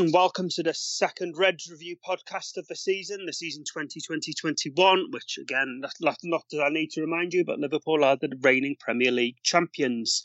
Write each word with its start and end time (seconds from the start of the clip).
And 0.00 0.14
welcome 0.14 0.48
to 0.52 0.62
the 0.62 0.72
second 0.72 1.36
Reds 1.36 1.70
review 1.70 1.94
podcast 2.02 2.56
of 2.56 2.66
the 2.68 2.74
season, 2.74 3.26
the 3.26 3.34
season 3.34 3.64
2020-21, 3.64 5.12
which 5.12 5.36
again, 5.38 5.82
not, 6.00 6.16
not, 6.22 6.44
that 6.50 6.62
I 6.62 6.70
need 6.70 6.92
to 6.92 7.02
remind 7.02 7.34
you, 7.34 7.44
but 7.44 7.58
Liverpool 7.58 8.02
are 8.02 8.16
the 8.16 8.32
reigning 8.40 8.76
Premier 8.80 9.10
League 9.10 9.36
champions. 9.42 10.24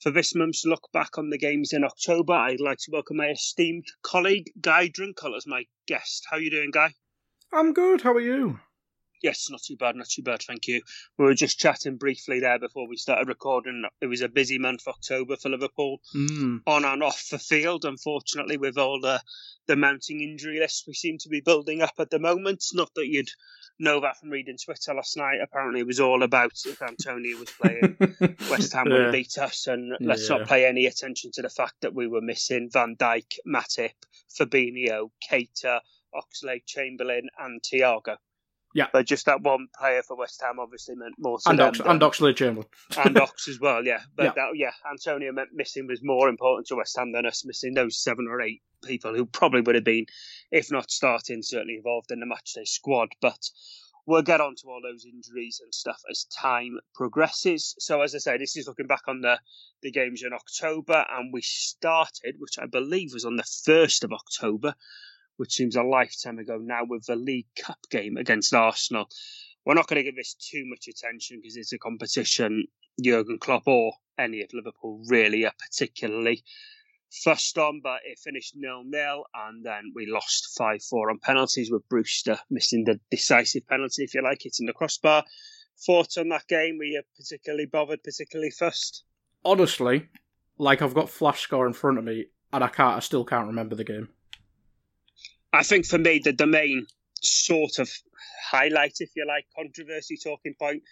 For 0.00 0.12
this 0.12 0.32
month's 0.36 0.64
look 0.64 0.88
back 0.92 1.18
on 1.18 1.30
the 1.30 1.38
games 1.38 1.72
in 1.72 1.82
October, 1.82 2.34
I'd 2.34 2.60
like 2.60 2.78
to 2.82 2.92
welcome 2.92 3.16
my 3.16 3.30
esteemed 3.30 3.86
colleague, 4.04 4.52
Guy 4.60 4.88
Drinkel, 4.88 5.36
as 5.36 5.44
my 5.44 5.64
guest. 5.88 6.28
How 6.30 6.36
are 6.36 6.40
you 6.40 6.52
doing, 6.52 6.70
Guy? 6.70 6.94
I'm 7.52 7.72
good. 7.72 8.02
How 8.02 8.12
are 8.12 8.20
you? 8.20 8.60
Yes, 9.22 9.48
not 9.50 9.62
too 9.62 9.76
bad, 9.76 9.96
not 9.96 10.08
too 10.08 10.22
bad, 10.22 10.40
thank 10.42 10.66
you. 10.66 10.80
We 11.18 11.26
were 11.26 11.34
just 11.34 11.58
chatting 11.58 11.96
briefly 11.96 12.40
there 12.40 12.58
before 12.58 12.88
we 12.88 12.96
started 12.96 13.28
recording. 13.28 13.84
It 14.00 14.06
was 14.06 14.22
a 14.22 14.28
busy 14.28 14.58
month, 14.58 14.88
October, 14.88 15.36
for 15.36 15.50
Liverpool, 15.50 16.00
Mm. 16.14 16.62
on 16.66 16.84
and 16.86 17.02
off 17.02 17.28
the 17.30 17.38
field, 17.38 17.84
unfortunately, 17.84 18.56
with 18.56 18.78
all 18.78 19.00
the, 19.00 19.20
the 19.66 19.76
mounting 19.76 20.20
injury 20.22 20.58
list 20.58 20.84
we 20.86 20.94
seem 20.94 21.18
to 21.18 21.28
be 21.28 21.40
building 21.40 21.82
up 21.82 21.94
at 21.98 22.08
the 22.10 22.18
moment. 22.18 22.64
Not 22.72 22.90
that 22.94 23.08
you'd 23.08 23.28
know 23.78 24.00
that 24.00 24.16
from 24.18 24.30
reading 24.30 24.56
Twitter 24.62 24.94
last 24.94 25.16
night. 25.16 25.40
Apparently, 25.42 25.80
it 25.80 25.86
was 25.86 26.00
all 26.00 26.22
about 26.22 26.52
if 26.66 26.80
Antonio 26.80 27.36
was 27.38 27.50
playing, 27.50 27.96
West 28.50 28.72
Ham 28.72 28.88
would 28.88 29.02
Yeah. 29.06 29.10
beat 29.10 29.36
us, 29.38 29.66
and 29.66 29.92
let's 30.00 30.28
Yeah. 30.30 30.38
not 30.38 30.48
pay 30.48 30.64
any 30.66 30.86
attention 30.86 31.30
to 31.34 31.42
the 31.42 31.50
fact 31.50 31.74
that 31.82 31.94
we 31.94 32.06
were 32.06 32.22
missing 32.22 32.70
Van 32.72 32.96
Dijk, 32.96 33.38
Matip, 33.46 33.92
Fabinho, 34.38 35.10
Keita, 35.30 35.80
Oxlade, 36.14 36.66
Chamberlain, 36.66 37.28
and 37.38 37.60
Thiago. 37.62 38.16
Yeah. 38.74 38.86
But 38.92 39.06
just 39.06 39.26
that 39.26 39.42
one 39.42 39.66
player 39.78 40.02
for 40.02 40.16
West 40.16 40.40
Ham 40.44 40.58
obviously 40.60 40.94
meant 40.94 41.14
more 41.18 41.38
to 41.38 41.50
and 41.50 41.60
Ox- 41.60 41.78
than- 41.78 41.88
and 41.88 42.00
Chamberlain. 42.36 42.68
and 43.04 43.18
Ox 43.18 43.48
as 43.48 43.58
well, 43.58 43.84
yeah. 43.84 44.00
But 44.16 44.24
Yeah. 44.24 44.32
that, 44.36 44.48
yeah, 44.54 44.72
Antonio 44.90 45.32
meant 45.32 45.50
missing 45.52 45.86
was 45.88 46.00
more 46.02 46.28
important 46.28 46.68
to 46.68 46.76
West 46.76 46.96
Ham 46.96 47.12
than 47.12 47.26
us 47.26 47.44
missing 47.44 47.74
those 47.74 48.00
seven 48.02 48.26
or 48.28 48.40
eight 48.40 48.62
people 48.84 49.14
who 49.14 49.26
probably 49.26 49.60
would 49.60 49.74
have 49.74 49.84
been, 49.84 50.06
if 50.52 50.70
not 50.70 50.90
starting, 50.90 51.42
certainly 51.42 51.74
involved 51.76 52.10
in 52.12 52.20
the 52.20 52.26
matchday 52.26 52.66
squad. 52.66 53.08
But 53.20 53.40
we'll 54.06 54.22
get 54.22 54.40
on 54.40 54.54
to 54.56 54.66
all 54.68 54.80
those 54.82 55.04
injuries 55.04 55.60
and 55.62 55.74
stuff 55.74 56.00
as 56.10 56.24
time 56.26 56.78
progresses. 56.94 57.74
So, 57.78 58.02
as 58.02 58.14
I 58.14 58.18
say, 58.18 58.38
this 58.38 58.56
is 58.56 58.66
looking 58.68 58.86
back 58.86 59.02
on 59.08 59.20
the, 59.20 59.38
the 59.82 59.90
games 59.90 60.22
in 60.24 60.32
October, 60.32 61.04
and 61.10 61.32
we 61.32 61.42
started, 61.42 62.36
which 62.38 62.58
I 62.58 62.66
believe 62.66 63.12
was 63.12 63.24
on 63.24 63.36
the 63.36 63.42
1st 63.42 64.04
of 64.04 64.12
October, 64.12 64.74
which 65.40 65.54
seems 65.54 65.74
a 65.74 65.82
lifetime 65.82 66.38
ago 66.38 66.58
now, 66.60 66.82
with 66.86 67.06
the 67.06 67.16
League 67.16 67.46
Cup 67.58 67.78
game 67.90 68.18
against 68.18 68.52
Arsenal. 68.52 69.08
We're 69.64 69.72
not 69.72 69.86
going 69.86 69.96
to 69.96 70.02
give 70.04 70.14
this 70.14 70.34
too 70.34 70.64
much 70.66 70.86
attention 70.86 71.38
because 71.40 71.56
it's 71.56 71.72
a 71.72 71.78
competition 71.78 72.66
Jurgen 73.02 73.38
Klopp 73.40 73.66
or 73.66 73.94
any 74.18 74.42
of 74.42 74.50
Liverpool 74.52 75.02
really 75.08 75.46
are 75.46 75.54
particularly 75.58 76.44
fussed 77.10 77.56
on, 77.56 77.80
but 77.82 78.00
it 78.04 78.18
finished 78.18 78.52
nil 78.54 78.82
nil, 78.84 79.24
and 79.34 79.64
then 79.64 79.92
we 79.94 80.04
lost 80.06 80.54
five 80.58 80.82
four 80.82 81.08
on 81.08 81.18
penalties 81.18 81.70
with 81.70 81.88
Brewster 81.88 82.38
missing 82.50 82.84
the 82.84 83.00
decisive 83.10 83.66
penalty, 83.66 84.04
if 84.04 84.12
you 84.12 84.22
like, 84.22 84.42
hitting 84.42 84.66
the 84.66 84.74
crossbar. 84.74 85.24
Thoughts 85.86 86.18
on 86.18 86.28
that 86.28 86.48
game? 86.48 86.76
Were 86.76 86.84
you 86.84 87.02
particularly 87.16 87.64
bothered, 87.64 88.02
particularly 88.04 88.50
fussed? 88.50 89.04
Honestly, 89.42 90.10
like 90.58 90.82
I've 90.82 90.92
got 90.92 91.08
flash 91.08 91.40
score 91.40 91.66
in 91.66 91.72
front 91.72 91.96
of 91.96 92.04
me, 92.04 92.26
and 92.52 92.62
I 92.62 92.68
can't. 92.68 92.98
I 92.98 93.00
still 93.00 93.24
can't 93.24 93.46
remember 93.46 93.74
the 93.74 93.84
game. 93.84 94.10
I 95.52 95.62
think 95.62 95.86
for 95.86 95.98
me, 95.98 96.20
the, 96.22 96.32
the 96.32 96.46
main 96.46 96.86
sort 97.22 97.78
of 97.78 97.90
highlight, 98.50 98.96
if 99.00 99.10
you 99.16 99.26
like, 99.26 99.46
controversy 99.56 100.16
talking 100.16 100.54
point 100.58 100.82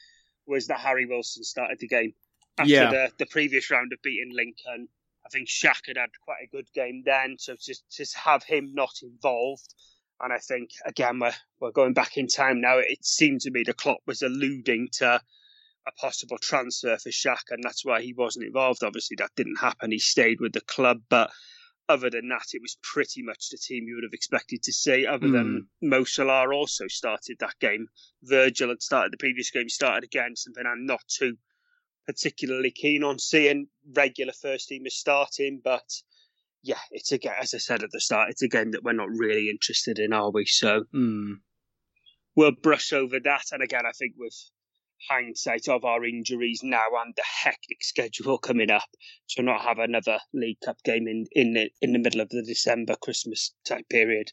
was 0.46 0.66
that 0.66 0.80
Harry 0.80 1.06
Wilson 1.06 1.44
started 1.44 1.78
the 1.78 1.88
game 1.88 2.14
after 2.58 2.70
Yeah. 2.72 2.90
the, 2.90 3.12
the 3.18 3.26
previous 3.26 3.70
round 3.70 3.92
of 3.92 4.02
beating 4.02 4.32
Lincoln. 4.34 4.88
I 5.24 5.28
think 5.30 5.48
Shaq 5.48 5.86
had 5.86 5.96
had 5.98 6.10
quite 6.24 6.42
a 6.42 6.46
good 6.50 6.66
game 6.74 7.02
then, 7.04 7.36
so 7.38 7.54
just 7.60 7.84
just 7.90 8.16
have 8.16 8.42
him 8.44 8.70
not 8.74 8.94
involved. 9.02 9.74
And 10.20 10.32
I 10.32 10.38
think 10.38 10.70
again 10.86 11.18
we're 11.18 11.34
we're 11.60 11.70
going 11.70 11.92
back 11.92 12.16
in 12.16 12.28
time 12.28 12.62
now. 12.62 12.78
It 12.78 13.04
seemed 13.04 13.42
to 13.42 13.50
me 13.50 13.62
the 13.62 13.74
Klopp 13.74 13.98
was 14.06 14.22
alluding 14.22 14.88
to 14.94 15.20
a 15.86 15.92
possible 16.00 16.38
transfer 16.38 16.96
for 16.96 17.10
Shaq, 17.10 17.50
and 17.50 17.62
that's 17.62 17.84
why 17.84 18.00
he 18.00 18.14
wasn't 18.14 18.46
involved. 18.46 18.82
Obviously, 18.82 19.16
that 19.16 19.32
didn't 19.36 19.56
happen. 19.56 19.90
He 19.92 19.98
stayed 19.98 20.40
with 20.40 20.54
the 20.54 20.62
club, 20.62 21.02
but 21.10 21.30
other 21.88 22.10
than 22.10 22.28
that, 22.28 22.46
it 22.52 22.62
was 22.62 22.76
pretty 22.82 23.22
much 23.22 23.48
the 23.50 23.58
team 23.58 23.84
you 23.86 23.94
would 23.96 24.04
have 24.04 24.12
expected 24.12 24.62
to 24.64 24.72
see. 24.72 25.06
Other 25.06 25.28
than 25.30 25.68
Mo 25.82 26.04
Salah 26.04 26.52
also 26.52 26.86
started 26.88 27.36
that 27.40 27.58
game. 27.60 27.88
Virgil 28.22 28.68
had 28.68 28.82
started 28.82 29.12
the 29.12 29.16
previous 29.18 29.50
game, 29.50 29.68
started 29.68 30.04
again. 30.04 30.36
Something 30.36 30.64
I'm 30.66 30.86
not 30.86 31.02
too 31.08 31.36
particularly 32.06 32.70
keen 32.70 33.04
on 33.04 33.18
seeing 33.18 33.68
regular 33.94 34.32
first 34.32 34.70
teamers 34.70 34.92
starting, 34.92 35.60
but 35.62 35.84
yeah, 36.62 36.80
it's 36.90 37.12
a 37.12 37.18
game. 37.18 37.32
As 37.40 37.54
I 37.54 37.58
said 37.58 37.82
at 37.82 37.90
the 37.92 38.00
start, 38.00 38.30
it's 38.30 38.42
a 38.42 38.48
game 38.48 38.72
that 38.72 38.82
we're 38.82 38.92
not 38.92 39.08
really 39.10 39.48
interested 39.50 39.98
in, 39.98 40.12
are 40.12 40.30
we? 40.30 40.44
So 40.46 40.84
Hmm. 40.92 41.34
we'll 42.34 42.52
brush 42.52 42.92
over 42.92 43.20
that. 43.20 43.44
And 43.52 43.62
again, 43.62 43.86
I 43.86 43.92
think 43.92 44.14
with 44.16 44.34
hindsight 45.08 45.68
of 45.68 45.84
our 45.84 46.04
injuries 46.04 46.62
now 46.62 46.86
and 47.04 47.14
the 47.16 47.22
hectic 47.22 47.82
schedule 47.82 48.38
coming 48.38 48.70
up, 48.70 48.88
to 49.30 49.42
not 49.42 49.62
have 49.62 49.78
another 49.78 50.18
League 50.32 50.60
Cup 50.64 50.82
game 50.82 51.06
in 51.06 51.26
in 51.32 51.54
the, 51.54 51.70
in 51.80 51.92
the 51.92 51.98
middle 51.98 52.20
of 52.20 52.28
the 52.30 52.42
December 52.42 52.96
Christmas 52.96 53.54
type 53.64 53.88
period 53.88 54.32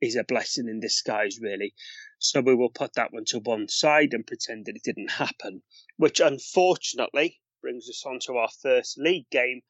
is 0.00 0.16
a 0.16 0.24
blessing 0.24 0.68
in 0.68 0.80
disguise, 0.80 1.38
really. 1.40 1.74
So 2.18 2.40
we 2.40 2.54
will 2.54 2.70
put 2.70 2.94
that 2.94 3.12
one 3.12 3.24
to 3.26 3.38
one 3.38 3.68
side 3.68 4.12
and 4.12 4.26
pretend 4.26 4.66
that 4.66 4.76
it 4.76 4.82
didn't 4.82 5.10
happen, 5.10 5.62
which 5.96 6.20
unfortunately 6.20 7.40
brings 7.62 7.88
us 7.88 8.04
on 8.06 8.18
to 8.20 8.36
our 8.36 8.48
first 8.62 8.98
league 8.98 9.28
game 9.30 9.62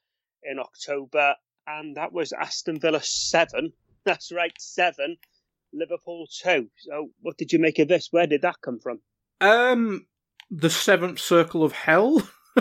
in 0.43 0.59
October, 0.59 1.37
and 1.67 1.97
that 1.97 2.13
was 2.13 2.33
Aston 2.33 2.81
Villa 2.81 3.01
seven. 3.03 3.73
That's 4.05 4.33
right, 4.33 4.55
seven. 4.59 5.17
Liverpool 5.73 6.27
two. 6.31 6.71
So, 6.77 7.11
what 7.21 7.37
did 7.37 7.53
you 7.53 7.59
make 7.59 7.79
of 7.79 7.89
this? 7.89 8.09
Where 8.11 8.27
did 8.27 8.43
that 8.43 8.61
come 8.63 8.79
from? 8.81 9.01
Um, 9.41 10.07
the 10.51 10.71
seventh 10.71 11.21
circle 11.21 11.65
of 11.65 11.73
hell. 11.73 12.29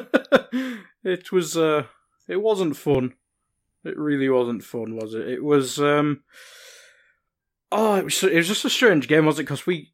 it 1.03 1.31
was. 1.31 1.57
Uh, 1.57 1.85
it 2.27 2.41
wasn't 2.41 2.77
fun. 2.77 3.13
It 3.83 3.97
really 3.97 4.29
wasn't 4.29 4.63
fun, 4.63 4.95
was 4.95 5.13
it? 5.13 5.27
It 5.27 5.43
was. 5.43 5.79
Um. 5.79 6.23
Oh, 7.71 7.95
it 7.95 8.05
was. 8.05 8.23
It 8.23 8.35
was 8.35 8.47
just 8.47 8.65
a 8.65 8.69
strange 8.69 9.07
game, 9.07 9.25
was 9.25 9.39
it? 9.39 9.43
Because 9.43 9.65
we. 9.65 9.91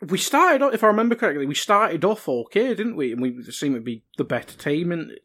We 0.00 0.18
started, 0.18 0.60
off- 0.60 0.74
if 0.74 0.82
I 0.84 0.88
remember 0.88 1.14
correctly, 1.14 1.46
we 1.46 1.54
started 1.54 2.04
off 2.04 2.28
okay, 2.28 2.74
didn't 2.74 2.96
we? 2.96 3.12
And 3.12 3.22
we 3.22 3.42
seemed 3.44 3.76
to 3.76 3.80
be 3.80 4.02
the 4.18 4.24
better 4.24 4.58
team 4.58 4.92
in 4.92 5.16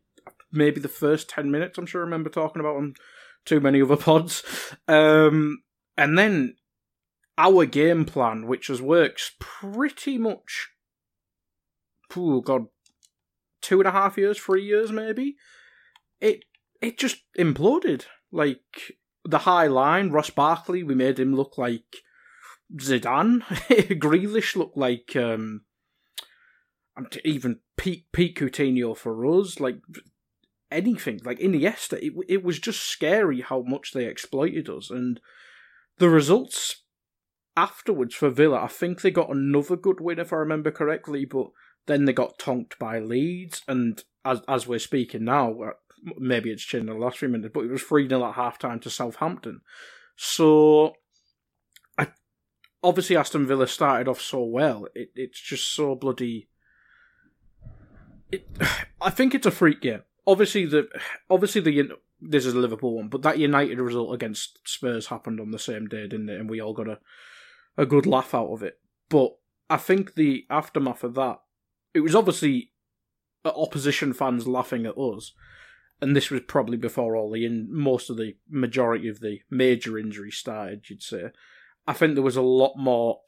maybe 0.52 0.80
the 0.80 0.88
first 0.88 1.30
10 1.30 1.52
minutes, 1.52 1.78
I'm 1.78 1.86
sure 1.86 2.02
I 2.02 2.06
remember 2.06 2.30
talking 2.30 2.60
about 2.60 2.78
on 2.78 2.94
too 3.46 3.60
many 3.60 3.82
other 3.82 3.98
pods. 3.98 4.44
Um, 4.88 5.64
and 5.98 6.18
then 6.18 6.56
our 7.38 7.66
game 7.66 8.06
plan, 8.06 8.48
which 8.48 8.68
has 8.68 8.82
worked 8.82 9.40
pretty 9.40 10.18
much, 10.18 10.70
oh 12.16 12.42
god, 12.42 12.66
two 13.62 13.80
and 13.80 13.88
a 13.88 13.92
half 13.92 14.18
years, 14.18 14.38
three 14.38 14.64
years 14.64 14.92
maybe, 14.92 15.36
it 16.20 16.46
it 16.82 16.98
just 16.98 17.24
imploded. 17.38 18.06
Like 18.32 18.98
the 19.26 19.40
high 19.40 19.68
line, 19.68 20.12
Ross 20.12 20.30
Barkley, 20.30 20.84
we 20.84 20.96
made 20.96 21.20
him 21.20 21.36
look 21.36 21.58
like 21.58 21.98
Zidane. 22.76 23.42
Grealish 24.00 24.56
looked 24.56 24.78
like 24.78 25.16
um, 25.16 25.62
even 27.24 27.60
peak 27.78 28.06
peak 28.12 28.40
Coutinho 28.40 28.96
for 28.96 29.26
us. 29.26 29.60
Like 29.60 29.78
anything, 30.72 31.20
like 31.24 31.40
Iniesta, 31.40 32.02
it 32.02 32.14
it 32.28 32.44
was 32.44 32.60
just 32.60 32.82
scary 32.82 33.42
how 33.42 33.62
much 33.62 33.92
they 33.94 34.06
exploited 34.06 34.70
us, 34.70 34.90
and 34.90 35.20
the 35.98 36.10
results 36.10 36.84
afterwards 37.58 38.16
for 38.16 38.30
Villa. 38.30 38.64
I 38.64 38.68
think 38.68 39.02
they 39.02 39.12
got 39.12 39.36
another 39.36 39.76
good 39.76 40.00
win 40.00 40.20
if 40.20 40.32
I 40.32 40.38
remember 40.38 40.72
correctly, 40.72 41.26
but 41.26 41.48
then 41.86 42.06
they 42.06 42.14
got 42.14 42.40
tonked 42.40 42.78
by 42.80 43.00
Leeds, 43.00 43.62
and 43.68 44.04
as 44.26 44.42
as 44.48 44.68
we're 44.68 44.80
speaking 44.80 45.26
now, 45.26 45.74
maybe 46.18 46.52
it's 46.52 46.64
changed 46.64 46.88
in 46.88 46.94
the 46.94 47.06
last 47.06 47.18
few 47.18 47.30
minutes, 47.30 47.52
but 47.54 47.66
it 47.66 47.72
was 47.72 47.82
3 47.82 48.08
0 48.08 48.26
at 48.26 48.36
half 48.36 48.60
time 48.60 48.80
to 48.82 48.90
Southampton. 48.90 49.62
So, 50.16 50.94
I, 51.98 52.08
obviously, 52.84 53.16
Aston 53.16 53.48
Villa 53.48 53.68
started 53.68 54.08
off 54.08 54.22
so 54.22 54.44
well. 54.44 54.88
It, 54.96 55.12
it's 55.16 55.40
just 55.40 55.74
so 55.74 55.96
bloody. 55.96 56.50
It, 58.32 58.48
I 59.02 59.10
think 59.10 59.34
it's 59.34 59.48
a 59.48 59.52
freak 59.52 59.82
game. 59.82 60.04
Obviously, 60.28 60.66
the 60.66 60.88
obviously 61.30 61.62
the 61.62 61.98
this 62.22 62.46
is 62.46 62.54
a 62.54 62.60
Liverpool 62.60 62.96
one, 62.98 63.08
but 63.08 63.22
that 63.22 63.40
United 63.40 63.80
result 63.80 64.14
against 64.14 64.60
Spurs 64.68 65.08
happened 65.08 65.40
on 65.40 65.52
the 65.52 65.60
same 65.60 65.88
day, 65.88 66.08
didn't 66.08 66.30
it? 66.30 66.40
And 66.40 66.50
we 66.50 66.62
all 66.62 66.74
got 66.74 66.90
a 66.90 67.00
a 67.78 67.86
good 67.86 68.06
laugh 68.06 68.36
out 68.36 68.52
of 68.52 68.62
it. 68.62 68.80
But 69.08 69.36
I 69.70 69.78
think 69.78 70.16
the 70.16 70.46
aftermath 70.50 71.04
of 71.04 71.16
that, 71.16 71.40
it 71.94 72.02
was 72.02 72.16
obviously 72.16 72.72
uh, 73.46 73.52
opposition 73.56 74.14
fans 74.14 74.48
laughing 74.48 74.86
at 74.86 74.98
us, 74.98 75.34
and 76.02 76.16
this 76.16 76.30
was 76.30 76.42
probably 76.48 76.78
before 76.78 77.16
all 77.16 77.32
the 77.32 77.46
in 77.46 77.68
most 77.70 78.10
of 78.10 78.18
the 78.18 78.36
majority 78.50 79.08
of 79.08 79.20
the 79.20 79.40
major 79.50 79.98
injuries 79.98 80.38
started. 80.38 80.90
You'd 80.90 81.04
say, 81.04 81.26
I 81.88 81.94
think 81.94 82.14
there 82.14 82.24
was 82.24 82.38
a 82.38 82.42
lot 82.42 82.74
more 82.78 83.20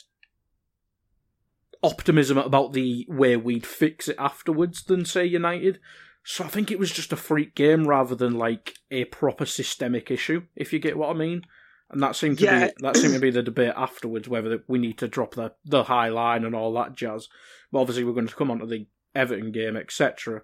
optimism 1.84 2.38
about 2.38 2.74
the 2.74 3.06
way 3.10 3.36
we'd 3.36 3.66
fix 3.66 4.08
it 4.08 4.16
afterwards 4.19 4.84
than 4.84 5.06
say 5.06 5.25
United. 5.25 5.80
So 6.24 6.44
I 6.44 6.48
think 6.48 6.69
it 6.69 6.78
was 6.78 6.92
just 6.92 7.12
a 7.12 7.18
freak 7.18 7.56
game 7.56 7.88
rather 7.88 8.13
than 8.13 8.38
like 8.38 8.75
a 8.92 9.06
proper 9.06 9.46
systemic 9.46 10.12
issue, 10.12 10.44
if 10.56 10.72
you 10.72 10.80
get 10.80 10.98
what 10.98 11.10
I 11.10 11.13
mean. 11.13 11.44
And 11.92 12.02
that 12.02 12.16
seemed 12.16 12.40
to 12.40 12.46
yeah. 12.46 12.68
be 12.68 12.74
that 12.80 12.96
seemed 12.96 13.14
to 13.14 13.20
be 13.20 13.32
the 13.32 13.44
debate 13.44 13.74
afterwards 13.76 14.30
whether 14.30 14.64
we 14.68 14.80
need 14.80 14.98
to 15.00 15.08
drop 15.08 15.36
the 15.36 15.54
the 15.66 15.84
high 15.84 16.10
line 16.10 16.46
and 16.46 16.56
all 16.56 16.74
that 16.74 16.96
jazz. 16.96 17.28
But 17.72 17.82
obviously 17.82 18.06
we're 18.06 18.14
going 18.14 18.28
to 18.28 18.36
come 18.36 18.50
on 18.50 18.60
to 18.60 18.66
the 18.66 18.88
Everton 19.14 19.52
game, 19.52 19.76
etc. 19.76 20.42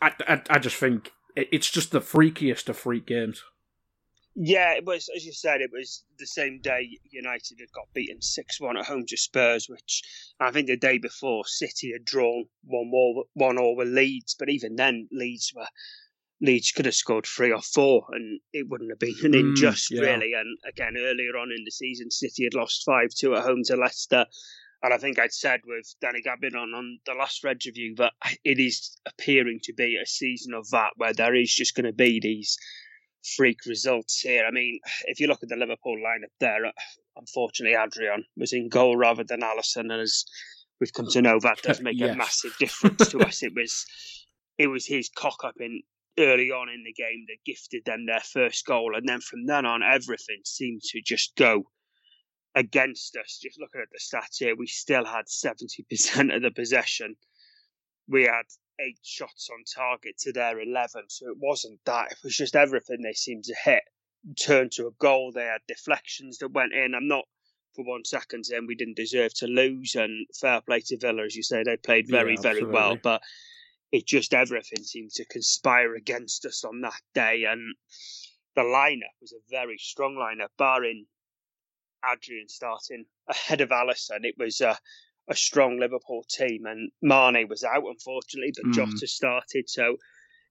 I, 0.00 0.12
I, 0.28 0.42
I 0.50 0.58
just 0.58 0.76
think 0.76 1.12
it's 1.34 1.70
just 1.70 1.90
the 1.90 2.00
freakiest 2.00 2.68
of 2.68 2.76
freak 2.76 3.06
games. 3.06 3.42
Yeah, 4.36 4.74
it 4.74 4.84
was 4.84 5.08
as 5.14 5.24
you 5.24 5.32
said. 5.32 5.60
It 5.60 5.70
was 5.72 6.04
the 6.18 6.26
same 6.26 6.60
day 6.60 6.98
United 7.10 7.58
had 7.60 7.72
got 7.72 7.92
beaten 7.92 8.20
six 8.20 8.60
one 8.60 8.76
at 8.76 8.86
home 8.86 9.06
to 9.06 9.16
Spurs, 9.16 9.68
which 9.68 10.02
I 10.40 10.50
think 10.50 10.66
the 10.66 10.76
day 10.76 10.98
before 10.98 11.44
City 11.46 11.92
had 11.92 12.04
drawn 12.04 12.46
one 12.64 12.90
more 12.90 13.24
one 13.34 13.58
all 13.58 13.76
with 13.76 13.88
Leeds. 13.88 14.34
But 14.36 14.50
even 14.50 14.76
then, 14.76 15.08
Leeds 15.12 15.52
were 15.54 15.68
Leeds 16.40 16.72
could 16.72 16.86
have 16.86 16.94
scored 16.94 17.26
three 17.26 17.52
or 17.52 17.62
four, 17.62 18.06
and 18.10 18.40
it 18.52 18.66
wouldn't 18.68 18.90
have 18.90 18.98
been 18.98 19.14
an 19.22 19.34
unjust 19.34 19.90
mm, 19.90 19.96
yeah. 19.96 20.02
really. 20.02 20.32
And 20.32 20.58
again, 20.68 20.94
earlier 20.98 21.36
on 21.38 21.52
in 21.52 21.64
the 21.64 21.70
season, 21.70 22.10
City 22.10 22.44
had 22.44 22.54
lost 22.54 22.84
five 22.84 23.10
two 23.10 23.34
at 23.34 23.44
home 23.44 23.62
to 23.64 23.76
Leicester. 23.76 24.26
And 24.82 24.92
I 24.92 24.98
think 24.98 25.18
I'd 25.18 25.32
said 25.32 25.60
with 25.66 25.94
Danny 26.02 26.20
Gabbin 26.20 26.54
on, 26.54 26.74
on 26.74 26.98
the 27.06 27.14
last 27.14 27.42
Red 27.42 27.64
review 27.64 27.94
that 27.96 28.12
it 28.44 28.58
is 28.58 28.98
appearing 29.06 29.60
to 29.62 29.72
be 29.72 29.96
a 29.96 30.06
season 30.06 30.52
of 30.52 30.68
that 30.70 30.90
where 30.96 31.14
there 31.14 31.34
is 31.34 31.54
just 31.54 31.74
going 31.74 31.86
to 31.86 31.92
be 31.92 32.20
these 32.20 32.58
freak 33.36 33.60
results 33.66 34.20
here. 34.20 34.44
I 34.46 34.50
mean, 34.50 34.80
if 35.06 35.20
you 35.20 35.26
look 35.26 35.42
at 35.42 35.48
the 35.48 35.56
Liverpool 35.56 35.96
lineup 35.96 36.32
there, 36.38 36.66
uh, 36.66 36.72
unfortunately, 37.16 37.76
Adrian 37.76 38.24
was 38.36 38.52
in 38.52 38.68
goal 38.68 38.96
rather 38.96 39.24
than 39.24 39.40
Alisson. 39.40 39.90
and 39.90 40.02
as 40.02 40.26
we've 40.80 40.92
come 40.92 41.08
to 41.12 41.22
know, 41.22 41.38
that 41.40 41.62
does 41.62 41.80
make 41.80 41.96
yes. 41.98 42.14
a 42.14 42.16
massive 42.16 42.56
difference 42.58 43.08
to 43.08 43.20
us. 43.20 43.42
It 43.42 43.52
was 43.54 43.86
it 44.58 44.66
was 44.66 44.86
his 44.86 45.08
cock 45.08 45.44
up 45.44 45.54
in 45.58 45.82
early 46.18 46.50
on 46.50 46.68
in 46.68 46.84
the 46.84 46.92
game 46.92 47.26
that 47.28 47.44
gifted 47.44 47.84
them 47.84 48.06
their 48.06 48.20
first 48.20 48.64
goal, 48.66 48.94
and 48.96 49.08
then 49.08 49.20
from 49.20 49.46
then 49.46 49.66
on, 49.66 49.82
everything 49.82 50.40
seemed 50.44 50.82
to 50.82 51.00
just 51.00 51.34
go 51.36 51.64
against 52.54 53.16
us. 53.16 53.38
Just 53.42 53.60
looking 53.60 53.80
at 53.80 53.88
the 53.92 53.98
stats 53.98 54.38
here, 54.38 54.56
we 54.56 54.66
still 54.66 55.04
had 55.04 55.26
70% 55.26 56.34
of 56.34 56.42
the 56.42 56.50
possession. 56.50 57.16
We 58.08 58.24
had 58.24 58.44
eight 58.80 58.98
shots 59.02 59.48
on 59.50 59.64
target 59.74 60.18
to 60.18 60.32
their 60.32 60.60
11. 60.60 61.04
So 61.08 61.26
it 61.28 61.36
wasn't 61.38 61.80
that. 61.86 62.12
It 62.12 62.18
was 62.22 62.36
just 62.36 62.56
everything 62.56 63.02
they 63.02 63.12
seemed 63.12 63.44
to 63.44 63.54
hit 63.64 63.82
turned 64.40 64.72
to 64.72 64.86
a 64.86 64.92
goal. 64.98 65.32
They 65.32 65.44
had 65.44 65.60
deflections 65.68 66.38
that 66.38 66.52
went 66.52 66.72
in. 66.72 66.94
I'm 66.94 67.08
not 67.08 67.24
for 67.74 67.84
one 67.84 68.04
second 68.04 68.44
saying 68.44 68.66
we 68.66 68.74
didn't 68.74 68.96
deserve 68.96 69.34
to 69.34 69.46
lose. 69.46 69.94
And 69.94 70.26
fair 70.40 70.60
play 70.60 70.80
to 70.86 70.98
Villa, 70.98 71.24
as 71.24 71.34
you 71.34 71.42
say, 71.42 71.62
they 71.62 71.76
played 71.76 72.08
very, 72.08 72.34
yeah, 72.34 72.42
very 72.42 72.64
well. 72.64 72.96
But 73.02 73.22
it 73.92 74.06
just 74.06 74.34
everything 74.34 74.82
seemed 74.82 75.12
to 75.12 75.24
conspire 75.24 75.94
against 75.94 76.44
us 76.44 76.64
on 76.64 76.80
that 76.80 77.00
day. 77.14 77.44
And 77.48 77.74
the 78.56 78.62
lineup 78.62 79.14
was 79.20 79.32
a 79.32 79.50
very 79.50 79.78
strong 79.78 80.16
lineup, 80.16 80.48
barring 80.58 81.06
Adrian 82.04 82.48
starting 82.48 83.04
ahead 83.28 83.60
of 83.60 83.70
Alisson. 83.70 84.22
It 84.22 84.36
was 84.38 84.60
a, 84.60 84.78
a 85.28 85.34
strong 85.34 85.78
Liverpool 85.78 86.24
team, 86.28 86.66
and 86.66 86.90
Mane 87.02 87.48
was 87.48 87.64
out 87.64 87.84
unfortunately, 87.84 88.52
but 88.54 88.70
mm. 88.70 88.74
Jota 88.74 89.06
started. 89.06 89.68
So 89.68 89.96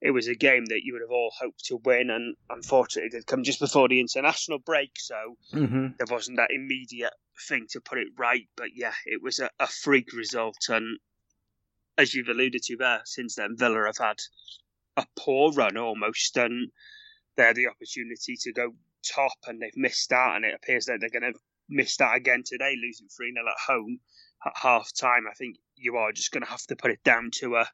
it 0.01 0.11
was 0.11 0.27
a 0.27 0.35
game 0.35 0.65
that 0.65 0.81
you 0.83 0.93
would 0.93 1.01
have 1.01 1.11
all 1.11 1.31
hoped 1.39 1.63
to 1.65 1.77
win, 1.77 2.09
and 2.09 2.35
unfortunately, 2.49 3.07
it 3.07 3.11
did 3.11 3.27
come 3.27 3.43
just 3.43 3.59
before 3.59 3.87
the 3.87 3.99
international 3.99 4.59
break, 4.59 4.91
so 4.97 5.15
mm-hmm. 5.53 5.87
there 5.97 6.07
wasn't 6.09 6.37
that 6.37 6.51
immediate 6.51 7.13
thing 7.47 7.67
to 7.69 7.79
put 7.79 7.99
it 7.99 8.07
right. 8.17 8.47
But 8.57 8.69
yeah, 8.75 8.93
it 9.05 9.21
was 9.21 9.39
a, 9.39 9.49
a 9.59 9.67
freak 9.67 10.11
result, 10.13 10.57
and 10.69 10.99
as 11.97 12.13
you've 12.13 12.29
alluded 12.29 12.63
to 12.63 12.77
there, 12.77 13.01
since 13.05 13.35
then 13.35 13.55
Villa 13.57 13.85
have 13.85 13.97
had 13.97 14.17
a 14.97 15.05
poor 15.17 15.51
run 15.51 15.77
almost, 15.77 16.37
and 16.37 16.71
they 17.35 17.43
had 17.43 17.55
the 17.55 17.67
opportunity 17.67 18.35
to 18.41 18.53
go 18.53 18.73
top 19.03 19.37
and 19.47 19.61
they've 19.61 19.71
missed 19.75 20.11
out, 20.11 20.35
and 20.35 20.45
it 20.45 20.55
appears 20.55 20.85
that 20.85 20.97
they're 20.99 21.09
going 21.09 21.33
to 21.33 21.39
miss 21.69 21.97
that 21.97 22.15
again 22.15 22.43
today, 22.45 22.75
losing 22.81 23.07
3 23.07 23.33
0 23.33 23.45
at 23.47 23.73
home 23.73 23.99
at 24.45 24.53
half 24.55 24.89
time. 24.93 25.25
I 25.29 25.33
think 25.33 25.57
you 25.75 25.97
are 25.97 26.11
just 26.11 26.31
going 26.31 26.43
to 26.43 26.49
have 26.49 26.65
to 26.67 26.75
put 26.75 26.91
it 26.91 27.03
down 27.03 27.29
to 27.39 27.55
a 27.55 27.67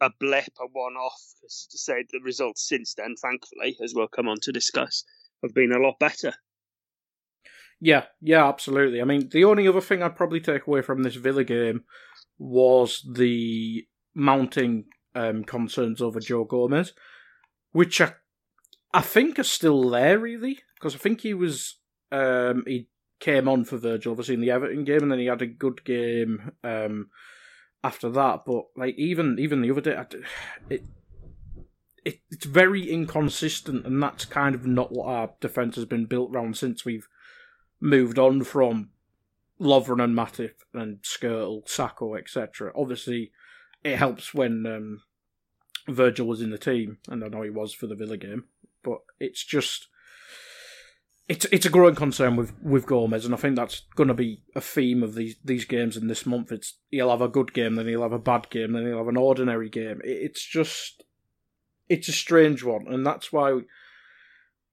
a 0.00 0.10
blip, 0.20 0.52
a 0.60 0.66
one 0.72 0.94
off, 0.94 1.20
to 1.42 1.78
say 1.78 2.04
the 2.10 2.20
results 2.22 2.68
since 2.68 2.94
then, 2.94 3.14
thankfully, 3.16 3.76
as 3.82 3.94
we'll 3.94 4.08
come 4.08 4.28
on 4.28 4.38
to 4.42 4.52
discuss, 4.52 5.04
have 5.42 5.54
been 5.54 5.72
a 5.72 5.78
lot 5.78 5.98
better. 5.98 6.34
Yeah, 7.80 8.04
yeah, 8.20 8.46
absolutely. 8.46 9.00
I 9.00 9.04
mean, 9.04 9.28
the 9.30 9.44
only 9.44 9.68
other 9.68 9.80
thing 9.80 10.02
I'd 10.02 10.16
probably 10.16 10.40
take 10.40 10.66
away 10.66 10.82
from 10.82 11.02
this 11.02 11.14
Villa 11.14 11.44
game 11.44 11.84
was 12.38 13.06
the 13.14 13.86
mounting 14.14 14.84
um, 15.14 15.44
concerns 15.44 16.00
over 16.00 16.20
Joe 16.20 16.44
Gomez, 16.44 16.92
which 17.72 18.00
I 18.00 18.14
I 18.92 19.00
think 19.00 19.38
are 19.38 19.44
still 19.44 19.90
there 19.90 20.18
really 20.18 20.60
because 20.74 20.94
I 20.94 20.98
think 20.98 21.20
he 21.20 21.34
was 21.34 21.78
um, 22.12 22.64
he 22.66 22.88
came 23.18 23.48
on 23.48 23.64
for 23.64 23.78
Virgil 23.78 24.12
obviously 24.12 24.34
in 24.34 24.40
the 24.40 24.50
Everton 24.50 24.84
game 24.84 25.02
and 25.02 25.12
then 25.12 25.18
he 25.18 25.26
had 25.26 25.42
a 25.42 25.46
good 25.46 25.84
game 25.84 26.52
um, 26.62 27.08
after 27.82 28.10
that. 28.10 28.44
But 28.46 28.64
like 28.76 28.94
even 28.96 29.38
even 29.38 29.62
the 29.62 29.70
other 29.70 29.80
day, 29.80 30.02
it, 30.70 30.84
it 32.04 32.20
it's 32.30 32.46
very 32.46 32.88
inconsistent 32.90 33.86
and 33.86 34.02
that's 34.02 34.24
kind 34.24 34.54
of 34.54 34.66
not 34.66 34.92
what 34.92 35.08
our 35.08 35.30
defense 35.40 35.76
has 35.76 35.84
been 35.86 36.06
built 36.06 36.34
around 36.34 36.56
since 36.56 36.84
we've 36.84 37.08
moved 37.80 38.18
on 38.18 38.44
from 38.44 38.90
Lovren 39.60 40.02
and 40.02 40.16
Matip 40.16 40.54
and 40.74 41.02
Skrtel, 41.02 41.66
Sakho, 41.66 42.18
etc. 42.18 42.72
Obviously, 42.74 43.32
it 43.82 43.96
helps 43.96 44.34
when 44.34 44.66
um, 44.66 45.02
Virgil 45.88 46.26
was 46.26 46.40
in 46.40 46.50
the 46.50 46.58
team, 46.58 46.98
and 47.08 47.24
I 47.24 47.28
know 47.28 47.42
he 47.42 47.50
was 47.50 47.72
for 47.72 47.86
the 47.86 47.94
Villa 47.94 48.16
game 48.16 48.44
but 48.86 49.00
it's 49.18 49.44
just 49.44 49.88
it's 51.28 51.44
it's 51.46 51.66
a 51.66 51.70
growing 51.70 51.96
concern 51.96 52.36
with, 52.36 52.54
with 52.62 52.86
Gomez, 52.86 53.24
and 53.24 53.34
I 53.34 53.36
think 53.36 53.56
that's 53.56 53.82
going 53.96 54.06
to 54.06 54.14
be 54.14 54.44
a 54.54 54.60
theme 54.60 55.02
of 55.02 55.16
these 55.16 55.34
these 55.44 55.64
games 55.64 55.96
in 55.96 56.06
this 56.06 56.24
month. 56.24 56.52
It's 56.52 56.78
he'll 56.90 57.10
have 57.10 57.20
a 57.20 57.28
good 57.28 57.52
game, 57.52 57.74
then 57.74 57.88
he'll 57.88 58.02
have 58.02 58.12
a 58.12 58.18
bad 58.18 58.48
game, 58.48 58.72
then 58.72 58.86
he'll 58.86 58.98
have 58.98 59.08
an 59.08 59.16
ordinary 59.16 59.68
game. 59.68 60.00
It's 60.04 60.44
just 60.46 61.02
it's 61.88 62.08
a 62.08 62.12
strange 62.12 62.62
one, 62.62 62.86
and 62.86 63.04
that's 63.04 63.32
why 63.32 63.60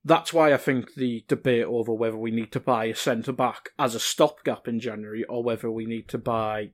that's 0.05 0.33
why 0.33 0.53
I 0.53 0.57
think 0.57 0.95
the 0.95 1.23
debate 1.27 1.65
over 1.65 1.93
whether 1.93 2.17
we 2.17 2.31
need 2.31 2.51
to 2.51 2.59
buy 2.59 2.85
a 2.85 2.95
centre 2.95 3.31
back 3.31 3.69
as 3.79 3.95
a 3.95 3.99
stopgap 3.99 4.67
in 4.67 4.79
January 4.79 5.23
or 5.25 5.43
whether 5.43 5.71
we 5.71 5.85
need 5.85 6.09
to 6.09 6.17
buy 6.17 6.71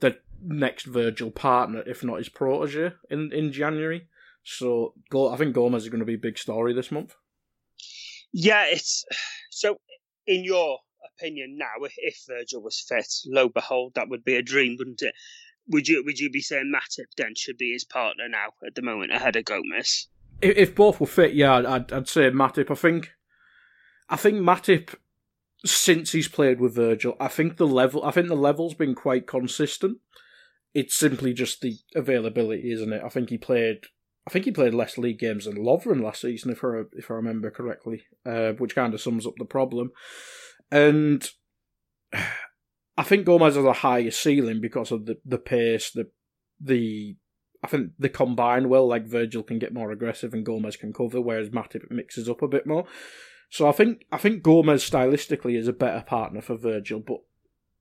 the 0.00 0.18
next 0.42 0.84
Virgil 0.84 1.30
partner, 1.30 1.82
if 1.86 2.04
not 2.04 2.18
his 2.18 2.28
protege, 2.28 2.92
in 3.10 3.32
in 3.32 3.52
January. 3.52 4.08
So 4.42 4.94
I 5.14 5.36
think 5.36 5.54
Gomez 5.54 5.84
is 5.84 5.88
going 5.88 6.00
to 6.00 6.06
be 6.06 6.14
a 6.14 6.18
big 6.18 6.38
story 6.38 6.74
this 6.74 6.92
month. 6.92 7.14
Yeah, 8.32 8.66
it's 8.66 9.04
so. 9.50 9.78
In 10.26 10.42
your 10.42 10.78
opinion, 11.18 11.58
now, 11.58 11.86
if 11.98 12.24
Virgil 12.26 12.62
was 12.62 12.84
fit, 12.88 13.06
lo 13.26 13.48
behold, 13.48 13.92
that 13.94 14.08
would 14.08 14.24
be 14.24 14.36
a 14.36 14.42
dream, 14.42 14.76
wouldn't 14.78 15.02
it? 15.02 15.14
Would 15.68 15.88
you 15.88 16.02
would 16.04 16.18
you 16.18 16.30
be 16.30 16.40
saying 16.40 16.72
Matip 16.74 17.06
then 17.16 17.34
should 17.36 17.56
be 17.56 17.72
his 17.72 17.84
partner 17.84 18.28
now 18.28 18.48
at 18.66 18.74
the 18.74 18.82
moment 18.82 19.12
ahead 19.12 19.36
of 19.36 19.44
Gomez? 19.44 20.08
If, 20.40 20.56
if 20.56 20.74
both 20.74 21.00
were 21.00 21.06
fit, 21.06 21.34
yeah, 21.34 21.56
I'd, 21.56 21.92
I'd 21.92 22.08
say 22.08 22.30
Matip. 22.30 22.70
I 22.70 22.74
think, 22.74 23.12
I 24.08 24.16
think 24.16 24.38
Matip 24.38 24.94
since 25.66 26.12
he's 26.12 26.28
played 26.28 26.60
with 26.60 26.74
Virgil, 26.74 27.16
I 27.18 27.28
think 27.28 27.56
the 27.56 27.66
level, 27.66 28.04
I 28.04 28.10
think 28.10 28.28
the 28.28 28.34
level's 28.34 28.74
been 28.74 28.94
quite 28.94 29.26
consistent. 29.26 29.98
It's 30.74 30.94
simply 30.94 31.32
just 31.32 31.60
the 31.60 31.76
availability, 31.94 32.70
isn't 32.72 32.92
it? 32.92 33.02
I 33.04 33.08
think 33.08 33.30
he 33.30 33.38
played 33.38 33.86
I 34.26 34.30
think 34.30 34.46
he 34.46 34.50
played 34.50 34.74
less 34.74 34.96
league 34.96 35.18
games 35.18 35.44
than 35.44 35.56
Lovren 35.56 36.02
last 36.02 36.22
season, 36.22 36.50
if 36.50 36.64
I 36.64 36.82
if 36.92 37.10
I 37.10 37.14
remember 37.14 37.50
correctly, 37.50 38.04
uh, 38.24 38.52
which 38.52 38.74
kind 38.74 38.94
of 38.94 39.00
sums 39.00 39.26
up 39.26 39.34
the 39.38 39.44
problem. 39.44 39.92
And 40.70 41.28
I 42.96 43.02
think 43.02 43.26
Gomez 43.26 43.56
has 43.56 43.64
a 43.64 43.72
higher 43.72 44.10
ceiling 44.10 44.60
because 44.60 44.92
of 44.92 45.06
the, 45.06 45.18
the 45.24 45.38
pace, 45.38 45.90
the 45.90 46.10
the 46.60 47.16
I 47.64 47.66
think 47.66 47.92
they 47.98 48.10
combine 48.10 48.68
well. 48.68 48.86
Like 48.86 49.06
Virgil 49.06 49.42
can 49.42 49.58
get 49.58 49.72
more 49.72 49.90
aggressive 49.90 50.34
and 50.34 50.44
Gomez 50.44 50.76
can 50.76 50.92
cover, 50.92 51.18
whereas 51.18 51.48
Matip 51.48 51.90
mixes 51.90 52.28
up 52.28 52.42
a 52.42 52.48
bit 52.48 52.66
more. 52.66 52.84
So 53.48 53.66
I 53.66 53.72
think 53.72 54.04
I 54.12 54.18
think 54.18 54.42
Gomez 54.42 54.88
stylistically 54.88 55.56
is 55.56 55.66
a 55.66 55.72
better 55.72 56.04
partner 56.06 56.42
for 56.42 56.56
Virgil, 56.56 57.00
but 57.00 57.20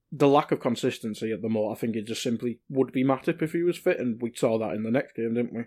the 0.10 0.30
lack 0.30 0.54
of 0.54 0.62
consistency 0.62 1.34
at 1.34 1.42
the 1.42 1.50
moment, 1.50 1.78
I 1.78 1.80
think 1.82 1.98
it 1.98 2.08
just 2.08 2.24
simply 2.24 2.60
would 2.70 2.94
be 2.94 3.04
Matip 3.04 3.42
if 3.42 3.52
he 3.52 3.64
was 3.64 3.78
fit, 3.78 4.00
and 4.00 4.22
we 4.22 4.32
saw 4.34 4.58
that 4.60 4.74
in 4.74 4.84
the 4.84 4.92
next 4.92 5.16
game, 5.16 5.34
didn't 5.34 5.54
we? 5.54 5.64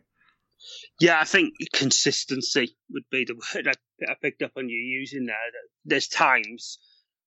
Yeah, 0.99 1.21
I 1.21 1.25
think 1.25 1.53
consistency 1.75 2.75
would 2.91 3.05
be 3.11 3.27
the 3.27 3.35
word 3.35 3.69
I, 3.69 4.11
I 4.11 4.15
picked 4.23 4.41
up 4.41 4.53
on 4.57 4.71
you 4.71 4.79
using 4.79 5.27
there. 5.27 5.37
There's 5.85 6.09
times 6.09 6.79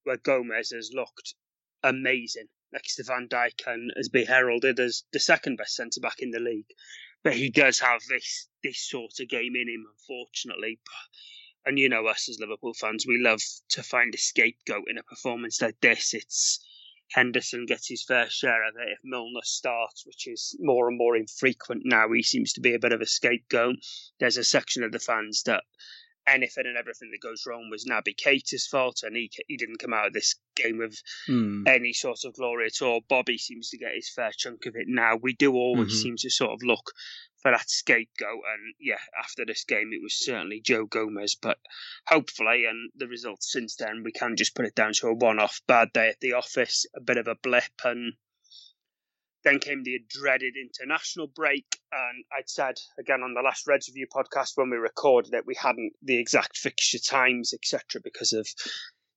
where 0.06 0.18
Gomez 0.18 0.72
has 0.72 0.90
looked 0.92 1.36
amazing 1.84 2.48
next 2.72 2.96
to 2.96 3.04
Van 3.04 3.28
Dijk 3.28 3.66
and 3.66 3.92
has 3.96 4.10
been 4.10 4.28
heralded 4.28 4.80
as 4.80 5.04
the 5.12 5.20
second 5.20 5.58
best 5.58 5.76
centre 5.76 6.00
back 6.00 6.20
in 6.20 6.32
the 6.32 6.40
league. 6.40 6.72
But 7.24 7.36
he 7.36 7.50
does 7.50 7.80
have 7.80 8.02
this 8.08 8.48
this 8.64 8.80
sort 8.80 9.20
of 9.20 9.28
game 9.28 9.56
in 9.56 9.68
him, 9.68 9.86
unfortunately. 9.92 10.80
And 11.66 11.78
you 11.78 11.90
know 11.90 12.08
us 12.08 12.30
as 12.30 12.40
Liverpool 12.40 12.74
fans, 12.74 13.06
we 13.06 13.22
love 13.22 13.42
to 13.70 13.84
find 13.84 14.16
a 14.16 14.18
scapegoat 14.18 14.86
in 14.88 14.98
a 14.98 15.04
performance 15.04 15.62
like 15.62 15.80
this. 15.82 16.14
It's 16.14 16.66
Henderson 17.12 17.66
gets 17.66 17.88
his 17.88 18.04
fair 18.04 18.30
share 18.30 18.68
of 18.68 18.76
it. 18.76 18.88
If 18.90 19.00
Milner 19.04 19.42
starts, 19.44 20.06
which 20.06 20.28
is 20.28 20.56
more 20.60 20.88
and 20.88 20.98
more 20.98 21.16
infrequent 21.16 21.82
now, 21.84 22.12
he 22.12 22.24
seems 22.24 22.54
to 22.54 22.62
be 22.62 22.74
a 22.74 22.80
bit 22.80 22.94
of 22.94 23.02
a 23.02 23.06
scapegoat. 23.06 23.78
There's 24.20 24.38
a 24.38 24.44
section 24.44 24.84
of 24.84 24.92
the 24.92 25.00
fans 25.00 25.44
that 25.44 25.64
anything 26.28 26.68
and 26.68 26.78
everything 26.78 27.10
that 27.12 27.22
goes 27.22 27.46
wrong 27.48 27.70
was 27.70 27.86
Naby 27.86 28.16
Keita's 28.16 28.68
fault, 28.68 29.02
and 29.04 29.16
he 29.16 29.32
he 29.48 29.58
didn't 29.58 29.80
come 29.80 29.94
out 29.94 30.08
of 30.08 30.14
this 30.14 30.36
game 30.62 30.78
with 30.78 31.02
mm. 31.28 31.68
any 31.68 31.94
sort 31.94 32.20
of 32.26 32.36
glory 32.36 32.68
at 32.68 32.82
all. 32.86 33.02
Bobby 33.08 33.38
seems 33.38 33.70
to 33.70 33.78
get 33.78 33.96
his 33.96 34.10
fair 34.10 34.32
chunk 34.36 34.66
of 34.66 34.76
it 34.76 34.88
now. 34.88 35.18
We 35.22 35.34
do 35.34 35.54
always 35.54 35.90
mm-hmm. 35.90 36.02
seem 36.02 36.16
to 36.18 36.30
sort 36.30 36.52
of 36.52 36.60
look 36.64 36.92
for 37.42 37.52
that 37.52 37.70
scapegoat, 37.70 38.42
and 38.54 38.74
yeah, 38.80 39.00
after 39.18 39.46
this 39.46 39.64
game, 39.64 39.92
it 39.94 40.04
was 40.04 40.14
certainly 40.14 40.60
Joe 40.60 40.86
Gomez. 40.86 41.36
But 41.36 41.58
hopefully, 42.06 42.66
and 42.66 42.92
the 42.96 43.08
results 43.08 43.52
since 43.52 43.76
then, 43.76 44.04
we 44.04 44.12
can 44.12 44.36
just 44.36 44.56
put 44.56 44.66
it 44.66 44.76
down 44.76 44.94
to 44.94 45.08
a 45.08 45.14
one-off 45.14 45.62
bad 45.68 45.94
day 45.94 46.10
at 46.10 46.20
the 46.20 46.34
office, 46.34 46.86
a 46.96 47.00
bit 47.00 47.18
of 47.18 47.28
a 47.28 47.36
blip, 47.36 47.72
and 47.86 48.14
then 49.44 49.60
came 49.60 49.84
the 49.84 50.00
dreaded 50.10 50.56
international 50.58 51.28
break, 51.28 51.66
and 51.92 52.26
I'd 52.38 52.50
said 52.50 52.76
again 53.00 53.22
on 53.24 53.34
the 53.34 53.42
last 53.42 53.68
Reds 53.68 53.88
Review 53.88 54.08
podcast 54.14 54.52
when 54.56 54.70
we 54.70 54.78
recorded 54.78 55.34
it, 55.34 55.46
we 55.46 55.56
hadn't 55.56 55.94
the 56.02 56.20
exact 56.20 56.58
fixture 56.58 57.00
times, 57.00 57.54
etc., 57.54 58.02
because 58.04 58.34
of 58.34 58.48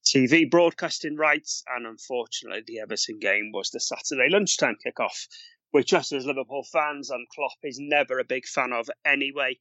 TV 0.04 0.50
broadcasting 0.50 1.16
rights, 1.16 1.62
and 1.68 1.86
unfortunately, 1.86 2.62
the 2.66 2.80
Everton 2.80 3.18
game 3.18 3.52
was 3.52 3.70
the 3.70 3.80
Saturday 3.80 4.28
lunchtime 4.28 4.76
kickoff, 4.84 5.28
which 5.70 5.94
us 5.94 6.12
as 6.12 6.26
Liverpool 6.26 6.64
fans 6.64 7.10
and 7.10 7.28
Klopp 7.28 7.58
is 7.62 7.78
never 7.78 8.18
a 8.18 8.24
big 8.24 8.46
fan 8.46 8.72
of 8.72 8.90
anyway. 9.04 9.58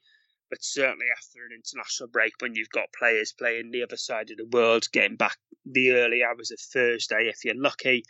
But 0.50 0.64
certainly 0.64 1.06
after 1.16 1.46
an 1.46 1.54
international 1.56 2.10
break, 2.10 2.34
when 2.40 2.56
you've 2.56 2.70
got 2.70 2.92
players 2.98 3.34
playing 3.34 3.72
the 3.72 3.84
other 3.84 3.98
side 3.98 4.32
of 4.32 4.38
the 4.38 4.46
world, 4.46 4.92
getting 4.92 5.16
back 5.16 5.38
the 5.66 5.92
early 5.92 6.24
hours 6.24 6.52
of 6.52 6.60
Thursday, 6.60 7.30
if 7.30 7.46
you're 7.46 7.56
lucky, 7.56 8.04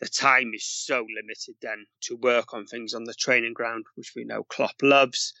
the 0.00 0.08
time 0.08 0.52
is 0.54 0.66
so 0.66 1.06
limited 1.14 1.54
then 1.62 1.86
to 2.02 2.16
work 2.16 2.52
on 2.52 2.66
things 2.66 2.94
on 2.94 3.04
the 3.04 3.14
training 3.14 3.54
ground, 3.54 3.86
which 3.94 4.12
we 4.16 4.24
know 4.24 4.42
Klopp 4.44 4.82
loves. 4.82 5.32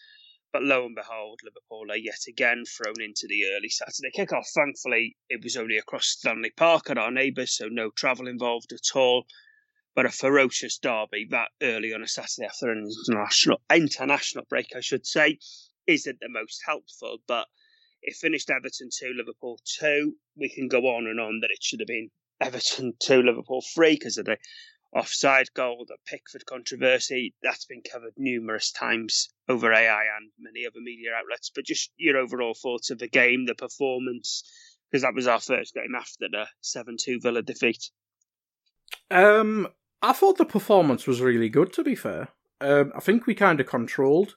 But 0.52 0.64
lo 0.64 0.84
and 0.86 0.96
behold, 0.96 1.40
Liverpool 1.44 1.92
are 1.92 1.96
yet 1.96 2.26
again 2.26 2.64
thrown 2.64 3.00
into 3.00 3.28
the 3.28 3.46
early 3.46 3.68
Saturday 3.68 4.10
kickoff. 4.10 4.48
Thankfully, 4.48 5.16
it 5.28 5.42
was 5.44 5.56
only 5.56 5.76
across 5.76 6.08
Stanley 6.08 6.50
Park 6.50 6.90
at 6.90 6.98
our 6.98 7.12
neighbours, 7.12 7.56
so 7.56 7.68
no 7.68 7.90
travel 7.90 8.26
involved 8.26 8.72
at 8.72 8.96
all. 8.96 9.26
But 9.94 10.06
a 10.06 10.10
ferocious 10.10 10.76
derby 10.78 11.26
that 11.30 11.50
early 11.62 11.94
on 11.94 12.02
a 12.02 12.08
Saturday 12.08 12.46
after 12.46 12.72
an 12.72 12.90
international 13.08 13.62
international 13.70 14.44
break, 14.46 14.74
I 14.74 14.80
should 14.80 15.06
say, 15.06 15.38
isn't 15.86 16.18
the 16.20 16.28
most 16.28 16.62
helpful. 16.66 17.22
But 17.26 17.46
it 18.02 18.16
finished 18.16 18.50
Everton 18.50 18.90
two, 18.92 19.12
Liverpool 19.14 19.60
two. 19.64 20.18
We 20.34 20.48
can 20.48 20.66
go 20.66 20.88
on 20.88 21.06
and 21.06 21.20
on 21.20 21.40
that 21.40 21.50
it 21.50 21.62
should 21.62 21.80
have 21.80 21.86
been 21.86 22.10
Everton 22.40 22.94
2, 23.00 23.22
Liverpool 23.22 23.62
3 23.74 23.96
because 23.96 24.16
of 24.16 24.24
the 24.24 24.38
offside 24.94 25.52
goal, 25.54 25.84
the 25.86 25.96
Pickford 26.06 26.46
controversy. 26.46 27.34
That's 27.42 27.64
been 27.64 27.82
covered 27.82 28.14
numerous 28.16 28.72
times 28.72 29.28
over 29.48 29.72
AI 29.72 30.02
and 30.16 30.30
many 30.38 30.66
other 30.66 30.80
media 30.80 31.10
outlets. 31.16 31.50
But 31.54 31.64
just 31.64 31.90
your 31.96 32.16
overall 32.16 32.54
thoughts 32.54 32.90
of 32.90 32.98
the 32.98 33.08
game, 33.08 33.46
the 33.46 33.54
performance, 33.54 34.42
because 34.90 35.02
that 35.02 35.14
was 35.14 35.26
our 35.26 35.40
first 35.40 35.74
game 35.74 35.94
after 35.96 36.26
the 36.30 36.46
7 36.60 36.96
2 36.98 37.20
Villa 37.20 37.42
defeat. 37.42 37.90
Um, 39.10 39.68
I 40.02 40.12
thought 40.12 40.38
the 40.38 40.44
performance 40.44 41.06
was 41.06 41.20
really 41.20 41.48
good, 41.48 41.72
to 41.74 41.84
be 41.84 41.94
fair. 41.94 42.28
Um, 42.60 42.92
I 42.94 43.00
think 43.00 43.26
we 43.26 43.34
kind 43.34 43.60
of 43.60 43.66
controlled 43.66 44.36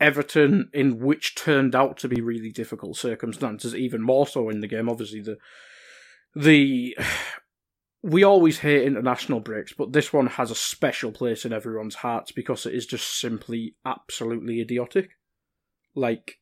Everton 0.00 0.70
in 0.72 0.98
which 0.98 1.34
turned 1.34 1.74
out 1.74 1.98
to 1.98 2.08
be 2.08 2.20
really 2.20 2.50
difficult 2.50 2.96
circumstances, 2.96 3.74
even 3.74 4.02
more 4.02 4.26
so 4.26 4.48
in 4.48 4.60
the 4.60 4.66
game. 4.66 4.88
Obviously, 4.88 5.20
the 5.20 5.36
the 6.34 6.96
we 8.04 8.22
always 8.22 8.58
hate 8.58 8.82
international 8.82 9.40
breaks, 9.40 9.72
but 9.72 9.94
this 9.94 10.12
one 10.12 10.26
has 10.26 10.50
a 10.50 10.54
special 10.54 11.10
place 11.10 11.46
in 11.46 11.54
everyone's 11.54 11.94
hearts 11.94 12.32
because 12.32 12.66
it 12.66 12.74
is 12.74 12.84
just 12.84 13.18
simply 13.18 13.76
absolutely 13.86 14.60
idiotic. 14.60 15.12
Like, 15.94 16.38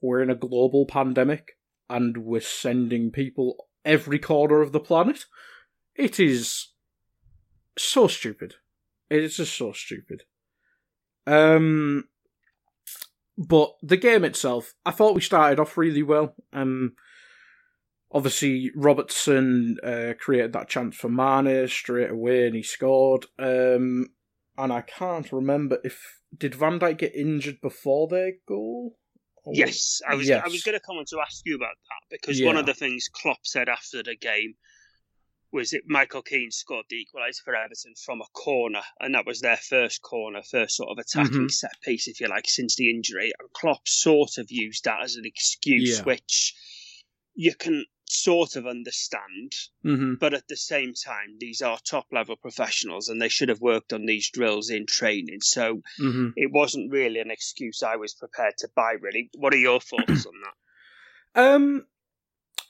we're 0.00 0.22
in 0.22 0.30
a 0.30 0.34
global 0.34 0.86
pandemic 0.86 1.58
and 1.90 2.16
we're 2.16 2.40
sending 2.40 3.10
people 3.10 3.66
every 3.84 4.18
corner 4.18 4.62
of 4.62 4.72
the 4.72 4.80
planet. 4.80 5.26
It 5.94 6.18
is 6.18 6.68
so 7.76 8.08
stupid. 8.08 8.54
It 9.10 9.22
is 9.22 9.36
just 9.36 9.54
so 9.54 9.72
stupid. 9.72 10.22
Um, 11.26 12.04
but 13.36 13.74
the 13.82 13.98
game 13.98 14.24
itself, 14.24 14.72
I 14.86 14.90
thought 14.90 15.14
we 15.14 15.20
started 15.20 15.60
off 15.60 15.76
really 15.76 16.02
well. 16.02 16.34
Um, 16.54 16.94
obviously 18.14 18.70
Robertson 18.76 19.76
uh, 19.82 20.14
created 20.18 20.52
that 20.54 20.68
chance 20.68 20.96
for 20.96 21.08
Mane 21.10 21.68
straight 21.68 22.10
away, 22.10 22.46
and 22.46 22.54
he 22.56 22.62
scored. 22.62 23.26
Um, 23.38 24.08
and 24.56 24.72
I 24.72 24.80
can't 24.82 25.30
remember 25.32 25.78
if 25.84 26.20
did 26.36 26.54
Van 26.54 26.78
Dijk 26.78 26.98
get 26.98 27.14
injured 27.14 27.60
before 27.60 28.08
their 28.08 28.32
goal. 28.48 28.96
yes, 29.52 30.00
I 30.08 30.14
was. 30.14 30.28
Yes. 30.28 30.42
I 30.44 30.48
was 30.48 30.62
going 30.62 30.78
to 30.78 30.84
come 30.84 30.96
on 30.96 31.04
to 31.06 31.20
ask 31.20 31.42
you 31.44 31.56
about 31.56 31.74
that 31.90 32.08
because 32.18 32.40
Yeah. 32.40 32.46
one 32.46 32.56
of 32.56 32.66
the 32.66 32.72
things 32.74 33.08
Klopp 33.12 33.40
said 33.44 33.68
after 33.68 34.02
the 34.02 34.16
game 34.16 34.54
was 35.52 35.70
that 35.70 35.82
Michael 35.86 36.22
Keane 36.22 36.50
scored 36.50 36.86
the 36.88 36.96
equaliser 36.96 37.42
for 37.44 37.54
Everton 37.54 37.94
from 38.04 38.20
a 38.20 38.24
corner, 38.32 38.82
and 39.00 39.14
that 39.14 39.26
was 39.26 39.40
their 39.40 39.56
first 39.56 40.02
corner, 40.02 40.42
first 40.42 40.76
sort 40.76 40.88
of 40.90 40.98
attacking 40.98 41.46
Mhm. 41.46 41.50
set 41.52 41.80
piece, 41.82 42.08
if 42.08 42.20
you 42.20 42.26
like, 42.28 42.48
since 42.48 42.74
the 42.74 42.90
injury. 42.90 43.30
And 43.38 43.52
Klopp 43.52 43.86
sort 43.86 44.38
of 44.38 44.50
used 44.50 44.82
that 44.84 45.02
as 45.04 45.14
an 45.14 45.24
excuse, 45.26 45.98
Yeah. 45.98 46.04
which 46.04 46.54
you 47.36 47.54
can 47.54 47.84
sort 48.08 48.56
of 48.56 48.66
understand. 48.66 49.52
Mm-hmm. 49.84 50.14
But 50.20 50.34
at 50.34 50.48
the 50.48 50.56
same 50.56 50.92
time, 50.94 51.36
these 51.38 51.62
are 51.62 51.78
top 51.78 52.06
level 52.12 52.36
professionals 52.36 53.08
and 53.08 53.20
they 53.20 53.28
should 53.28 53.48
have 53.48 53.60
worked 53.60 53.92
on 53.92 54.06
these 54.06 54.30
drills 54.30 54.70
in 54.70 54.86
training. 54.86 55.40
So 55.40 55.82
Mm-hmm. 56.00 56.30
it 56.36 56.50
wasn't 56.52 56.92
really 56.92 57.20
an 57.20 57.30
excuse 57.30 57.82
I 57.82 57.96
was 57.96 58.14
prepared 58.14 58.54
to 58.58 58.68
buy, 58.74 58.94
really. 59.00 59.30
What 59.36 59.54
are 59.54 59.58
your 59.58 59.80
thoughts 59.80 60.26
on 60.26 60.32
that? 60.42 61.54
Um, 61.54 61.86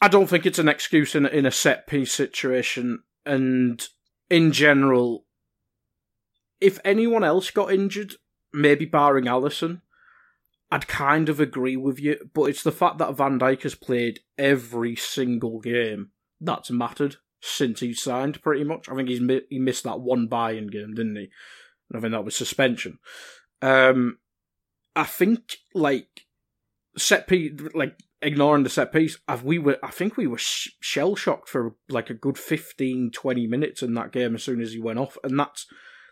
I 0.01 0.09
don't 0.09 0.27
think 0.27 0.47
it's 0.47 0.59
an 0.59 0.69
excuse 0.69 1.15
in 1.15 1.27
in 1.27 1.47
a 1.47 1.51
set 1.51 1.87
piece 1.87 2.13
situation, 2.13 3.03
and 3.25 3.87
in 4.31 4.53
general, 4.53 5.25
if 6.61 6.79
anyone 6.85 7.25
else 7.25 7.51
got 7.51 7.73
injured, 7.73 8.15
maybe 8.53 8.85
barring 8.85 9.25
Alisson, 9.25 9.81
I'd 10.71 10.89
kind 10.89 11.29
of 11.29 11.41
agree 11.41 11.77
with 11.77 12.01
you. 12.01 12.17
But 12.35 12.45
it's 12.45 12.63
the 12.63 12.73
fact 12.73 12.99
that 12.99 13.17
Van 13.17 13.39
Dijk 13.39 13.63
has 13.63 13.75
played 13.75 14.21
every 14.39 14.97
single 14.97 15.61
game 15.61 16.11
that's 16.41 16.71
mattered 16.71 17.17
since 17.41 17.81
he 17.81 17.95
signed. 17.95 18.43
Pretty 18.43 18.65
much, 18.65 18.89
I 18.89 18.95
think 18.95 19.09
he's 19.09 19.21
mi- 19.21 19.47
he 19.51 19.59
missed 19.59 19.85
that 19.85 20.01
one 20.01 20.27
buy-in 20.27 20.69
game, 20.69 20.95
didn't 20.95 21.17
he? 21.17 21.31
And 21.91 21.99
I 21.99 22.01
think 22.01 22.13
that 22.13 22.25
was 22.25 22.37
suspension. 22.37 22.99
Um, 23.63 24.19
I 24.97 25.05
think 25.05 25.57
like 25.75 26.09
set 26.97 27.27
piece, 27.27 27.53
like 27.75 27.99
ignoring 28.23 28.65
the 28.65 28.71
set 28.71 28.93
piece, 28.93 29.19
we 29.43 29.59
were, 29.59 29.79
I 29.83 29.91
think 29.91 30.17
we 30.17 30.27
were 30.27 30.39
sh- 30.39 30.71
shell 30.81 31.17
shocked 31.17 31.49
for 31.49 31.75
like 31.89 32.11
a 32.11 32.15
good 32.15 32.39
15, 32.39 33.11
20 33.13 33.47
minutes 33.47 33.83
in 33.83 33.95
that 33.95 34.13
game 34.13 34.35
as 34.35 34.43
soon 34.43 34.61
as 34.61 34.73
he 34.73 34.81
went 34.81 34.99
off, 34.99 35.19
and 35.23 35.39
that's 35.39 35.67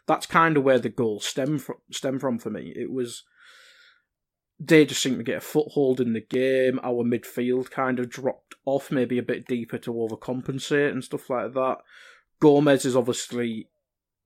that's 0.06 0.26
kind 0.26 0.56
of 0.56 0.64
where 0.64 0.78
the 0.78 0.88
goal 0.88 1.20
stem 1.20 1.62
stem 1.90 2.18
from 2.18 2.38
for 2.38 2.50
me. 2.50 2.72
It 2.76 2.90
was 2.90 3.24
they 4.64 4.84
just 4.84 5.02
seemed 5.02 5.18
to 5.18 5.24
get 5.24 5.38
a 5.38 5.40
foothold 5.40 6.00
in 6.00 6.12
the 6.12 6.20
game. 6.20 6.78
Our 6.82 7.04
midfield 7.04 7.70
kind 7.70 7.98
of 7.98 8.08
dropped 8.08 8.54
off, 8.64 8.90
maybe 8.90 9.18
a 9.18 9.22
bit 9.22 9.46
deeper 9.46 9.78
to 9.78 9.92
overcompensate 9.92 10.92
and 10.92 11.02
stuff 11.02 11.28
like 11.28 11.52
that. 11.54 11.78
Gomez 12.40 12.84
is 12.84 12.96
obviously 12.96 13.68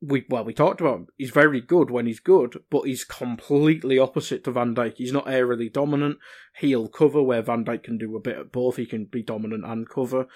we 0.02 0.26
well 0.28 0.44
we 0.44 0.52
talked 0.52 0.80
about 0.80 0.96
him. 0.96 1.06
He's 1.16 1.30
very 1.30 1.60
good 1.60 1.90
when 1.90 2.06
he's 2.06 2.20
good, 2.20 2.62
but 2.70 2.82
he's 2.82 3.04
completely 3.04 3.98
opposite 3.98 4.44
to 4.44 4.50
Van 4.50 4.74
Dijk. 4.74 4.96
He's 4.96 5.12
not 5.12 5.26
aerially 5.26 5.72
dominant. 5.72 6.18
He'll 6.58 6.88
cover 6.88 7.22
where 7.22 7.42
Van 7.42 7.64
Dijk 7.64 7.84
can 7.84 7.96
do 7.96 8.14
a 8.16 8.20
bit 8.20 8.38
of 8.38 8.52
both. 8.52 8.76
He 8.76 8.86
can 8.86 9.06
be 9.06 9.22
dominant 9.22 9.64
and 9.64 9.88
cover. 9.88 10.26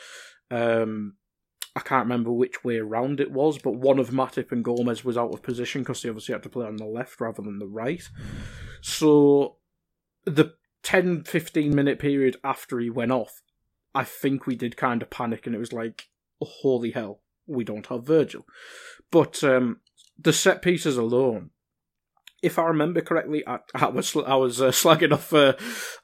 Um, 0.51 1.17
I 1.77 1.81
can't 1.81 2.07
remember 2.07 2.33
which 2.33 2.65
way 2.65 2.79
around 2.79 3.21
it 3.21 3.31
was, 3.31 3.59
but 3.59 3.77
one 3.77 3.99
of 3.99 4.11
Matip 4.11 4.51
and 4.51 4.65
Gomez 4.65 5.05
was 5.05 5.17
out 5.17 5.33
of 5.33 5.43
position 5.43 5.83
because 5.83 6.03
they 6.03 6.09
obviously 6.09 6.33
had 6.33 6.43
to 6.45 6.49
play 6.49 6.67
on 6.67 6.77
the 6.77 6.87
left 6.87 7.21
rather 7.21 7.43
than 7.43 7.59
the 7.59 7.67
right. 7.67 8.03
So 8.81 9.57
the 10.25 10.55
10 10.83 11.25
15 11.25 11.75
minute 11.75 11.99
period 11.99 12.37
after 12.43 12.79
he 12.79 12.91
went 12.91 13.13
off, 13.13 13.43
I 13.95 14.05
think 14.05 14.47
we 14.47 14.57
did 14.57 14.77
kind 14.77 15.03
of 15.03 15.11
panic 15.11 15.47
and 15.47 15.55
it 15.55 15.59
was 15.59 15.73
like, 15.73 16.09
holy 16.41 16.93
hell, 16.93 17.21
we 17.47 17.65
don't 17.65 17.87
have 17.87 18.05
Virgil. 18.05 18.47
But 19.11 19.43
um, 19.45 19.81
the 20.19 20.33
set 20.33 20.63
pieces 20.63 20.97
alone, 20.97 21.51
if 22.43 22.59
I 22.59 22.65
remember 22.65 23.01
correctly, 23.01 23.47
I, 23.47 23.59
I 23.75 23.89
was 23.89 24.17
I 24.17 24.37
was 24.37 24.61
uh, 24.61 24.69
slagging 24.69 25.13
off 25.13 25.33
uh, 25.33 25.55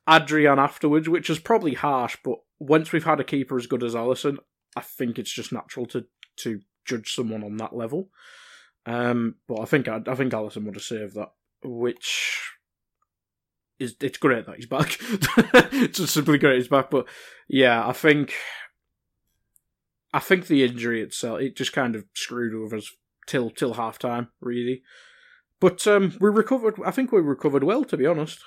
Adrian 0.08 0.58
afterwards, 0.58 1.08
which 1.08 1.30
is 1.30 1.38
probably 1.38 1.74
harsh. 1.74 2.16
But 2.22 2.38
once 2.58 2.92
we've 2.92 3.04
had 3.04 3.20
a 3.20 3.24
keeper 3.24 3.56
as 3.56 3.66
good 3.66 3.82
as 3.82 3.94
Alisson, 3.94 4.38
I 4.74 4.82
think 4.82 5.18
it's 5.18 5.32
just 5.32 5.52
natural 5.52 5.86
to 5.86 6.06
to 6.38 6.60
judge 6.84 7.14
someone 7.14 7.42
on 7.42 7.56
that 7.56 7.74
level. 7.74 8.10
Um, 8.84 9.36
but 9.48 9.60
I 9.60 9.64
think 9.64 9.88
I, 9.88 10.00
I 10.06 10.14
think 10.14 10.32
Alisson 10.32 10.64
would 10.64 10.74
have 10.74 10.82
saved 10.82 11.14
that, 11.14 11.32
which 11.62 12.55
is 13.78 13.96
it's 14.00 14.18
great 14.18 14.46
that 14.46 14.56
he's 14.56 14.66
back. 14.66 14.96
it's 15.72 16.10
simply 16.10 16.38
great 16.38 16.56
he's 16.56 16.68
back. 16.68 16.90
But 16.90 17.06
yeah, 17.48 17.86
I 17.86 17.92
think 17.92 18.34
I 20.12 20.18
think 20.18 20.46
the 20.46 20.64
injury 20.64 21.02
itself 21.02 21.40
it 21.40 21.56
just 21.56 21.72
kind 21.72 21.94
of 21.94 22.04
screwed 22.14 22.54
over 22.54 22.76
us 22.76 22.90
till 23.26 23.50
till 23.50 23.74
half 23.74 23.98
time, 23.98 24.28
really. 24.40 24.82
But 25.60 25.86
um, 25.86 26.16
we 26.20 26.30
recovered. 26.30 26.76
I 26.84 26.90
think 26.90 27.12
we 27.12 27.20
recovered 27.20 27.64
well, 27.64 27.84
to 27.84 27.96
be 27.96 28.06
honest. 28.06 28.40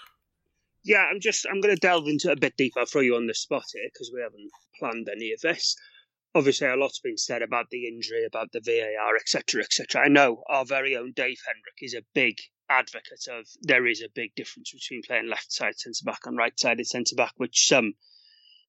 Yeah, 0.84 1.08
I'm 1.12 1.20
just 1.20 1.46
I'm 1.50 1.62
going 1.62 1.76
to 1.76 1.80
delve 1.80 2.08
into 2.08 2.30
it 2.30 2.38
a 2.38 2.42
bit 2.42 2.58
deeper. 2.58 2.80
I'll 2.80 2.86
throw 2.86 3.02
you 3.02 3.16
on 3.16 3.28
the 3.28 3.34
spot 3.34 3.66
here 3.74 3.90
because 3.92 4.12
we 4.14 4.22
haven't 4.22 4.50
planned 4.80 5.10
any 5.10 5.32
of 5.32 5.42
this. 5.42 5.76
Obviously, 6.36 6.68
a 6.68 6.76
lot's 6.76 7.00
been 7.00 7.18
said 7.18 7.42
about 7.42 7.66
the 7.72 7.88
injury, 7.88 8.24
about 8.24 8.52
the 8.52 8.62
VAR, 8.62 9.16
etc., 9.16 9.64
etc. 9.64 10.04
I 10.04 10.08
know 10.08 10.44
our 10.48 10.64
very 10.64 10.96
own 10.96 11.12
Dave 11.16 11.40
Hendrick 11.46 11.80
is 11.82 11.96
a 11.96 12.06
big 12.14 12.36
advocate 12.70 13.28
of 13.32 13.46
there 13.62 13.88
is 13.88 14.02
a 14.02 14.10
big 14.14 14.36
difference 14.36 14.72
between 14.72 15.02
playing 15.02 15.30
left 15.30 15.52
side 15.52 15.78
centre 15.78 16.04
back 16.06 16.26
and 16.26 16.38
right 16.38 16.58
sided 16.60 16.88
centre 16.88 17.16
back, 17.16 17.34
which 17.38 17.68
some 17.68 17.94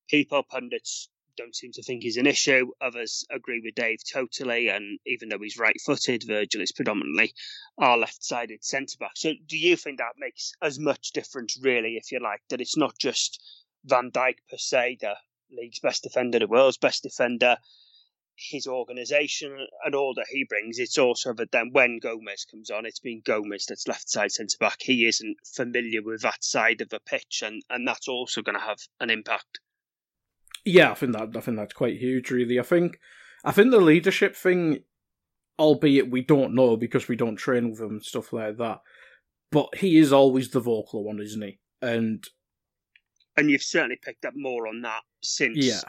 people, 0.09 0.43
pundits, 0.43 1.09
don't 1.37 1.55
seem 1.55 1.73
to 1.73 1.83
think 1.83 2.05
is 2.05 2.17
an 2.17 2.27
issue. 2.27 2.71
Others 2.81 3.25
agree 3.31 3.63
with 3.65 3.75
Dave 3.75 3.99
totally. 4.13 4.69
And 4.69 4.99
even 5.07 5.29
though 5.29 5.39
he's 5.39 5.59
right 5.59 5.81
footed, 5.85 6.25
Virgil 6.27 6.61
is 6.61 6.73
predominantly 6.73 7.33
our 7.79 7.97
left 7.97 8.23
sided 8.25 8.65
centre 8.65 8.97
back. 8.99 9.13
So 9.17 9.33
do 9.47 9.57
you 9.57 9.77
think 9.77 9.99
that 9.99 10.15
makes 10.19 10.53
as 10.61 10.79
much 10.79 11.13
difference, 11.13 11.59
really, 11.63 11.97
if 11.97 12.13
you 12.13 12.21
like, 12.21 12.41
that 12.51 12.61
it's 12.61 12.77
not 12.77 12.99
just 12.99 13.43
Van 13.85 14.11
Dijk 14.11 14.37
per 14.51 14.59
se, 14.59 14.99
the 15.01 15.15
league's 15.51 15.81
best 15.81 16.03
defender, 16.03 16.39
the 16.39 16.47
world's 16.47 16.77
best 16.77 17.03
defender, 17.03 17.57
his 18.41 18.67
organisation 18.67 19.67
and 19.85 19.95
all 19.95 20.15
that 20.15 20.27
he 20.31 20.45
brings. 20.49 20.79
It's 20.79 20.99
also 20.99 21.33
that 21.35 21.53
then 21.53 21.71
when 21.73 21.99
Gomez 21.99 22.47
comes 22.51 22.71
on, 22.71 22.87
it's 22.87 23.01
been 23.01 23.23
Gomez 23.25 23.67
that's 23.67 23.89
left 23.89 24.09
side 24.09 24.33
centre 24.33 24.57
back. 24.59 24.79
He 24.81 25.07
isn't 25.07 25.37
familiar 25.55 26.03
with 26.03 26.23
that 26.23 26.43
side 26.43 26.81
of 26.81 26.89
the 26.89 27.01
pitch, 27.01 27.43
and, 27.45 27.63
and 27.69 27.87
that's 27.87 28.09
also 28.09 28.43
going 28.43 28.59
to 28.59 28.65
have 28.65 28.79
an 29.01 29.11
impact. 29.11 29.61
Yeah, 30.65 30.91
I 30.91 30.95
think 30.95 31.13
that 31.13 31.37
I 31.37 31.41
think 31.41 31.57
that's 31.57 31.73
quite 31.73 31.99
huge. 31.99 32.31
Really, 32.31 32.59
I 32.59 32.63
think 32.63 32.99
I 33.45 33.53
think 33.53 33.71
the 33.71 33.81
leadership 33.81 34.37
thing, 34.37 34.81
albeit 35.59 36.11
we 36.11 36.23
don't 36.23 36.55
know 36.55 36.77
because 36.77 37.09
we 37.09 37.17
don't 37.17 37.37
train 37.37 37.71
with 37.71 37.81
him 37.81 37.91
and 37.91 38.05
stuff 38.05 38.33
like 38.33 38.59
that, 38.59 38.81
but 39.51 39.77
he 39.77 39.97
is 39.97 40.13
always 40.13 40.51
the 40.51 40.61
vocal 40.61 41.05
one, 41.05 41.21
isn't 41.21 41.43
he? 41.43 41.59
And 41.81 42.25
and 43.37 43.51
you've 43.51 43.63
certainly 43.63 43.99
picked 44.03 44.25
up 44.25 44.35
more 44.37 44.69
on 44.69 44.83
that 44.83 45.03
since 45.23 45.57
yeah. 45.57 45.81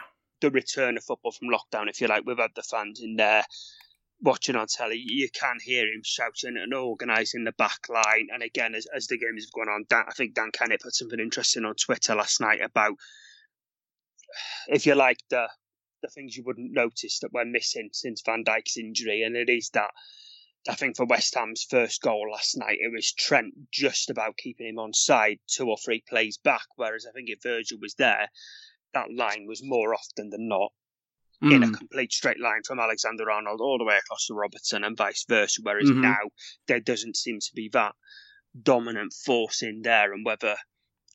The 0.42 0.50
return 0.50 0.98
of 0.98 1.04
football 1.04 1.32
from 1.32 1.48
lockdown. 1.48 1.88
If 1.88 2.00
you 2.00 2.08
like, 2.08 2.24
had 2.26 2.50
the 2.54 2.62
fans 2.62 3.00
in 3.00 3.16
there 3.16 3.44
watching 4.20 4.56
on 4.56 4.66
telly. 4.66 5.02
You 5.04 5.28
can 5.32 5.56
hear 5.62 5.84
him 5.84 6.02
shouting 6.04 6.56
and 6.56 6.74
organising 6.74 7.44
the 7.44 7.52
back 7.52 7.88
line. 7.88 8.28
And 8.32 8.42
again, 8.42 8.74
as, 8.74 8.86
as 8.94 9.06
the 9.06 9.18
game 9.18 9.36
is 9.36 9.50
going 9.50 9.68
on, 9.68 9.84
Dan, 9.88 10.04
I 10.08 10.12
think 10.12 10.34
Dan 10.34 10.50
Kennett 10.52 10.82
put 10.82 10.94
something 10.94 11.18
interesting 11.18 11.64
on 11.64 11.74
Twitter 11.74 12.14
last 12.14 12.40
night 12.40 12.60
about 12.62 12.94
if 14.68 14.86
you 14.86 14.94
like, 14.94 15.18
the 15.30 15.48
the 16.02 16.08
things 16.08 16.36
you 16.36 16.42
wouldn't 16.44 16.72
notice 16.72 17.20
that 17.20 17.32
we're 17.32 17.44
missing 17.44 17.90
since 17.92 18.22
Van 18.26 18.42
Dijk's 18.44 18.76
injury, 18.76 19.22
and 19.22 19.36
it 19.36 19.48
is 19.48 19.70
that. 19.70 19.90
I 20.68 20.76
think 20.76 20.96
for 20.96 21.06
West 21.06 21.34
Ham's 21.34 21.66
first 21.68 22.00
goal 22.02 22.30
last 22.30 22.56
night, 22.56 22.78
it 22.80 22.92
was 22.92 23.12
Trent 23.12 23.52
just 23.72 24.10
about 24.10 24.36
keeping 24.36 24.68
him 24.68 24.78
on 24.78 24.94
side 24.94 25.40
two 25.48 25.66
or 25.66 25.76
three 25.76 26.04
plays 26.08 26.38
back. 26.38 26.66
Whereas 26.76 27.04
I 27.04 27.10
think 27.10 27.28
if 27.28 27.42
Virgil 27.42 27.78
was 27.80 27.94
there, 27.94 28.28
that 28.94 29.12
line 29.12 29.46
was 29.46 29.62
more 29.62 29.94
often 29.94 30.30
than 30.30 30.48
not 30.48 30.72
mm. 31.42 31.52
in 31.52 31.62
a 31.62 31.66
hmm. 31.66 31.74
complete 31.74 32.12
straight 32.12 32.40
line 32.40 32.62
from 32.64 32.78
Alexander 32.78 33.30
Arnold 33.30 33.60
all 33.60 33.78
the 33.78 33.84
way 33.84 33.96
across 33.96 34.26
to 34.26 34.34
Robertson 34.34 34.84
and 34.84 34.96
vice 34.96 35.24
versa. 35.28 35.60
Whereas 35.62 35.90
mm-hmm. 35.90 36.02
now 36.02 36.18
there 36.68 36.80
doesn't 36.80 37.16
seem 37.16 37.40
to 37.40 37.50
be 37.54 37.68
that 37.72 37.94
dominant 38.60 39.12
force 39.12 39.62
in 39.62 39.82
there, 39.82 40.12
and 40.12 40.24
whether 40.24 40.56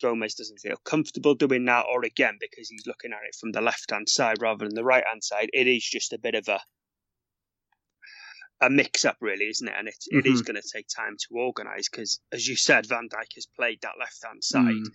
Gomez 0.02 0.36
doesn't 0.36 0.60
feel 0.60 0.78
comfortable 0.84 1.36
doing 1.36 1.66
that, 1.66 1.86
or 1.92 2.04
again 2.04 2.38
because 2.40 2.70
he's 2.70 2.88
looking 2.88 3.14
at 3.14 3.26
it 3.28 3.36
from 3.40 3.52
the 3.52 3.62
left 3.62 3.90
hand 3.90 4.10
side 4.10 4.42
rather 4.42 4.66
than 4.66 4.76
the 4.76 4.84
right 4.84 5.04
hand 5.10 5.24
side. 5.24 5.50
It 5.54 5.68
is 5.68 5.84
just 5.84 6.14
a 6.14 6.20
bit 6.20 6.36
of 6.36 6.48
a 6.48 6.60
a 8.60 8.72
mix 8.72 9.06
up, 9.06 9.18
really, 9.22 9.46
isn't 9.50 9.68
it? 9.68 9.74
And 9.78 9.88
it, 9.88 9.96
mm-hmm. 10.12 10.20
it 10.20 10.26
is 10.26 10.42
mm-hmm. 10.42 10.54
going 10.54 10.62
to 10.62 10.70
take 10.74 10.88
time 10.88 11.16
to 11.16 11.36
organise 11.36 11.90
because, 11.90 12.20
as 12.32 12.48
you 12.48 12.56
said, 12.56 12.88
Van 12.88 13.08
Dijk 13.08 13.36
has 13.36 13.48
played 13.56 13.80
that 13.82 14.00
left 14.00 14.18
hand 14.26 14.44
side 14.44 14.66
mm. 14.66 14.88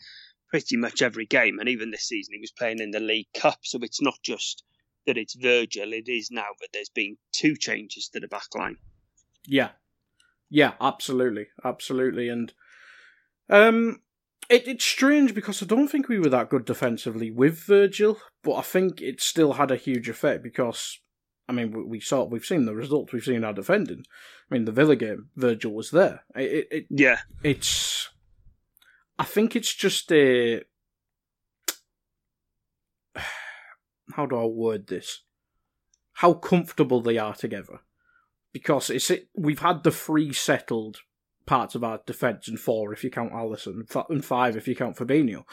Pretty 0.52 0.76
much 0.76 1.00
every 1.00 1.24
game, 1.24 1.58
and 1.58 1.68
even 1.68 1.90
this 1.90 2.06
season 2.06 2.34
he 2.34 2.40
was 2.40 2.52
playing 2.52 2.78
in 2.78 2.90
the 2.90 3.00
League 3.00 3.32
Cup. 3.34 3.58
So 3.62 3.78
it's 3.82 4.02
not 4.02 4.18
just 4.22 4.62
that 5.06 5.16
it's 5.16 5.34
Virgil; 5.34 5.92
it 5.94 6.08
is 6.08 6.30
now 6.30 6.46
that 6.60 6.68
there's 6.72 6.90
been 6.90 7.16
two 7.32 7.56
changes 7.56 8.08
to 8.10 8.20
the 8.20 8.28
back 8.28 8.54
line. 8.54 8.76
Yeah, 9.46 9.70
yeah, 10.50 10.74
absolutely, 10.80 11.46
absolutely, 11.64 12.28
and 12.28 12.52
um, 13.48 14.02
it, 14.50 14.68
it's 14.68 14.84
strange 14.84 15.34
because 15.34 15.62
I 15.62 15.66
don't 15.66 15.88
think 15.88 16.08
we 16.08 16.18
were 16.18 16.28
that 16.28 16.50
good 16.50 16.66
defensively 16.66 17.30
with 17.30 17.58
Virgil, 17.60 18.18
but 18.44 18.56
I 18.56 18.62
think 18.62 19.00
it 19.00 19.22
still 19.22 19.54
had 19.54 19.70
a 19.70 19.76
huge 19.76 20.10
effect 20.10 20.42
because 20.42 21.00
I 21.48 21.52
mean 21.52 21.72
we, 21.72 21.82
we 21.82 22.00
saw 22.00 22.24
we've 22.24 22.44
seen 22.44 22.66
the 22.66 22.74
results, 22.74 23.14
we've 23.14 23.24
seen 23.24 23.42
our 23.42 23.54
defending. 23.54 24.04
I 24.50 24.54
mean 24.54 24.66
the 24.66 24.72
Villa 24.72 24.96
game, 24.96 25.30
Virgil 25.34 25.72
was 25.72 25.90
there. 25.90 26.24
It, 26.36 26.68
it, 26.70 26.86
yeah, 26.90 27.20
it's. 27.42 28.10
I 29.18 29.24
think 29.24 29.56
it's 29.56 29.74
just 29.74 30.10
a. 30.12 30.62
How 34.14 34.26
do 34.26 34.36
I 34.36 34.44
word 34.44 34.88
this? 34.88 35.22
How 36.14 36.34
comfortable 36.34 37.00
they 37.00 37.18
are 37.18 37.34
together, 37.34 37.80
because 38.52 38.90
it's 38.90 39.10
it. 39.10 39.28
We've 39.34 39.60
had 39.60 39.82
the 39.82 39.90
three 39.90 40.32
settled 40.32 40.98
parts 41.46 41.74
of 41.74 41.82
our 41.82 42.00
defence, 42.06 42.48
and 42.48 42.58
four 42.58 42.92
if 42.92 43.02
you 43.02 43.10
count 43.10 43.32
Alisson, 43.32 43.84
and 44.08 44.24
five 44.24 44.56
if 44.56 44.68
you 44.68 44.76
count 44.76 44.96
Fabinho. 44.96 45.44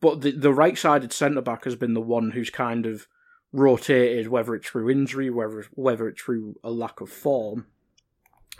But 0.00 0.20
the 0.20 0.32
the 0.32 0.52
right 0.52 0.76
sided 0.76 1.12
centre 1.12 1.40
back 1.40 1.64
has 1.64 1.76
been 1.76 1.94
the 1.94 2.00
one 2.00 2.32
who's 2.32 2.50
kind 2.50 2.86
of 2.86 3.06
rotated, 3.52 4.28
whether 4.28 4.54
it's 4.54 4.68
through 4.68 4.90
injury, 4.90 5.30
whether 5.30 5.64
whether 5.72 6.08
it's 6.08 6.22
through 6.22 6.56
a 6.62 6.70
lack 6.70 7.00
of 7.00 7.10
form. 7.10 7.66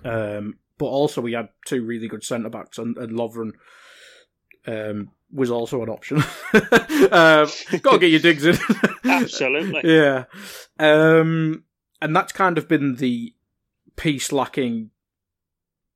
Um, 0.05 0.59
but 0.79 0.87
also 0.87 1.21
we 1.21 1.33
had 1.33 1.49
two 1.67 1.85
really 1.85 2.09
good 2.09 2.25
centre 2.25 2.49
backs, 2.49 2.79
and, 2.79 2.97
and 2.97 3.19
Lovren 3.19 3.53
um, 4.67 5.11
was 5.33 5.51
also 5.51 5.83
an 5.83 5.89
option. 5.89 6.19
um, 6.53 7.49
gotta 7.83 7.99
get 7.99 8.11
your 8.11 8.21
digs 8.21 8.45
in. 8.45 8.57
Absolutely. 9.05 9.83
yeah. 9.85 10.25
Um, 10.79 11.65
and 12.01 12.15
that's 12.15 12.33
kind 12.33 12.59
of 12.59 12.69
been 12.69 12.97
the 12.97 13.35
piece 13.97 14.33
lacking 14.33 14.91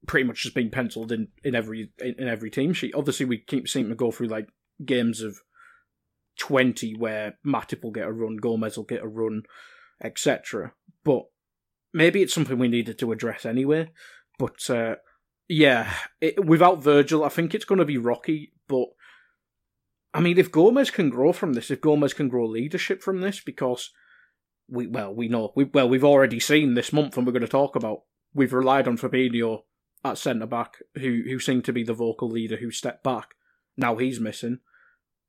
pretty 0.06 0.26
much 0.26 0.42
has 0.42 0.52
been 0.52 0.70
penciled 0.70 1.12
in 1.12 1.28
in 1.44 1.54
every 1.54 1.92
in 2.00 2.28
every 2.28 2.50
team 2.50 2.72
sheet. 2.72 2.94
Obviously, 2.94 3.26
we 3.26 3.38
keep 3.38 3.68
seeing 3.68 3.88
to 3.88 3.94
go 3.94 4.10
through 4.10 4.28
like 4.28 4.48
games 4.84 5.22
of 5.22 5.38
twenty 6.38 6.94
where 6.94 7.38
Matip 7.46 7.82
will 7.82 7.92
get 7.92 8.06
a 8.06 8.12
run, 8.12 8.36
Gomez 8.36 8.76
will 8.76 8.84
get 8.84 9.02
a 9.02 9.08
run, 9.08 9.42
etc. 10.02 10.72
But 11.04 11.24
maybe 11.92 12.22
it's 12.22 12.34
something 12.34 12.58
we 12.58 12.68
needed 12.68 12.98
to 12.98 13.12
address 13.12 13.46
anyway. 13.46 13.90
But 14.38 14.68
uh, 14.70 14.96
yeah, 15.52 15.92
it, 16.18 16.44
without 16.44 16.82
Virgil, 16.82 17.24
I 17.24 17.28
think 17.28 17.54
it's 17.54 17.66
going 17.66 17.78
to 17.78 17.84
be 17.84 17.98
rocky. 17.98 18.52
But 18.68 18.86
I 20.14 20.20
mean, 20.20 20.38
if 20.38 20.50
Gomez 20.50 20.90
can 20.90 21.10
grow 21.10 21.32
from 21.32 21.52
this, 21.52 21.70
if 21.70 21.82
Gomez 21.82 22.14
can 22.14 22.28
grow 22.28 22.46
leadership 22.46 23.02
from 23.02 23.20
this, 23.20 23.40
because 23.40 23.90
we 24.66 24.86
well 24.86 25.14
we 25.14 25.28
know 25.28 25.52
we 25.54 25.64
well 25.64 25.88
we've 25.88 26.04
already 26.04 26.40
seen 26.40 26.72
this 26.72 26.92
month, 26.92 27.16
and 27.16 27.26
we're 27.26 27.34
going 27.34 27.42
to 27.42 27.48
talk 27.48 27.76
about 27.76 28.04
we've 28.32 28.54
relied 28.54 28.88
on 28.88 28.96
Fabinho 28.96 29.64
at 30.02 30.16
centre 30.16 30.46
back 30.46 30.78
who 30.94 31.22
who 31.28 31.38
seemed 31.38 31.66
to 31.66 31.72
be 31.72 31.84
the 31.84 31.92
vocal 31.92 32.30
leader 32.30 32.56
who 32.56 32.70
stepped 32.70 33.04
back. 33.04 33.34
Now 33.76 33.96
he's 33.96 34.18
missing. 34.18 34.60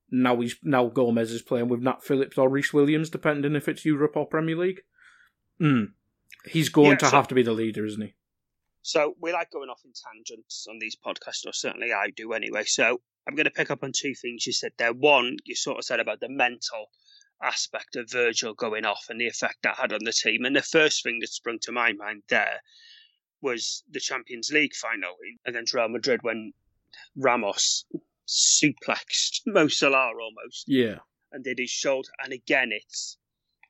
Now 0.09 0.39
he's 0.39 0.55
now 0.63 0.87
Gomez 0.87 1.31
is 1.31 1.41
playing 1.41 1.67
with 1.67 1.81
Nat 1.81 2.01
Phillips 2.01 2.37
or 2.37 2.47
Rhys 2.47 2.71
Williams, 2.71 3.09
depending 3.09 3.57
if 3.57 3.67
it's 3.67 3.83
Europe 3.83 4.15
or 4.15 4.25
Premier 4.25 4.55
League. 4.55 4.83
Mm. 5.61 5.91
He's 6.45 6.69
going 6.69 6.91
yeah, 6.91 6.97
to 6.97 7.05
so, 7.07 7.15
have 7.17 7.27
to 7.27 7.35
be 7.35 7.43
the 7.43 7.51
leader, 7.51 7.85
isn't 7.85 8.01
he? 8.01 8.13
So 8.83 9.15
we 9.21 9.31
like 9.31 9.49
going 9.49 9.69
off 9.69 9.81
in 9.85 9.93
tangents 10.13 10.67
on 10.69 10.77
these 10.77 10.95
podcasts, 10.95 11.47
or 11.47 11.53
certainly 11.53 11.93
I 11.93 12.09
do 12.15 12.33
anyway. 12.33 12.65
So 12.65 12.99
I'm 13.27 13.35
going 13.35 13.45
to 13.45 13.51
pick 13.51 13.71
up 13.71 13.81
on 13.81 13.93
two 13.93 14.13
things 14.13 14.45
you 14.45 14.51
said 14.51 14.73
there. 14.77 14.93
One, 14.93 15.37
you 15.45 15.55
sort 15.55 15.79
of 15.79 15.85
said 15.85 16.01
about 16.01 16.19
the 16.19 16.29
mental 16.29 16.89
aspect 17.41 17.95
of 17.95 18.11
Virgil 18.11 18.53
going 18.53 18.85
off 18.85 19.05
and 19.09 19.19
the 19.19 19.27
effect 19.27 19.57
that 19.63 19.77
had 19.77 19.93
on 19.93 20.03
the 20.03 20.11
team. 20.11 20.43
And 20.43 20.55
the 20.55 20.61
first 20.61 21.01
thing 21.01 21.19
that 21.19 21.29
sprung 21.29 21.59
to 21.61 21.71
my 21.71 21.93
mind 21.93 22.23
there 22.29 22.59
was 23.41 23.83
the 23.89 24.01
Champions 24.01 24.51
League 24.51 24.75
final 24.75 25.15
against 25.45 25.73
Real 25.73 25.89
Madrid 25.89 26.19
when 26.21 26.53
Ramos 27.15 27.85
suplexed 28.27 29.41
Mo 29.45 29.69
Salah 29.69 30.11
almost. 30.21 30.65
Yeah. 30.67 30.99
And 31.31 31.43
did 31.43 31.57
his 31.57 31.69
shoulder. 31.69 32.09
And 32.23 32.33
again, 32.33 32.71
it's 32.71 33.17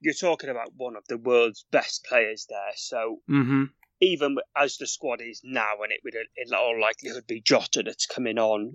you're 0.01 0.13
talking 0.13 0.49
about 0.49 0.73
one 0.75 0.95
of 0.95 1.05
the 1.07 1.17
world's 1.17 1.65
best 1.71 2.03
players 2.03 2.45
there. 2.49 2.73
So 2.75 3.21
mm-hmm. 3.29 3.65
Even 4.03 4.37
as 4.55 4.77
the 4.77 4.87
squad 4.87 5.21
is 5.21 5.41
now, 5.43 5.81
and 5.81 5.91
it 5.91 6.01
would 6.03 6.15
in 6.15 6.53
all 6.53 6.79
likelihood 6.79 7.25
be 7.27 7.41
Jota 7.41 7.83
that's 7.83 8.05
coming 8.05 8.37
on, 8.37 8.73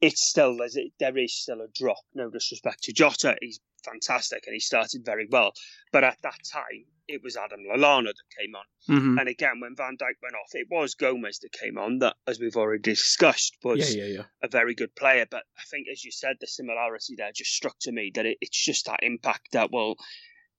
it's 0.00 0.28
still 0.28 0.56
there 0.98 1.18
is 1.18 1.34
still 1.34 1.60
a 1.60 1.68
drop. 1.74 1.98
No 2.14 2.30
disrespect 2.30 2.84
to 2.84 2.92
Jota, 2.92 3.36
he's 3.40 3.60
fantastic 3.84 4.44
and 4.46 4.54
he 4.54 4.60
started 4.60 5.04
very 5.04 5.26
well. 5.30 5.52
But 5.92 6.04
at 6.04 6.18
that 6.22 6.38
time, 6.52 6.86
it 7.08 7.22
was 7.22 7.36
Adam 7.36 7.60
Lallana 7.68 8.06
that 8.06 8.38
came 8.38 8.54
on. 8.54 8.64
Mm-hmm. 8.88 9.18
And 9.18 9.28
again, 9.28 9.60
when 9.60 9.76
Van 9.76 9.96
Dijk 9.96 10.22
went 10.22 10.34
off, 10.34 10.50
it 10.54 10.68
was 10.70 10.94
Gomez 10.94 11.40
that 11.40 11.52
came 11.52 11.76
on. 11.78 11.98
That, 11.98 12.16
as 12.26 12.40
we've 12.40 12.56
already 12.56 12.82
discussed, 12.82 13.56
was 13.62 13.94
yeah, 13.94 14.04
yeah, 14.04 14.14
yeah. 14.14 14.24
a 14.42 14.48
very 14.48 14.74
good 14.74 14.94
player. 14.94 15.26
But 15.30 15.42
I 15.58 15.62
think, 15.70 15.88
as 15.90 16.04
you 16.04 16.12
said, 16.12 16.36
the 16.40 16.46
similarity 16.46 17.14
there 17.16 17.30
just 17.34 17.50
struck 17.50 17.76
to 17.82 17.92
me 17.92 18.12
that 18.14 18.26
it, 18.26 18.38
it's 18.40 18.64
just 18.64 18.86
that 18.86 19.00
impact 19.02 19.52
that 19.52 19.70
well, 19.72 19.96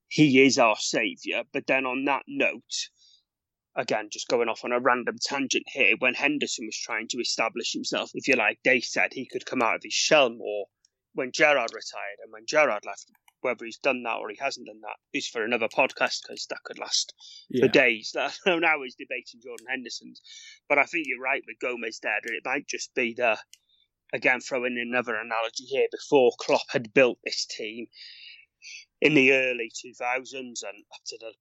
he 0.08 0.42
is 0.44 0.58
our 0.58 0.76
saviour. 0.76 1.44
But 1.52 1.66
then 1.66 1.86
on 1.86 2.04
that 2.04 2.22
note, 2.28 2.88
again, 3.76 4.08
just 4.10 4.28
going 4.28 4.48
off 4.48 4.64
on 4.64 4.72
a 4.72 4.80
random 4.80 5.16
tangent 5.20 5.64
here, 5.66 5.94
when 5.98 6.14
Henderson 6.14 6.66
was 6.66 6.78
trying 6.78 7.08
to 7.08 7.20
establish 7.20 7.72
himself, 7.72 8.10
if 8.14 8.28
you 8.28 8.34
like, 8.34 8.58
they 8.64 8.80
said 8.80 9.12
he 9.12 9.26
could 9.26 9.46
come 9.46 9.62
out 9.62 9.76
of 9.76 9.82
his 9.82 9.94
shell 9.94 10.30
more 10.30 10.66
when 11.14 11.32
Gerrard 11.32 11.72
retired 11.72 12.18
and 12.22 12.32
when 12.32 12.46
Gerrard 12.46 12.84
left. 12.84 13.06
Whether 13.40 13.66
he's 13.66 13.76
done 13.76 14.02
that 14.04 14.16
or 14.16 14.30
he 14.30 14.38
hasn't 14.40 14.66
done 14.66 14.80
that 14.80 14.96
is 15.12 15.28
for 15.28 15.44
another 15.44 15.68
podcast 15.68 16.22
because 16.22 16.46
that 16.48 16.62
could 16.64 16.78
last 16.78 17.12
yeah. 17.50 17.66
for 17.66 17.68
days. 17.68 18.12
That 18.14 18.38
now 18.46 18.82
is 18.82 18.94
debating 18.94 19.42
Jordan 19.42 19.66
Henderson's, 19.68 20.22
but 20.66 20.78
I 20.78 20.84
think 20.84 21.04
you're 21.06 21.20
right 21.20 21.42
with 21.46 21.58
Gomez 21.60 21.98
there. 22.02 22.16
It 22.24 22.42
might 22.46 22.66
just 22.66 22.94
be 22.94 23.12
the 23.12 23.36
again 24.14 24.40
throwing 24.40 24.78
in 24.78 24.88
another 24.88 25.14
analogy 25.16 25.64
here. 25.64 25.88
Before 25.92 26.32
Klopp 26.40 26.64
had 26.70 26.94
built 26.94 27.18
this 27.22 27.44
team 27.44 27.88
in 29.02 29.12
the 29.12 29.32
early 29.34 29.70
2000s 29.70 30.32
and 30.32 30.84
up 30.94 31.00
to 31.08 31.18
the 31.20 31.34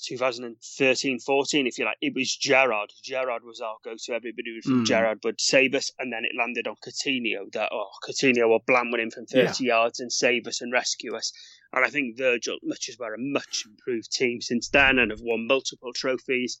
2013 0.00 1.18
14, 1.18 1.66
if 1.66 1.78
you 1.78 1.84
like, 1.84 1.96
it 2.00 2.14
was 2.14 2.34
Gerrard. 2.36 2.90
Gerrard 3.02 3.42
was 3.44 3.60
our 3.60 3.76
go 3.84 3.94
to. 3.96 4.12
Everybody 4.12 4.60
from 4.62 4.82
mm. 4.82 4.86
Gerrard 4.86 5.20
would 5.24 5.40
save 5.40 5.74
us, 5.74 5.90
and 5.98 6.12
then 6.12 6.24
it 6.24 6.36
landed 6.38 6.66
on 6.66 6.76
Coutinho 6.76 7.50
that, 7.52 7.70
oh, 7.72 7.90
Coutinho 8.06 8.48
will 8.48 8.62
blam 8.66 8.90
one 8.90 9.00
in 9.00 9.10
from 9.10 9.26
30 9.26 9.64
yeah. 9.64 9.74
yards 9.74 10.00
and 10.00 10.12
save 10.12 10.46
us 10.46 10.60
and 10.60 10.72
rescue 10.72 11.14
us. 11.14 11.32
And 11.72 11.84
I 11.84 11.88
think 11.88 12.16
Virgil, 12.16 12.58
much 12.62 12.88
as 12.88 12.98
we're 12.98 13.14
a 13.14 13.18
much 13.18 13.64
improved 13.66 14.10
team 14.12 14.40
since 14.40 14.68
then 14.68 14.98
and 14.98 15.10
have 15.10 15.20
won 15.22 15.46
multiple 15.46 15.92
trophies, 15.92 16.58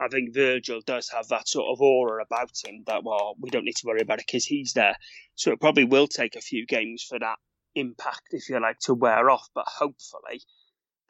I 0.00 0.08
think 0.08 0.34
Virgil 0.34 0.80
does 0.84 1.08
have 1.10 1.28
that 1.28 1.48
sort 1.48 1.72
of 1.72 1.80
aura 1.80 2.22
about 2.24 2.50
him 2.64 2.82
that, 2.86 3.04
well, 3.04 3.36
we 3.40 3.50
don't 3.50 3.64
need 3.64 3.76
to 3.76 3.86
worry 3.86 4.00
about 4.00 4.18
it 4.18 4.26
because 4.26 4.44
he's 4.44 4.72
there. 4.72 4.96
So 5.34 5.52
it 5.52 5.60
probably 5.60 5.84
will 5.84 6.08
take 6.08 6.36
a 6.36 6.40
few 6.40 6.66
games 6.66 7.04
for 7.08 7.18
that 7.18 7.38
impact, 7.74 8.28
if 8.30 8.48
you 8.48 8.60
like, 8.60 8.78
to 8.80 8.94
wear 8.94 9.30
off, 9.30 9.48
but 9.54 9.66
hopefully 9.68 10.42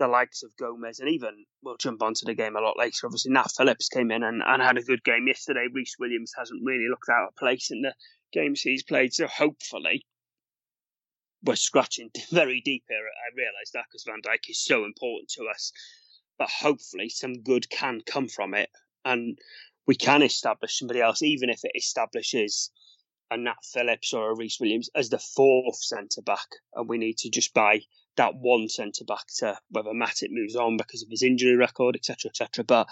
the 0.03 0.09
likes 0.09 0.43
of 0.43 0.57
Gomez 0.57 0.99
and 0.99 1.09
even 1.09 1.45
we'll 1.63 1.77
jump 1.77 2.03
onto 2.03 2.27
the 2.27 2.35
game 2.35 2.57
a 2.57 2.61
lot 2.61 2.77
later. 2.77 3.07
Obviously, 3.07 3.31
Nat 3.31 3.53
Phillips 3.57 3.89
came 3.89 4.11
in 4.11 4.25
and, 4.25 4.43
and 4.45 4.61
had 4.61 4.77
a 4.77 4.83
good 4.83 5.05
game 5.05 5.29
yesterday. 5.29 5.69
Rhys 5.73 5.95
Williams 5.97 6.33
hasn't 6.37 6.65
really 6.65 6.89
looked 6.91 7.09
out 7.09 7.29
of 7.29 7.37
place 7.37 7.71
in 7.71 7.83
the 7.83 7.95
games 8.33 8.63
he's 8.63 8.83
played, 8.83 9.15
so 9.15 9.29
hopefully 9.29 10.05
we're 11.45 11.55
scratching 11.55 12.11
very 12.33 12.61
deep 12.61 12.83
here. 12.89 12.99
I 12.99 13.37
realise 13.37 13.71
that 13.75 13.85
because 13.89 14.03
Van 14.03 14.23
Dijk 14.23 14.51
is 14.51 14.65
so 14.65 14.85
important 14.85 15.29
to 15.37 15.45
us, 15.45 15.73
but 16.37 16.51
hopefully 16.51 17.09
some 17.09 17.45
good 17.45 17.71
can 17.71 18.01
come 18.05 18.27
from 18.27 18.55
it, 18.55 18.71
and 19.05 19.39
we 19.87 19.95
can 19.95 20.23
establish 20.23 20.81
somebody 20.81 21.01
else, 21.01 21.23
even 21.23 21.49
if 21.49 21.61
it 21.63 21.77
establishes 21.77 22.73
a 23.31 23.37
Nat 23.37 23.65
Phillips 23.73 24.13
or 24.13 24.33
a 24.33 24.35
Rhys 24.35 24.59
Williams 24.59 24.91
as 24.97 25.11
the 25.11 25.21
fourth 25.21 25.81
centre 25.81 26.23
back, 26.23 26.49
and 26.75 26.89
we 26.89 26.99
need 26.99 27.19
to 27.19 27.31
just 27.31 27.55
buy 27.55 27.83
that 28.17 28.35
one 28.35 28.69
centre 28.69 29.05
back 29.05 29.27
to 29.39 29.59
whether 29.71 29.91
Matip 29.91 30.29
moves 30.31 30.57
on 30.57 30.77
because 30.77 31.03
of 31.03 31.09
his 31.11 31.23
injury 31.23 31.57
record, 31.57 31.97
etc., 31.97 32.31
etc. 32.31 32.65
But 32.65 32.89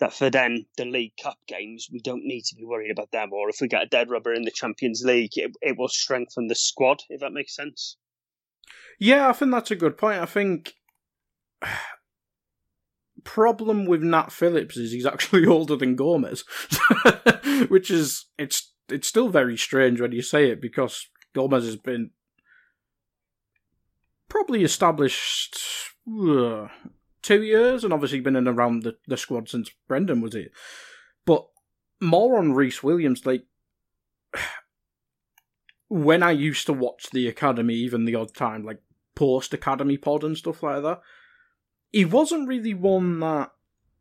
that 0.00 0.12
for 0.12 0.30
then 0.30 0.66
the 0.76 0.84
League 0.84 1.12
Cup 1.22 1.38
games, 1.46 1.88
we 1.92 2.00
don't 2.00 2.24
need 2.24 2.42
to 2.46 2.56
be 2.56 2.64
worried 2.64 2.90
about 2.90 3.12
them. 3.12 3.32
Or 3.32 3.48
if 3.48 3.58
we 3.60 3.68
get 3.68 3.82
a 3.82 3.86
dead 3.86 4.10
rubber 4.10 4.32
in 4.32 4.42
the 4.42 4.50
Champions 4.50 5.02
League, 5.04 5.32
it, 5.36 5.52
it 5.60 5.78
will 5.78 5.88
strengthen 5.88 6.48
the 6.48 6.54
squad. 6.54 7.02
If 7.08 7.20
that 7.20 7.32
makes 7.32 7.54
sense. 7.54 7.96
Yeah, 8.98 9.28
I 9.28 9.32
think 9.32 9.50
that's 9.50 9.70
a 9.70 9.76
good 9.76 9.96
point. 9.96 10.20
I 10.20 10.26
think 10.26 10.74
problem 13.24 13.84
with 13.86 14.02
Nat 14.02 14.32
Phillips 14.32 14.76
is 14.76 14.92
he's 14.92 15.06
actually 15.06 15.46
older 15.46 15.76
than 15.76 15.96
Gomez, 15.96 16.44
which 17.68 17.90
is 17.90 18.26
it's 18.38 18.72
it's 18.88 19.08
still 19.08 19.28
very 19.28 19.56
strange 19.56 20.00
when 20.00 20.12
you 20.12 20.22
say 20.22 20.50
it 20.50 20.60
because 20.60 21.06
Gomez 21.34 21.64
has 21.64 21.76
been 21.76 22.10
probably 24.30 24.64
established 24.64 25.58
uh, 26.08 26.68
two 27.20 27.42
years 27.42 27.84
and 27.84 27.92
obviously 27.92 28.20
been 28.20 28.36
in 28.36 28.48
around 28.48 28.82
the, 28.82 28.96
the 29.06 29.18
squad 29.18 29.50
since 29.50 29.70
Brendan 29.86 30.22
was 30.22 30.32
here. 30.32 30.48
But 31.26 31.46
more 32.00 32.38
on 32.38 32.54
Rhys 32.54 32.82
Williams, 32.82 33.26
like 33.26 33.44
when 35.88 36.22
I 36.22 36.30
used 36.30 36.64
to 36.66 36.72
watch 36.72 37.10
the 37.12 37.28
academy, 37.28 37.74
even 37.74 38.06
the 38.06 38.14
odd 38.14 38.34
time, 38.34 38.64
like 38.64 38.80
post 39.14 39.52
academy 39.52 39.98
pod 39.98 40.24
and 40.24 40.38
stuff 40.38 40.62
like 40.62 40.82
that, 40.82 41.02
he 41.92 42.06
wasn't 42.06 42.48
really 42.48 42.72
one 42.72 43.20
that 43.20 43.50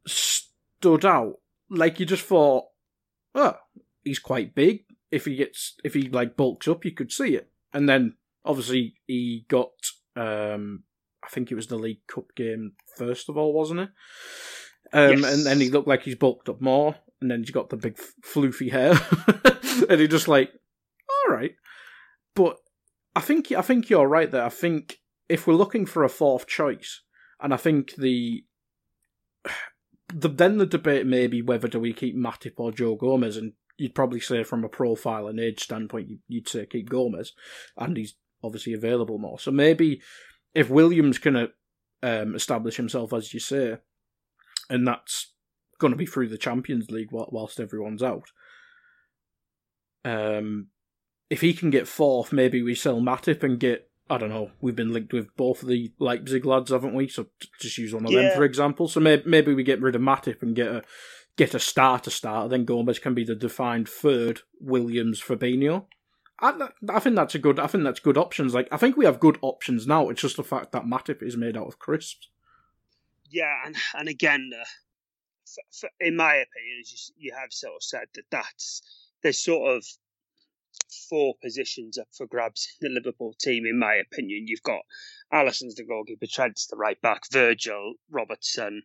stood 0.07 1.03
out. 1.03 1.39
Like 1.69 1.99
you 1.99 2.05
just 2.05 2.25
thought, 2.25 2.65
oh, 3.35 3.57
he's 4.03 4.19
quite 4.19 4.55
big. 4.55 4.85
If 5.11 5.25
he 5.25 5.35
gets, 5.35 5.75
if 5.83 5.95
he 5.95 6.03
like 6.03 6.37
bulks 6.37 6.67
up, 6.67 6.85
you 6.85 6.91
could 6.91 7.11
see 7.11 7.35
it. 7.35 7.49
And 7.73 7.89
then 7.89 8.15
obviously 8.45 8.95
he 9.07 9.45
got 9.47 9.71
um, 10.15 10.83
I 11.23 11.27
think 11.29 11.51
it 11.51 11.55
was 11.55 11.67
the 11.67 11.77
League 11.77 12.05
Cup 12.07 12.35
game 12.35 12.73
first 12.97 13.29
of 13.29 13.37
all, 13.37 13.53
wasn't 13.53 13.81
it? 13.81 13.89
Um, 14.93 15.19
yes. 15.19 15.33
And 15.33 15.45
then 15.45 15.59
he 15.59 15.69
looked 15.69 15.87
like 15.87 16.03
he's 16.03 16.15
bulked 16.15 16.49
up 16.49 16.61
more, 16.61 16.95
and 17.21 17.29
then 17.29 17.39
he's 17.39 17.51
got 17.51 17.69
the 17.69 17.77
big 17.77 17.97
floofy 18.23 18.71
hair, 18.71 18.99
and 19.89 20.01
he 20.01 20.07
just 20.07 20.27
like, 20.27 20.51
all 21.09 21.35
right. 21.35 21.55
But 22.35 22.57
I 23.15 23.21
think 23.21 23.51
I 23.51 23.61
think 23.61 23.89
you're 23.89 24.07
right 24.07 24.31
there. 24.31 24.43
I 24.43 24.49
think 24.49 24.99
if 25.27 25.45
we're 25.45 25.53
looking 25.53 25.85
for 25.85 26.03
a 26.03 26.09
fourth 26.09 26.47
choice, 26.47 27.01
and 27.39 27.53
I 27.53 27.57
think 27.57 27.95
the 27.95 28.43
the 30.13 30.29
then 30.29 30.57
the 30.57 30.65
debate 30.65 31.05
may 31.05 31.27
be 31.27 31.41
whether 31.41 31.67
do 31.67 31.79
we 31.79 31.93
keep 31.93 32.15
Matip 32.15 32.53
or 32.57 32.71
Joe 32.71 32.95
Gomez, 32.95 33.37
and 33.37 33.53
you'd 33.77 33.95
probably 33.95 34.19
say 34.19 34.43
from 34.43 34.63
a 34.63 34.69
profile 34.69 35.27
and 35.27 35.39
age 35.39 35.61
standpoint, 35.61 36.09
you'd 36.27 36.49
say 36.49 36.65
keep 36.65 36.89
Gomez, 36.89 37.33
and 37.77 37.95
he's 37.95 38.15
obviously 38.43 38.73
available 38.73 39.17
more. 39.17 39.39
So 39.39 39.52
maybe 39.52 40.02
if 40.54 40.69
Williams 40.69 41.17
can 41.17 41.36
uh, 41.36 41.47
um, 42.04 42.36
establish 42.36 42.78
himself, 42.78 43.13
as 43.13 43.34
you 43.34 43.39
say, 43.39 43.78
and 44.69 44.88
that's 44.88 45.34
going 45.80 45.91
to 45.91 45.97
be 45.97 46.06
through 46.06 46.30
the 46.30 46.38
Champions 46.38 46.91
League 46.91 47.10
whilst 47.12 47.60
everyone's 47.60 48.04
out. 48.04 48.30
Um, 50.06 50.67
if 51.30 51.41
he 51.41 51.54
can 51.54 51.69
get 51.69 51.88
fourth, 51.88 52.32
maybe 52.32 52.62
we 52.62 52.75
sell 52.75 53.02
Matip 53.02 53.43
and 53.43 53.60
get. 53.60 53.89
I 54.12 54.17
don't 54.17 54.30
know. 54.30 54.49
We've 54.60 54.75
been 54.75 54.91
linked 54.91 55.13
with 55.13 55.36
both 55.36 55.62
of 55.62 55.67
the 55.67 55.93
Leipzig 55.99 56.43
lads, 56.43 56.71
haven't 56.71 56.95
we? 56.95 57.08
So 57.08 57.28
just 57.60 57.78
use 57.78 57.93
one 57.93 58.06
of 58.06 58.12
yeah. 58.12 58.30
them 58.30 58.38
for 58.38 58.43
example. 58.43 58.88
So 58.88 58.99
maybe 58.99 59.23
maybe 59.25 59.54
we 59.54 59.63
get 59.63 59.82
rid 59.82 59.95
of 59.95 60.02
Matip 60.02 60.41
and 60.41 60.56
get 60.56 60.67
a 60.67 60.84
get 61.38 61.54
a 61.54 61.60
starter 61.60 62.10
starter. 62.10 62.49
Then 62.49 62.65
Gomez 62.65 62.97
can 62.97 63.13
be 63.13 63.23
the 63.23 63.36
defined 63.36 63.88
third. 63.88 64.41
Williams, 64.60 65.21
Fabinho. 65.21 65.86
I, 66.41 66.69
I 66.89 66.99
think 66.99 67.15
that's 67.15 67.36
a 67.36 67.39
good. 67.39 67.60
I 67.60 67.67
think 67.67 67.84
that's 67.84 67.99
good 67.99 68.17
options. 68.17 68.54
Like 68.54 68.67
I 68.71 68.78
think 68.78 68.95
we 68.95 69.06
have 69.06 69.19
good 69.19 69.38
options 69.41 69.86
now. 69.86 70.10
It's 70.10 70.21
just 70.21 70.38
the 70.38 70.43
fact 70.43 70.71
that 70.71 70.86
Matip 70.86 71.21
is 71.21 71.36
made 71.36 71.58
out 71.58 71.67
of 71.67 71.80
crisps. 71.80 72.30
Yeah, 73.30 73.54
and 73.65 73.75
and 73.93 74.08
again, 74.08 74.52
uh, 74.54 75.88
in 75.99 76.15
my 76.15 76.34
opinion, 76.34 76.80
as 76.82 76.91
you, 76.91 77.30
you 77.30 77.34
have 77.38 77.52
sort 77.52 77.75
of 77.75 77.84
said 77.84 78.06
that 78.15 78.25
that's 78.32 78.82
there's 79.21 79.43
sort 79.43 79.75
of 79.75 79.86
four 81.10 81.36
positions 81.43 81.97
up 81.97 82.08
for 82.15 82.25
grabs 82.25 82.67
in 82.82 82.93
the 82.93 82.99
Liverpool 82.99 83.34
team. 83.39 83.65
In 83.65 83.78
my 83.78 83.95
opinion, 83.95 84.47
you've 84.47 84.63
got 84.63 84.82
Alisson's 85.34 85.75
the 85.75 85.84
goalkeeper, 85.84 86.28
Trent's 86.28 86.67
the 86.67 86.78
right 86.78 86.99
back, 87.02 87.23
Virgil, 87.32 87.95
Robertson, 88.10 88.84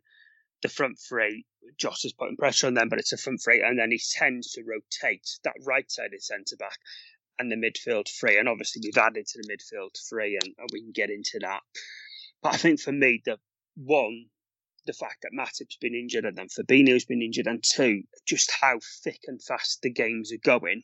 the 0.63 0.69
front 0.69 0.99
three. 0.99 1.45
Josh 1.79 2.05
is 2.05 2.13
putting 2.13 2.37
pressure 2.37 2.67
on 2.67 2.75
them, 2.75 2.89
but 2.89 2.99
it's 2.99 3.13
a 3.13 3.17
front 3.17 3.41
three, 3.43 3.63
and 3.63 3.79
then 3.79 3.91
he 3.91 4.01
tends 4.13 4.53
to 4.53 4.65
rotate 4.65 5.39
that 5.45 5.55
right 5.65 5.91
sided 5.91 6.23
centre 6.23 6.57
back 6.57 6.79
and 7.39 7.51
the 7.51 7.57
midfield 7.57 8.09
three. 8.09 8.39
And 8.39 8.49
obviously, 8.49 8.83
we've 8.85 8.97
added 8.97 9.27
to 9.27 9.39
the 9.43 9.49
midfield 9.49 9.91
three, 10.09 10.39
and, 10.43 10.55
and 10.59 10.69
we 10.73 10.81
can 10.83 10.93
get 10.93 11.11
into 11.11 11.39
that. 11.41 11.61
But 12.43 12.55
I 12.55 12.57
think 12.57 12.81
for 12.81 12.93
me, 12.93 13.23
the 13.25 13.39
one, 13.77 14.27
the 14.87 14.93
fact 14.93 15.23
that 15.23 15.33
Matip's 15.33 15.79
been 15.81 15.95
injured 15.95 16.25
and 16.25 16.37
then 16.37 16.49
Fabinho's 16.49 17.07
been 17.07 17.23
injured, 17.23 17.47
and 17.47 17.63
two, 17.65 18.03
just 18.27 18.51
how 18.61 18.79
thick 19.03 19.21
and 19.27 19.43
fast 19.43 19.81
the 19.83 19.91
games 19.91 20.33
are 20.33 20.39
going. 20.45 20.83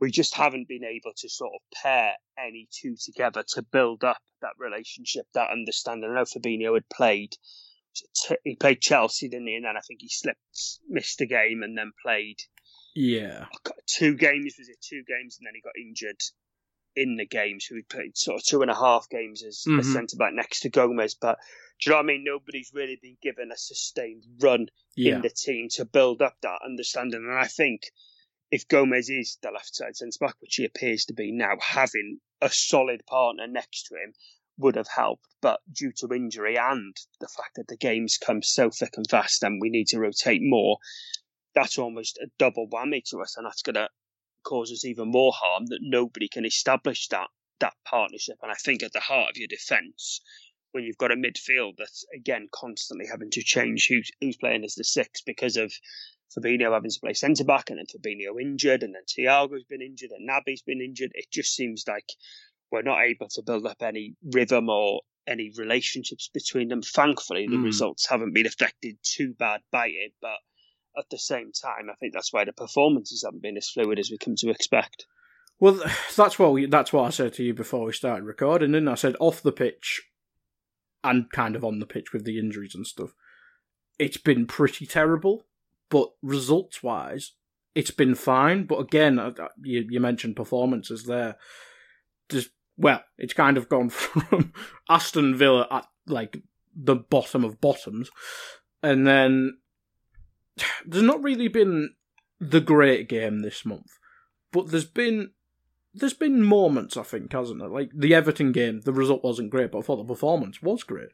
we 0.00 0.10
just 0.10 0.34
haven't 0.34 0.68
been 0.68 0.84
able 0.84 1.12
to 1.16 1.28
sort 1.28 1.52
of 1.54 1.60
pair 1.82 2.12
any 2.38 2.68
two 2.70 2.96
together 3.02 3.44
to 3.48 3.62
build 3.62 4.04
up 4.04 4.18
that 4.42 4.52
relationship, 4.58 5.26
that 5.34 5.50
understanding. 5.50 6.10
I 6.10 6.14
know 6.14 6.24
Fabinho 6.24 6.74
had 6.74 6.88
played, 6.88 7.36
he 8.42 8.56
played 8.56 8.80
Chelsea, 8.80 9.28
didn't 9.28 9.46
he? 9.46 9.54
And 9.54 9.64
then 9.64 9.76
I 9.76 9.80
think 9.80 10.00
he 10.00 10.08
slipped, 10.08 10.80
missed 10.88 11.20
a 11.20 11.26
game, 11.26 11.62
and 11.62 11.76
then 11.78 11.92
played. 12.04 12.36
Yeah. 12.94 13.46
Two 13.86 14.16
games, 14.16 14.54
was 14.58 14.68
it 14.68 14.80
two 14.80 15.02
games? 15.06 15.38
And 15.38 15.46
then 15.46 15.54
he 15.54 15.60
got 15.60 15.76
injured 15.76 16.20
in 16.96 17.16
the 17.16 17.26
game. 17.26 17.58
So 17.60 17.74
he 17.74 17.82
played 17.82 18.16
sort 18.16 18.40
of 18.40 18.44
two 18.44 18.62
and 18.62 18.70
a 18.70 18.74
half 18.74 19.08
games 19.08 19.42
as 19.42 19.64
mm-hmm. 19.66 19.80
a 19.80 19.84
centre 19.84 20.16
back 20.16 20.32
next 20.32 20.60
to 20.60 20.70
Gomez. 20.70 21.14
But 21.14 21.38
do 21.80 21.90
you 21.90 21.92
know 21.92 21.96
what 21.98 22.04
I 22.04 22.06
mean? 22.06 22.24
Nobody's 22.24 22.70
really 22.72 22.98
been 23.00 23.16
given 23.22 23.50
a 23.52 23.56
sustained 23.56 24.24
run 24.40 24.68
yeah. 24.96 25.16
in 25.16 25.22
the 25.22 25.30
team 25.30 25.68
to 25.72 25.84
build 25.84 26.22
up 26.22 26.36
that 26.42 26.60
understanding. 26.64 27.26
And 27.28 27.38
I 27.38 27.46
think 27.46 27.82
if 28.50 28.68
Gomez 28.68 29.08
is 29.08 29.38
the 29.42 29.50
left 29.50 29.74
side 29.74 29.96
centre 29.96 30.18
back, 30.20 30.36
which 30.40 30.54
he 30.56 30.64
appears 30.64 31.06
to 31.06 31.14
be 31.14 31.32
now, 31.32 31.56
having 31.60 32.20
a 32.40 32.48
solid 32.48 33.04
partner 33.06 33.46
next 33.48 33.86
to 33.86 33.96
him 33.96 34.14
would 34.56 34.76
have 34.76 34.88
helped. 34.88 35.26
But 35.40 35.60
due 35.72 35.92
to 35.98 36.14
injury 36.14 36.56
and 36.56 36.96
the 37.20 37.26
fact 37.26 37.56
that 37.56 37.66
the 37.66 37.76
games 37.76 38.18
come 38.18 38.42
so 38.42 38.70
thick 38.70 38.94
and 38.96 39.06
fast 39.10 39.42
and 39.42 39.60
we 39.60 39.70
need 39.70 39.88
to 39.88 39.98
rotate 39.98 40.42
more, 40.42 40.78
that's 41.54 41.78
almost 41.78 42.18
a 42.18 42.26
double 42.38 42.68
whammy 42.68 43.02
to 43.10 43.20
us. 43.20 43.36
And 43.36 43.46
that's 43.46 43.62
going 43.62 43.74
to 43.74 43.88
cause 44.44 44.70
us 44.70 44.84
even 44.84 45.10
more 45.10 45.32
harm 45.34 45.66
that 45.66 45.80
nobody 45.80 46.28
can 46.28 46.44
establish 46.44 47.08
that 47.08 47.28
that 47.60 47.74
partnership. 47.84 48.36
And 48.42 48.50
I 48.50 48.56
think 48.56 48.82
at 48.82 48.92
the 48.92 49.00
heart 49.00 49.30
of 49.30 49.36
your 49.36 49.48
defence, 49.48 50.20
when 50.72 50.84
you've 50.84 50.98
got 50.98 51.12
a 51.12 51.16
midfield 51.16 51.74
that's 51.78 52.04
again 52.14 52.48
constantly 52.52 53.06
having 53.06 53.30
to 53.30 53.42
change 53.42 53.86
who's 53.88 54.10
who's 54.20 54.36
playing 54.36 54.64
as 54.64 54.74
the 54.74 54.84
six 54.84 55.22
because 55.22 55.56
of 55.56 55.72
Fabinho 56.36 56.72
having 56.72 56.90
to 56.90 57.00
play 57.00 57.14
centre 57.14 57.44
back 57.44 57.70
and 57.70 57.78
then 57.78 57.86
Fabinho 57.86 58.40
injured 58.40 58.82
and 58.82 58.94
then 58.94 59.04
Thiago's 59.06 59.64
been 59.64 59.82
injured 59.82 60.10
and 60.10 60.28
Naby's 60.28 60.62
been 60.62 60.80
injured. 60.80 61.12
It 61.14 61.30
just 61.30 61.54
seems 61.54 61.84
like 61.86 62.10
we're 62.72 62.82
not 62.82 63.04
able 63.04 63.28
to 63.28 63.42
build 63.42 63.66
up 63.66 63.82
any 63.82 64.16
rhythm 64.32 64.68
or 64.68 65.02
any 65.26 65.52
relationships 65.56 66.28
between 66.32 66.68
them. 66.68 66.82
Thankfully, 66.82 67.46
the 67.46 67.56
mm. 67.56 67.64
results 67.64 68.08
haven't 68.08 68.34
been 68.34 68.46
affected 68.46 68.96
too 69.02 69.32
bad 69.38 69.60
by 69.70 69.86
it, 69.86 70.12
but 70.20 70.38
at 70.96 71.10
the 71.10 71.18
same 71.18 71.52
time, 71.52 71.90
I 71.90 71.94
think 71.94 72.12
that's 72.12 72.32
why 72.32 72.44
the 72.44 72.52
performances 72.52 73.22
haven't 73.24 73.42
been 73.42 73.56
as 73.56 73.68
fluid 73.68 73.98
as 73.98 74.10
we 74.10 74.18
come 74.18 74.36
to 74.36 74.50
expect. 74.50 75.06
Well, 75.60 75.80
that's 76.16 76.38
what 76.38 76.52
we, 76.52 76.66
that's 76.66 76.92
what 76.92 77.06
I 77.06 77.10
said 77.10 77.34
to 77.34 77.44
you 77.44 77.54
before 77.54 77.86
we 77.86 77.92
started 77.92 78.24
recording, 78.24 78.74
and 78.74 78.88
I 78.88 78.94
said 78.94 79.16
off 79.20 79.42
the 79.42 79.52
pitch, 79.52 80.02
and 81.02 81.30
kind 81.30 81.54
of 81.54 81.64
on 81.64 81.78
the 81.78 81.86
pitch 81.86 82.12
with 82.12 82.24
the 82.24 82.38
injuries 82.38 82.74
and 82.74 82.86
stuff. 82.86 83.14
It's 83.98 84.16
been 84.16 84.46
pretty 84.46 84.86
terrible, 84.86 85.44
but 85.90 86.10
results 86.22 86.82
wise, 86.82 87.32
it's 87.74 87.90
been 87.90 88.14
fine. 88.14 88.64
But 88.64 88.80
again, 88.80 89.20
you, 89.62 89.86
you 89.88 90.00
mentioned 90.00 90.36
performances 90.36 91.04
there. 91.04 91.36
Just 92.28 92.50
well, 92.76 93.02
it's 93.18 93.34
kind 93.34 93.56
of 93.56 93.68
gone 93.68 93.88
from 93.90 94.52
Aston 94.88 95.36
Villa 95.36 95.68
at 95.70 95.86
like 96.06 96.42
the 96.74 96.96
bottom 96.96 97.44
of 97.44 97.60
bottoms, 97.60 98.10
and 98.82 99.06
then 99.06 99.58
there's 100.86 101.02
not 101.02 101.22
really 101.22 101.48
been 101.48 101.94
the 102.40 102.60
great 102.60 103.08
game 103.08 103.40
this 103.40 103.64
month, 103.64 103.98
but 104.52 104.70
there's 104.70 104.84
been 104.84 105.30
there's 105.94 106.14
been 106.14 106.42
moments, 106.42 106.96
I 106.96 107.04
think, 107.04 107.32
hasn't 107.32 107.62
it? 107.62 107.70
Like 107.70 107.90
the 107.94 108.14
Everton 108.14 108.50
game, 108.52 108.80
the 108.80 108.92
result 108.92 109.22
wasn't 109.22 109.50
great, 109.50 109.70
but 109.70 109.78
I 109.78 109.82
thought 109.82 109.96
the 109.96 110.04
performance 110.04 110.60
was 110.60 110.82
great. 110.82 111.10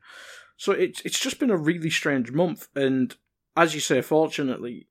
So 0.56 0.72
it's 0.72 1.00
it's 1.02 1.20
just 1.20 1.38
been 1.38 1.50
a 1.50 1.56
really 1.56 1.90
strange 1.90 2.32
month, 2.32 2.68
and 2.74 3.14
as 3.56 3.74
you 3.74 3.80
say, 3.80 4.00
fortunately, 4.00 4.88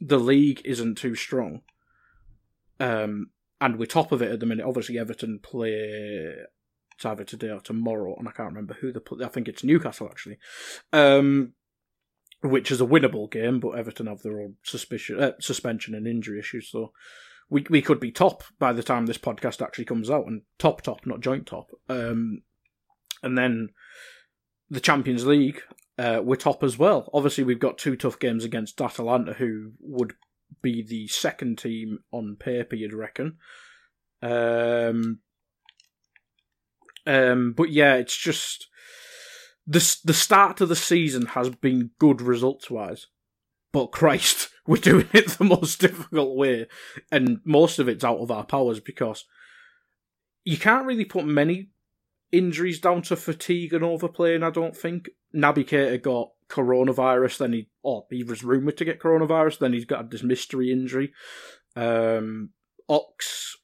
the 0.00 0.18
league 0.18 0.62
isn't 0.64 0.96
too 0.96 1.14
strong. 1.14 1.62
Um, 2.80 3.30
and 3.60 3.76
we're 3.76 3.86
top 3.86 4.12
of 4.12 4.22
it 4.22 4.30
at 4.30 4.40
the 4.40 4.46
minute. 4.46 4.64
Obviously, 4.64 4.98
Everton 4.98 5.40
play 5.42 6.34
either 7.04 7.24
today 7.24 7.50
or 7.50 7.60
tomorrow, 7.60 8.14
and 8.18 8.28
I 8.28 8.32
can't 8.32 8.48
remember 8.48 8.74
who 8.74 8.92
they 8.92 9.00
play. 9.00 9.24
I 9.24 9.28
think 9.28 9.48
it's 9.48 9.64
Newcastle 9.64 10.08
actually, 10.10 10.38
um, 10.92 11.54
which 12.42 12.70
is 12.70 12.80
a 12.80 12.86
winnable 12.86 13.30
game, 13.30 13.60
but 13.60 13.70
Everton 13.70 14.06
have 14.06 14.22
their 14.22 14.40
own 14.40 14.56
suspicion, 14.62 15.20
uh, 15.20 15.32
suspension 15.40 15.94
and 15.94 16.06
injury 16.06 16.38
issues, 16.38 16.70
so 16.70 16.92
we 17.50 17.64
we 17.70 17.82
could 17.82 18.00
be 18.00 18.10
top 18.10 18.44
by 18.58 18.72
the 18.72 18.82
time 18.82 19.06
this 19.06 19.18
podcast 19.18 19.62
actually 19.62 19.84
comes 19.84 20.10
out, 20.10 20.26
and 20.26 20.42
top 20.58 20.82
top, 20.82 21.06
not 21.06 21.20
joint 21.20 21.46
top. 21.46 21.70
Um, 21.88 22.42
and 23.22 23.36
then 23.36 23.70
the 24.70 24.80
Champions 24.80 25.26
League, 25.26 25.62
uh, 25.98 26.20
we're 26.22 26.36
top 26.36 26.62
as 26.62 26.78
well. 26.78 27.10
Obviously, 27.12 27.44
we've 27.44 27.58
got 27.58 27.78
two 27.78 27.96
tough 27.96 28.18
games 28.18 28.44
against 28.44 28.80
Atalanta, 28.80 29.32
who 29.34 29.72
would 29.80 30.14
be 30.62 30.82
the 30.82 31.08
second 31.08 31.58
team 31.58 31.98
on 32.12 32.36
paper, 32.38 32.76
you'd 32.76 32.92
reckon. 32.92 33.38
Um, 34.22 35.20
um, 37.06 37.52
but 37.56 37.70
yeah, 37.70 37.94
it's 37.94 38.16
just 38.16 38.68
the 39.68 39.98
the 40.02 40.14
start 40.14 40.62
of 40.62 40.70
the 40.70 40.76
season 40.76 41.26
has 41.26 41.50
been 41.50 41.90
good 41.98 42.22
results 42.22 42.70
wise, 42.70 43.06
but 43.70 43.92
Christ, 43.92 44.48
we're 44.66 44.78
doing 44.78 45.08
it 45.12 45.28
the 45.28 45.44
most 45.44 45.80
difficult 45.80 46.36
way, 46.36 46.66
and 47.12 47.40
most 47.44 47.78
of 47.78 47.88
it's 47.88 48.04
out 48.04 48.18
of 48.18 48.30
our 48.30 48.44
powers 48.44 48.80
because 48.80 49.26
you 50.44 50.56
can't 50.56 50.86
really 50.86 51.04
put 51.04 51.26
many 51.26 51.68
injuries 52.32 52.80
down 52.80 53.02
to 53.02 53.16
fatigue 53.16 53.74
and 53.74 53.84
overplaying. 53.84 54.42
I 54.42 54.50
don't 54.50 54.76
think 54.76 55.10
Naby 55.34 55.68
Keita 55.68 56.02
got 56.02 56.30
coronavirus, 56.48 57.38
then 57.38 57.52
he 57.52 57.68
oh 57.84 58.06
he 58.10 58.24
was 58.24 58.42
rumored 58.42 58.78
to 58.78 58.86
get 58.86 59.00
coronavirus, 59.00 59.58
then 59.58 59.74
he's 59.74 59.84
got 59.84 60.10
this 60.10 60.22
mystery 60.22 60.72
injury. 60.72 61.12
Um, 61.76 62.50
Ox, 62.88 63.58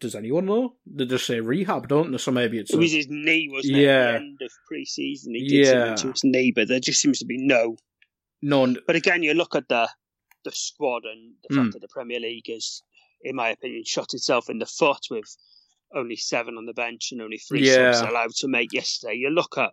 does 0.00 0.14
anyone 0.14 0.46
know? 0.46 0.74
They 0.86 1.06
just 1.06 1.26
say 1.26 1.40
rehab, 1.40 1.88
don't 1.88 2.10
they? 2.10 2.18
So 2.18 2.30
maybe 2.30 2.58
it's 2.58 2.72
it 2.72 2.78
was 2.78 2.92
his 2.92 3.08
knee, 3.08 3.48
wasn't 3.50 3.76
it? 3.76 3.82
Yeah. 3.82 3.90
At 3.90 4.10
the 4.10 4.16
end 4.16 4.38
of 4.42 4.50
pre-season, 4.66 5.34
he 5.34 5.48
did 5.48 5.66
yeah. 5.66 5.72
something 5.72 5.96
to 5.96 6.08
his 6.12 6.24
knee, 6.24 6.52
but 6.54 6.68
there 6.68 6.80
just 6.80 7.00
seems 7.00 7.18
to 7.20 7.26
be 7.26 7.38
no 7.38 7.76
none. 8.42 8.76
But 8.86 8.96
again, 8.96 9.22
you 9.22 9.34
look 9.34 9.54
at 9.54 9.68
the 9.68 9.88
the 10.44 10.52
squad 10.52 11.04
and 11.04 11.34
the 11.48 11.54
fact 11.54 11.68
mm. 11.68 11.72
that 11.72 11.80
the 11.80 11.88
Premier 11.88 12.20
League 12.20 12.48
has, 12.48 12.82
in 13.22 13.36
my 13.36 13.50
opinion, 13.50 13.84
shot 13.84 14.14
itself 14.14 14.48
in 14.48 14.58
the 14.58 14.66
foot 14.66 15.06
with 15.10 15.36
only 15.94 16.16
seven 16.16 16.56
on 16.56 16.66
the 16.66 16.74
bench 16.74 17.12
and 17.12 17.22
only 17.22 17.38
three 17.38 17.66
yeah. 17.66 17.92
subs 17.92 18.10
allowed 18.10 18.30
to 18.30 18.48
make 18.48 18.72
yesterday. 18.72 19.14
You 19.14 19.30
look 19.30 19.58
at 19.58 19.70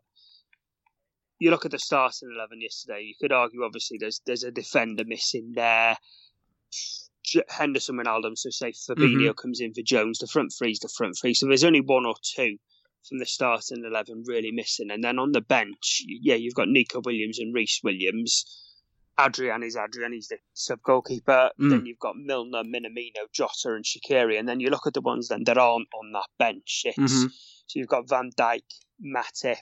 you 1.39 1.51
look 1.51 1.65
at 1.65 1.71
the 1.71 1.79
starting 1.79 2.29
eleven 2.35 2.61
yesterday. 2.61 3.01
You 3.01 3.15
could 3.19 3.31
argue, 3.31 3.63
obviously, 3.63 3.97
there's 3.99 4.21
there's 4.25 4.43
a 4.43 4.51
defender 4.51 5.03
missing 5.05 5.53
there. 5.55 5.97
Henderson 7.49 7.97
Wijnaldum, 7.97 8.37
so 8.37 8.49
say 8.49 8.71
Fabinho 8.71 9.29
mm-hmm. 9.29 9.31
comes 9.33 9.59
in 9.59 9.73
for 9.73 9.81
Jones. 9.81 10.19
The 10.19 10.27
front 10.27 10.53
three 10.57 10.71
is 10.71 10.79
the 10.79 10.89
front 10.89 11.17
three. 11.19 11.33
So 11.33 11.47
there's 11.47 11.63
only 11.63 11.81
one 11.81 12.05
or 12.05 12.15
two 12.35 12.57
from 13.07 13.19
the 13.19 13.25
starting 13.25 13.83
eleven 13.85 14.23
really 14.25 14.51
missing. 14.51 14.91
And 14.91 15.03
then 15.03 15.19
on 15.19 15.31
the 15.31 15.41
bench, 15.41 16.01
yeah, 16.05 16.35
you've 16.35 16.55
got 16.55 16.69
Neco 16.69 17.01
Williams 17.03 17.39
and 17.39 17.53
Rhys 17.53 17.79
Williams. 17.83 18.45
Adrian 19.19 19.63
is 19.63 19.77
Adrian, 19.77 20.11
he's 20.11 20.27
the 20.27 20.37
sub 20.53 20.81
goalkeeper. 20.81 21.49
Mm. 21.59 21.69
Then 21.69 21.85
you've 21.85 21.99
got 21.99 22.17
Milner, 22.17 22.63
Minamino, 22.63 23.31
Jota, 23.33 23.73
and 23.73 23.85
Shaqiri. 23.85 24.37
And 24.37 24.47
then 24.47 24.59
you 24.59 24.69
look 24.69 24.87
at 24.87 24.93
the 24.93 25.01
ones 25.01 25.29
then 25.29 25.43
that 25.45 25.57
aren't 25.57 25.87
on 25.93 26.11
that 26.11 26.27
bench. 26.37 26.83
Mm-hmm. 26.85 27.27
So 27.67 27.79
you've 27.79 27.87
got 27.87 28.09
Van 28.09 28.29
Dijk, 28.37 28.63
Matip, 29.01 29.57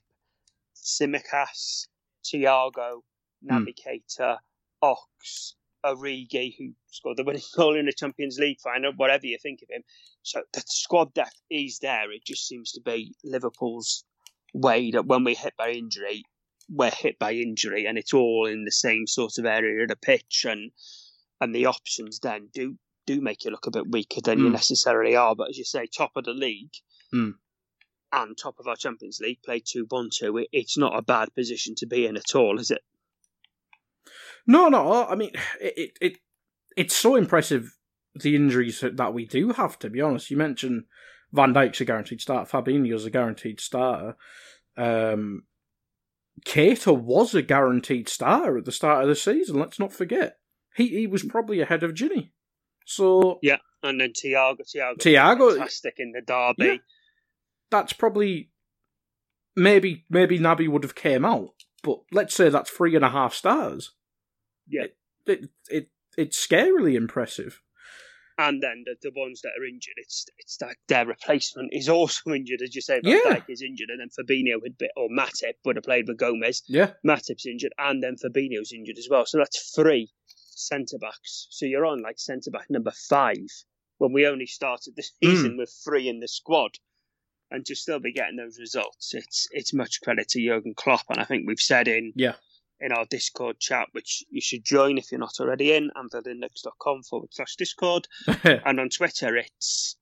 Tsimikas, 0.75 1.87
Thiago, 2.25 3.01
Keita, 3.45 4.19
mm. 4.19 4.37
Ox, 4.81 5.55
Origi, 5.85 6.55
who 6.57 6.73
scored 6.87 7.17
the 7.17 7.23
winning 7.23 7.41
goal 7.55 7.75
in 7.75 7.85
the 7.85 7.93
Champions 7.93 8.37
League 8.39 8.59
final, 8.61 8.93
whatever 8.95 9.25
you 9.25 9.37
think 9.41 9.61
of 9.61 9.69
him. 9.69 9.83
So 10.21 10.43
the 10.53 10.63
squad 10.67 11.13
depth 11.13 11.41
is 11.49 11.79
there. 11.79 12.11
It 12.11 12.25
just 12.25 12.47
seems 12.47 12.71
to 12.73 12.81
be 12.81 13.15
Liverpool's 13.23 14.03
way 14.53 14.91
that 14.91 15.05
when 15.05 15.23
we 15.23 15.35
hit 15.35 15.53
by 15.57 15.71
injury, 15.71 16.23
we're 16.69 16.91
hit 16.91 17.19
by 17.19 17.33
injury, 17.33 17.85
and 17.85 17.97
it's 17.97 18.13
all 18.13 18.47
in 18.47 18.65
the 18.65 18.71
same 18.71 19.07
sort 19.07 19.37
of 19.37 19.45
area 19.45 19.83
of 19.83 19.89
the 19.89 19.95
pitch, 19.95 20.45
and 20.47 20.71
and 21.41 21.53
the 21.53 21.65
options 21.65 22.19
then 22.19 22.49
do 22.53 22.77
do 23.05 23.19
make 23.19 23.43
you 23.43 23.51
look 23.51 23.67
a 23.67 23.71
bit 23.71 23.91
weaker 23.91 24.21
than 24.23 24.39
mm. 24.39 24.43
you 24.43 24.49
necessarily 24.49 25.15
are. 25.15 25.35
But 25.35 25.49
as 25.49 25.57
you 25.57 25.65
say, 25.65 25.87
top 25.87 26.11
of 26.15 26.25
the 26.25 26.33
league. 26.33 26.71
Mm 27.13 27.33
and 28.13 28.37
top 28.37 28.59
of 28.59 28.67
our 28.67 28.75
Champions 28.75 29.19
League, 29.19 29.41
play 29.43 29.59
2 29.59 29.87
1 29.89 30.09
2, 30.15 30.45
it's 30.51 30.77
not 30.77 30.97
a 30.97 31.01
bad 31.01 31.33
position 31.33 31.73
to 31.75 31.87
be 31.87 32.05
in 32.05 32.15
at 32.15 32.35
all, 32.35 32.59
is 32.59 32.69
it? 32.69 32.83
No, 34.45 34.69
no. 34.69 35.07
I 35.07 35.15
mean, 35.15 35.31
it, 35.61 35.73
it, 35.77 35.97
it 36.01 36.17
it's 36.75 36.95
so 36.95 37.15
impressive 37.15 37.77
the 38.15 38.35
injuries 38.35 38.83
that 38.93 39.13
we 39.13 39.25
do 39.25 39.51
have. 39.53 39.79
To 39.79 39.89
be 39.89 40.01
honest, 40.01 40.31
you 40.31 40.37
mentioned 40.37 40.83
Van 41.31 41.53
Dijk's 41.53 41.81
a 41.81 41.85
guaranteed 41.85 42.21
start, 42.21 42.49
Fabinho's 42.49 43.05
a 43.05 43.09
guaranteed 43.09 43.59
starter. 43.59 44.15
Um, 44.77 45.43
Keita 46.45 46.97
was 46.97 47.35
a 47.35 47.41
guaranteed 47.41 48.09
starter 48.09 48.57
at 48.57 48.65
the 48.65 48.71
start 48.71 49.03
of 49.03 49.09
the 49.09 49.15
season. 49.15 49.59
Let's 49.59 49.79
not 49.79 49.93
forget 49.93 50.37
he 50.75 50.87
he 50.87 51.07
was 51.07 51.23
probably 51.23 51.61
ahead 51.61 51.83
of 51.83 51.93
Gini. 51.93 52.31
So 52.85 53.39
yeah, 53.41 53.57
and 53.81 54.01
then 54.01 54.11
Thiago, 54.11 54.59
Thiago, 54.61 54.97
Thiago, 54.97 55.49
fantastic 55.51 55.95
in 55.97 56.11
the 56.11 56.21
derby. 56.21 56.65
Yeah, 56.65 56.77
that's 57.71 57.93
probably 57.93 58.51
maybe 59.55 60.05
maybe 60.09 60.39
Naby 60.39 60.67
would 60.67 60.83
have 60.83 60.95
came 60.95 61.23
out, 61.23 61.51
but 61.83 61.99
let's 62.11 62.35
say 62.35 62.49
that's 62.49 62.69
three 62.69 62.95
and 62.95 63.05
a 63.05 63.09
half 63.09 63.33
stars. 63.33 63.91
Yeah, 64.67 64.83
it, 64.83 64.95
it, 65.25 65.49
it 65.69 65.89
it's 66.17 66.45
scarily 66.45 66.95
impressive. 66.95 67.61
and 68.37 68.61
then 68.61 68.83
the, 68.85 68.95
the 69.01 69.19
ones 69.19 69.41
that 69.41 69.51
are 69.59 69.65
injured, 69.65 69.95
it's 69.97 70.25
it's 70.37 70.57
like 70.61 70.77
their 70.87 71.05
replacement 71.05 71.73
is 71.73 71.89
also 71.89 72.31
injured, 72.33 72.61
as 72.61 72.75
you 72.75 72.81
say. 72.81 72.99
Van 73.01 73.11
Yeah. 73.11 73.35
Dijk 73.35 73.49
is 73.49 73.61
injured, 73.61 73.89
and 73.89 73.99
then 73.99 74.09
Fabinho 74.09 74.63
had 74.63 74.77
bit, 74.77 74.91
or 74.95 75.09
Matip 75.09 75.53
would 75.65 75.75
have 75.75 75.85
played 75.85 76.07
with 76.07 76.17
Gomez. 76.17 76.63
Yeah. 76.67 76.91
Matip's 77.05 77.45
injured, 77.45 77.73
and 77.77 78.01
then 78.01 78.15
Fabinho's 78.15 78.73
injured 78.73 78.97
as 78.97 79.07
well. 79.09 79.25
So 79.25 79.37
that's 79.37 79.71
three 79.75 80.11
centre 80.55 80.97
backs. 80.97 81.47
So 81.49 81.65
you're 81.65 81.85
on 81.85 82.01
like 82.01 82.19
centre 82.19 82.51
back 82.51 82.69
number 82.69 82.91
five 82.91 83.47
when 83.97 84.13
we 84.13 84.27
only 84.27 84.45
started 84.47 84.95
the 84.95 85.03
season 85.23 85.51
hmm. 85.51 85.57
with 85.57 85.73
three 85.83 86.07
in 86.07 86.19
the 86.19 86.27
squad, 86.27 86.71
and 87.51 87.65
to 87.65 87.75
still 87.75 87.99
be 87.99 88.13
getting 88.13 88.37
those 88.37 88.59
results, 88.59 89.13
it's 89.13 89.47
it's 89.51 89.73
much 89.73 90.01
credit 90.01 90.29
to 90.29 90.45
Jurgen 90.45 90.73
Klopp. 90.75 91.05
And 91.09 91.19
I 91.19 91.25
think 91.25 91.47
we've 91.47 91.59
said 91.59 91.87
in 91.87 92.13
Yeah. 92.15 92.35
In 92.83 92.91
our 92.91 93.05
Discord 93.05 93.59
chat, 93.59 93.87
which 93.93 94.23
you 94.29 94.41
should 94.41 94.63
join 94.65 94.97
if 94.97 95.11
you're 95.11 95.19
not 95.19 95.39
already 95.39 95.73
in, 95.73 95.89
anfield.index.com 95.95 97.03
forward 97.03 97.29
slash 97.33 97.55
Discord. 97.55 98.07
And 98.43 98.79
on 98.79 98.89
Twitter, 98.89 99.37
it's 99.37 99.95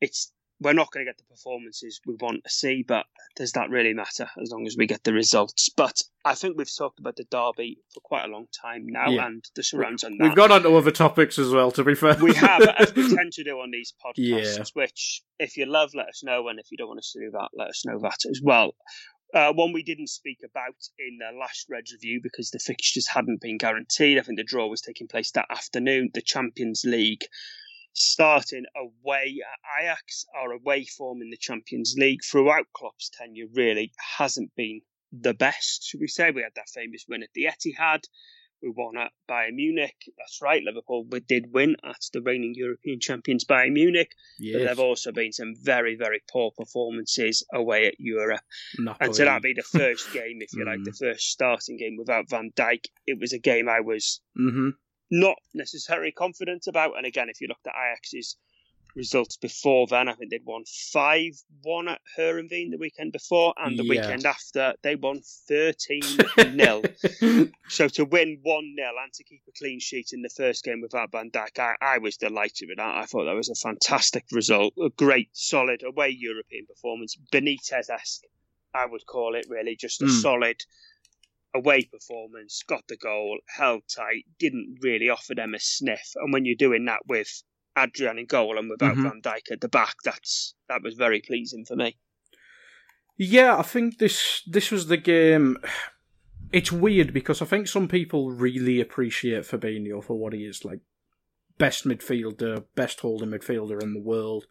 it's 0.00 0.32
we're 0.60 0.72
not 0.72 0.90
going 0.90 1.06
to 1.06 1.08
get 1.08 1.16
the 1.18 1.24
performances 1.32 2.00
we 2.04 2.16
want 2.20 2.42
to 2.42 2.50
see, 2.50 2.82
but 2.86 3.06
does 3.36 3.52
that 3.52 3.70
really 3.70 3.94
matter 3.94 4.28
as 4.42 4.50
long 4.50 4.66
as 4.66 4.74
we 4.76 4.86
get 4.88 5.04
the 5.04 5.12
results? 5.12 5.68
But 5.76 6.02
I 6.24 6.34
think 6.34 6.58
we've 6.58 6.76
talked 6.76 6.98
about 6.98 7.14
the 7.14 7.26
derby 7.30 7.78
for 7.94 8.00
quite 8.00 8.24
a 8.24 8.28
long 8.28 8.46
time 8.60 8.84
now, 8.88 9.08
Yeah. 9.08 9.26
and 9.26 9.44
the 9.54 9.62
surrounds 9.62 10.02
on 10.02 10.18
that. 10.18 10.24
We've 10.24 10.34
gone 10.34 10.50
on 10.50 10.62
to 10.64 10.76
other 10.76 10.90
topics 10.90 11.38
as 11.38 11.50
well, 11.52 11.70
to 11.70 11.84
be 11.84 11.94
fair. 11.94 12.16
we 12.20 12.34
have, 12.34 12.62
as 12.78 12.92
we 12.92 13.14
tend 13.14 13.32
to 13.34 13.44
do 13.44 13.60
on 13.60 13.70
these 13.70 13.94
podcasts, 14.04 14.56
Yeah. 14.58 14.64
which 14.74 15.22
if 15.38 15.56
you 15.56 15.64
love, 15.66 15.90
let 15.94 16.08
us 16.08 16.24
know, 16.24 16.48
and 16.48 16.58
if 16.58 16.72
you 16.72 16.76
don't 16.76 16.88
want 16.88 16.98
us 16.98 17.12
to 17.12 17.20
do 17.20 17.30
that, 17.30 17.50
let 17.54 17.68
us 17.68 17.84
know 17.86 18.00
that 18.00 18.18
as 18.28 18.40
well. 18.42 18.74
Uh, 19.34 19.52
one 19.52 19.72
we 19.72 19.82
didn't 19.82 20.08
speak 20.08 20.38
about 20.42 20.74
in 20.98 21.18
the 21.18 21.38
last 21.38 21.66
Reds 21.68 21.92
review 21.92 22.20
because 22.22 22.50
the 22.50 22.58
fixtures 22.58 23.06
hadn't 23.06 23.42
been 23.42 23.58
guaranteed. 23.58 24.18
I 24.18 24.22
think 24.22 24.38
the 24.38 24.44
draw 24.44 24.66
was 24.68 24.80
taking 24.80 25.06
place 25.06 25.30
that 25.32 25.50
afternoon. 25.50 26.10
The 26.14 26.22
Champions 26.22 26.82
League 26.86 27.24
starting 27.92 28.64
away 28.76 29.40
at 29.42 29.84
Ajax, 29.84 30.24
our 30.34 30.52
away 30.52 30.84
form 30.84 31.20
in 31.20 31.30
the 31.30 31.36
Champions 31.36 31.94
League 31.98 32.20
throughout 32.24 32.66
Klopp's 32.72 33.10
tenure 33.10 33.46
really 33.52 33.92
hasn't 34.16 34.54
been 34.54 34.80
the 35.12 35.34
best, 35.34 35.84
should 35.84 36.00
we 36.00 36.08
say. 36.08 36.30
We 36.30 36.42
had 36.42 36.54
that 36.56 36.68
famous 36.68 37.04
win 37.08 37.22
at 37.22 37.30
the 37.34 37.46
Etihad. 37.46 38.04
We 38.62 38.70
won 38.70 38.96
at 38.98 39.12
Bayern 39.30 39.54
Munich. 39.54 39.94
That's 40.18 40.40
right, 40.42 40.62
Liverpool 40.64 41.06
we 41.08 41.20
did 41.20 41.52
win 41.52 41.76
at 41.84 42.00
the 42.12 42.20
reigning 42.20 42.54
European 42.56 42.98
champions 43.00 43.44
Bayern 43.44 43.72
Munich. 43.72 44.10
But 44.40 44.58
there 44.58 44.68
have 44.68 44.80
also 44.80 45.12
been 45.12 45.32
some 45.32 45.54
very, 45.62 45.94
very 45.96 46.20
poor 46.30 46.50
performances 46.56 47.44
away 47.54 47.86
at 47.86 47.94
Europe. 48.00 48.40
Napoli. 48.78 49.06
And 49.06 49.14
so 49.16 49.24
that'd 49.24 49.42
be 49.42 49.54
the 49.54 49.62
first 49.62 50.12
game, 50.12 50.38
if 50.40 50.52
you 50.54 50.64
like, 50.64 50.80
Mm. 50.80 50.84
the 50.86 50.92
first 50.92 51.30
starting 51.30 51.76
game 51.76 51.96
without 51.96 52.28
Van 52.30 52.50
Dijk. 52.56 52.86
It 53.06 53.18
was 53.20 53.32
a 53.32 53.38
game 53.38 53.68
I 53.68 53.80
was 53.80 54.20
Mhm. 54.36 54.72
not 55.10 55.36
necessarily 55.54 56.10
confident 56.12 56.66
about. 56.66 56.96
And 56.96 57.06
again, 57.06 57.28
if 57.28 57.40
you 57.40 57.46
looked 57.48 57.66
at 57.66 57.74
Ajax's 57.74 58.36
results 58.94 59.36
before 59.36 59.86
then, 59.86 60.08
I 60.08 60.14
think 60.14 60.30
they'd 60.30 60.44
won 60.44 60.64
5 60.92 61.32
1 61.62 61.88
at 61.88 62.00
Heerenveen 62.16 62.70
the 62.70 62.78
weekend 62.78 63.12
before, 63.12 63.54
and 63.56 63.78
the 63.78 63.84
Yeah. 63.84 63.90
weekend 63.90 64.26
after, 64.26 64.74
they 64.82 64.96
won 64.96 65.20
13 65.48 66.18
0. 66.56 66.82
So 67.68 67.88
to 67.88 68.04
win 68.04 68.38
1 68.42 68.74
0 68.76 68.88
and 69.02 69.12
to 69.12 69.24
keep 69.24 69.42
a 69.48 69.52
clean 69.58 69.78
sheet 69.80 70.08
in 70.12 70.22
the 70.22 70.30
first 70.30 70.64
game 70.64 70.80
without 70.80 71.12
Van 71.12 71.30
Dijk, 71.30 71.58
I, 71.58 71.74
I 71.80 71.98
was 71.98 72.16
delighted 72.16 72.68
with 72.68 72.78
that. 72.78 72.96
I 72.96 73.04
thought 73.04 73.24
that 73.24 73.34
was 73.36 73.50
a 73.50 73.54
fantastic 73.54 74.24
result, 74.32 74.74
a 74.82 74.88
great, 74.90 75.28
solid 75.32 75.82
away 75.82 76.08
European 76.10 76.66
performance, 76.66 77.16
Benitez 77.32 77.90
esque, 77.90 78.22
I 78.74 78.86
would 78.86 79.06
call 79.06 79.34
it 79.34 79.46
really, 79.48 79.76
just 79.76 80.02
a 80.02 80.06
Mm. 80.06 80.20
solid 80.22 80.56
away 81.54 81.82
performance, 81.84 82.62
got 82.68 82.86
the 82.88 82.96
goal, 82.96 83.38
held 83.48 83.82
tight, 83.88 84.24
didn't 84.38 84.78
really 84.82 85.08
offer 85.08 85.34
them 85.34 85.54
a 85.54 85.58
sniff. 85.60 86.12
And 86.16 86.32
when 86.32 86.44
you're 86.44 86.56
doing 86.56 86.84
that 86.84 87.00
with 87.06 87.42
Adrian 87.78 88.18
in 88.18 88.26
goal 88.26 88.58
and 88.58 88.68
without 88.68 88.96
Mhm. 88.96 89.02
Van 89.04 89.22
Dijk 89.22 89.50
at 89.52 89.60
the 89.60 89.68
back, 89.68 89.96
that's 90.04 90.54
that 90.68 90.82
was 90.82 90.94
very 90.94 91.20
pleasing 91.20 91.64
for 91.64 91.76
me. 91.76 91.96
Yeah, 93.16 93.56
I 93.58 93.62
think 93.62 93.98
this 93.98 94.42
this 94.46 94.70
was 94.70 94.86
the 94.86 94.96
game. 94.96 95.58
It's 96.52 96.72
weird 96.72 97.12
because 97.12 97.42
I 97.42 97.44
think 97.46 97.68
some 97.68 97.88
people 97.88 98.30
really 98.30 98.80
appreciate 98.80 99.44
Fabinho 99.44 100.02
for 100.02 100.18
what 100.18 100.32
he 100.32 100.44
is 100.44 100.64
like. 100.64 100.80
Best 101.58 101.86
midfielder, 101.86 102.64
best 102.74 103.00
holding 103.00 103.30
midfielder 103.30 103.82
in 103.82 103.92
the 103.92 104.00
world, 104.00 104.46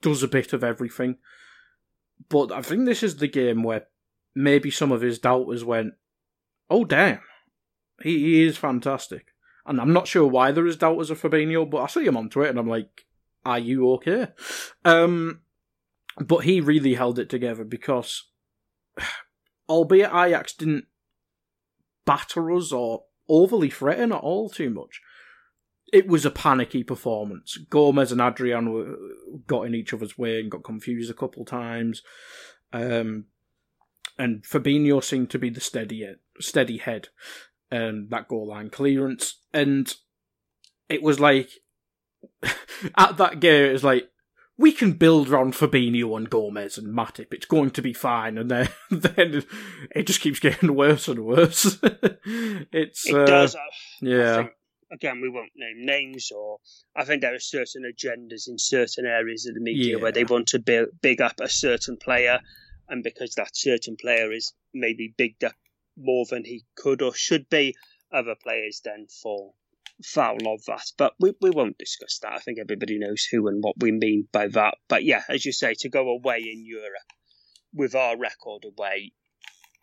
does 0.00 0.22
a 0.22 0.28
bit 0.28 0.52
of 0.52 0.64
everything. 0.64 1.18
But 2.28 2.50
I 2.50 2.62
think 2.62 2.84
this 2.84 3.02
is 3.02 3.16
the 3.16 3.28
game 3.28 3.62
where 3.62 3.86
maybe 4.34 4.70
some 4.70 4.90
of 4.90 5.02
his 5.02 5.18
doubters 5.18 5.62
went, 5.64 5.94
"Oh 6.70 6.84
damn, 6.84 7.20
he, 8.02 8.18
he 8.18 8.42
is 8.42 8.56
fantastic." 8.56 9.34
And 9.66 9.80
I'm 9.80 9.92
not 9.92 10.06
sure 10.06 10.26
why 10.26 10.52
there 10.52 10.66
is 10.66 10.76
doubters 10.76 11.10
of 11.10 11.20
Fabinho, 11.20 11.68
but 11.68 11.82
I 11.82 11.86
see 11.86 12.04
him 12.04 12.16
on 12.16 12.28
Twitter 12.28 12.50
and 12.50 12.58
I'm 12.58 12.68
like, 12.68 13.06
"Are 13.44 13.58
you 13.58 13.90
okay?" 13.94 14.28
Um, 14.84 15.40
but 16.18 16.38
he 16.38 16.60
really 16.60 16.94
held 16.94 17.18
it 17.18 17.28
together 17.28 17.64
because, 17.64 18.24
albeit 19.68 20.12
Ajax 20.12 20.54
didn't 20.54 20.86
batter 22.04 22.50
us 22.52 22.72
or 22.72 23.04
overly 23.28 23.70
threaten 23.70 24.12
at 24.12 24.20
all 24.20 24.48
too 24.48 24.70
much, 24.70 25.00
it 25.92 26.06
was 26.06 26.24
a 26.24 26.30
panicky 26.30 26.82
performance. 26.82 27.56
Gomez 27.70 28.12
and 28.12 28.20
Adrian 28.20 28.72
were, 28.72 28.96
got 29.46 29.62
in 29.62 29.74
each 29.74 29.92
other's 29.92 30.18
way 30.18 30.40
and 30.40 30.50
got 30.50 30.64
confused 30.64 31.10
a 31.10 31.14
couple 31.14 31.44
times. 31.44 32.02
Um, 32.72 33.26
and 34.18 34.42
Fabinho 34.42 35.02
seemed 35.02 35.30
to 35.30 35.38
be 35.38 35.50
the 35.50 35.60
steady 35.60 36.06
steady 36.40 36.78
head, 36.78 37.08
and 37.76 38.10
that 38.10 38.28
goal 38.28 38.48
line 38.48 38.70
clearance. 38.70 39.40
And 39.52 39.92
it 40.88 41.02
was 41.02 41.20
like 41.20 41.50
at 42.96 43.16
that 43.16 43.40
game, 43.40 43.70
it 43.70 43.72
was 43.72 43.84
like 43.84 44.08
we 44.58 44.72
can 44.72 44.92
build 44.92 45.28
around 45.28 45.52
Fabinho 45.52 46.16
and 46.16 46.30
Gomez 46.30 46.78
and 46.78 46.96
Matip. 46.96 47.34
It's 47.34 47.44
going 47.46 47.70
to 47.72 47.82
be 47.82 47.92
fine. 47.92 48.38
And 48.38 48.50
then, 48.50 48.68
then 48.90 49.44
it 49.94 50.06
just 50.06 50.20
keeps 50.20 50.40
getting 50.40 50.74
worse 50.74 51.08
and 51.08 51.24
worse. 51.24 51.78
it's 51.84 53.06
It 53.06 53.14
uh, 53.14 53.26
does. 53.26 53.54
I- 53.54 53.58
I 53.58 53.62
yeah, 54.00 54.36
think, 54.36 54.50
again, 54.92 55.20
we 55.20 55.28
won't 55.28 55.52
name 55.56 55.84
names, 55.84 56.30
or 56.34 56.58
I 56.96 57.04
think 57.04 57.20
there 57.22 57.34
are 57.34 57.38
certain 57.38 57.82
agendas 57.90 58.48
in 58.48 58.58
certain 58.58 59.04
areas 59.06 59.46
of 59.46 59.54
the 59.54 59.60
media 59.60 59.98
where 59.98 60.12
they 60.12 60.24
want 60.24 60.48
to 60.48 60.58
build, 60.58 60.88
big 61.02 61.20
up 61.20 61.40
a 61.40 61.48
certain 61.48 61.96
player, 61.96 62.40
and 62.88 63.02
because 63.02 63.34
that 63.34 63.56
certain 63.56 63.96
player 63.96 64.32
is 64.32 64.52
maybe 64.72 65.14
bigged 65.16 65.44
up 65.44 65.54
more 65.96 66.26
than 66.28 66.44
he 66.44 66.64
could 66.76 67.02
or 67.02 67.14
should 67.14 67.48
be, 67.48 67.74
other 68.12 68.34
players 68.34 68.80
then 68.84 69.06
fall 69.06 69.54
foul 70.04 70.46
of 70.46 70.64
that. 70.66 70.92
But 70.96 71.14
we, 71.18 71.32
we 71.40 71.50
won't 71.50 71.78
discuss 71.78 72.18
that. 72.20 72.32
I 72.32 72.38
think 72.38 72.58
everybody 72.58 72.98
knows 72.98 73.26
who 73.30 73.48
and 73.48 73.62
what 73.62 73.76
we 73.80 73.92
mean 73.92 74.28
by 74.32 74.48
that. 74.48 74.74
But 74.88 75.04
yeah, 75.04 75.22
as 75.28 75.44
you 75.44 75.52
say, 75.52 75.74
to 75.80 75.88
go 75.88 76.08
away 76.08 76.38
in 76.38 76.64
Europe 76.64 77.12
with 77.72 77.94
our 77.94 78.16
record 78.16 78.64
away 78.64 79.12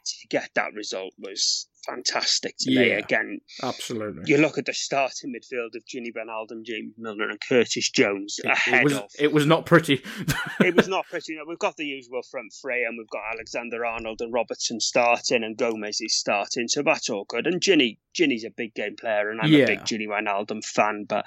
to 0.06 0.28
get 0.30 0.50
that 0.56 0.74
result 0.74 1.14
was 1.18 1.68
fantastic 1.86 2.56
to 2.60 2.70
me. 2.70 2.90
Yeah. 2.90 2.96
Again, 2.98 3.40
absolutely. 3.62 4.24
you 4.26 4.38
look 4.38 4.58
at 4.58 4.66
the 4.66 4.74
starting 4.74 5.34
midfield 5.34 5.76
of 5.76 5.84
Gini 5.86 6.14
Wijnaldum, 6.16 6.64
James 6.64 6.94
Milner, 6.98 7.30
and 7.30 7.40
Curtis 7.42 7.90
Jones 7.90 8.40
It, 8.44 8.50
ahead 8.50 8.82
it 8.82 8.84
was 8.86 8.94
of. 8.94 9.04
it 9.20 9.34
was 9.34 9.46
not 9.46 9.66
pretty. 9.66 10.02
it 10.62 10.76
was 10.76 10.88
not 10.88 11.06
pretty. 11.10 11.34
You 11.34 11.40
know, 11.40 11.46
we've 11.48 11.60
got 11.60 11.76
the 11.76 11.86
usual 11.86 12.22
front 12.32 12.54
three, 12.62 12.86
and 12.86 12.98
we've 12.98 13.10
got 13.10 13.22
Alexander 13.34 13.86
Arnold 13.86 14.22
and 14.22 14.34
Robertson 14.34 14.80
starting, 14.80 15.44
and 15.44 15.58
Gomez 15.58 16.00
is 16.00 16.16
starting, 16.16 16.68
so 16.68 16.84
that's 16.84 17.10
all 17.10 17.26
good. 17.28 17.48
And 17.48 17.60
Gini, 17.62 17.98
Gini's 18.18 18.46
a 18.46 18.50
big 18.50 18.74
game 18.74 18.96
player, 18.96 19.30
and 19.30 19.42
I'm 19.42 19.52
Yeah. 19.52 19.64
a 19.66 19.68
big 19.68 19.80
Gini 19.82 20.08
Wijnaldum 20.08 20.64
fan, 20.64 21.06
but 21.08 21.26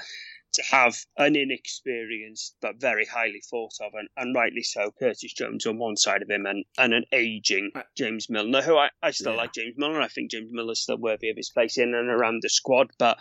to 0.57 0.63
have 0.65 0.97
an 1.17 1.37
inexperienced 1.37 2.57
but 2.61 2.81
very 2.81 3.05
highly 3.07 3.41
thought 3.49 3.73
of, 3.81 3.93
and, 3.95 4.09
and 4.17 4.35
rightly 4.35 4.63
so, 4.63 4.91
Curtis 4.99 5.33
Jones 5.33 5.67
on 5.67 5.79
one 5.79 5.97
side 5.97 6.23
of 6.23 6.31
him, 6.31 6.45
and, 6.47 6.65
and 6.79 6.93
an 6.93 7.05
aging 7.13 7.71
James 7.97 8.29
Milner, 8.29 8.63
who 8.63 8.77
I, 8.77 8.91
I 9.03 9.11
still 9.13 9.33
Yeah. 9.33 9.39
like 9.39 9.53
James 9.53 9.75
Milner. 9.77 10.01
I 10.01 10.09
think 10.09 10.31
James 10.31 10.51
Milner's 10.53 10.81
still 10.81 10.99
worthy 10.99 11.31
of 11.31 11.37
his 11.37 11.51
place 11.51 11.79
in 11.79 11.95
and 11.95 12.09
around 12.11 12.41
the 12.43 12.49
squad, 12.49 12.89
but 12.99 13.17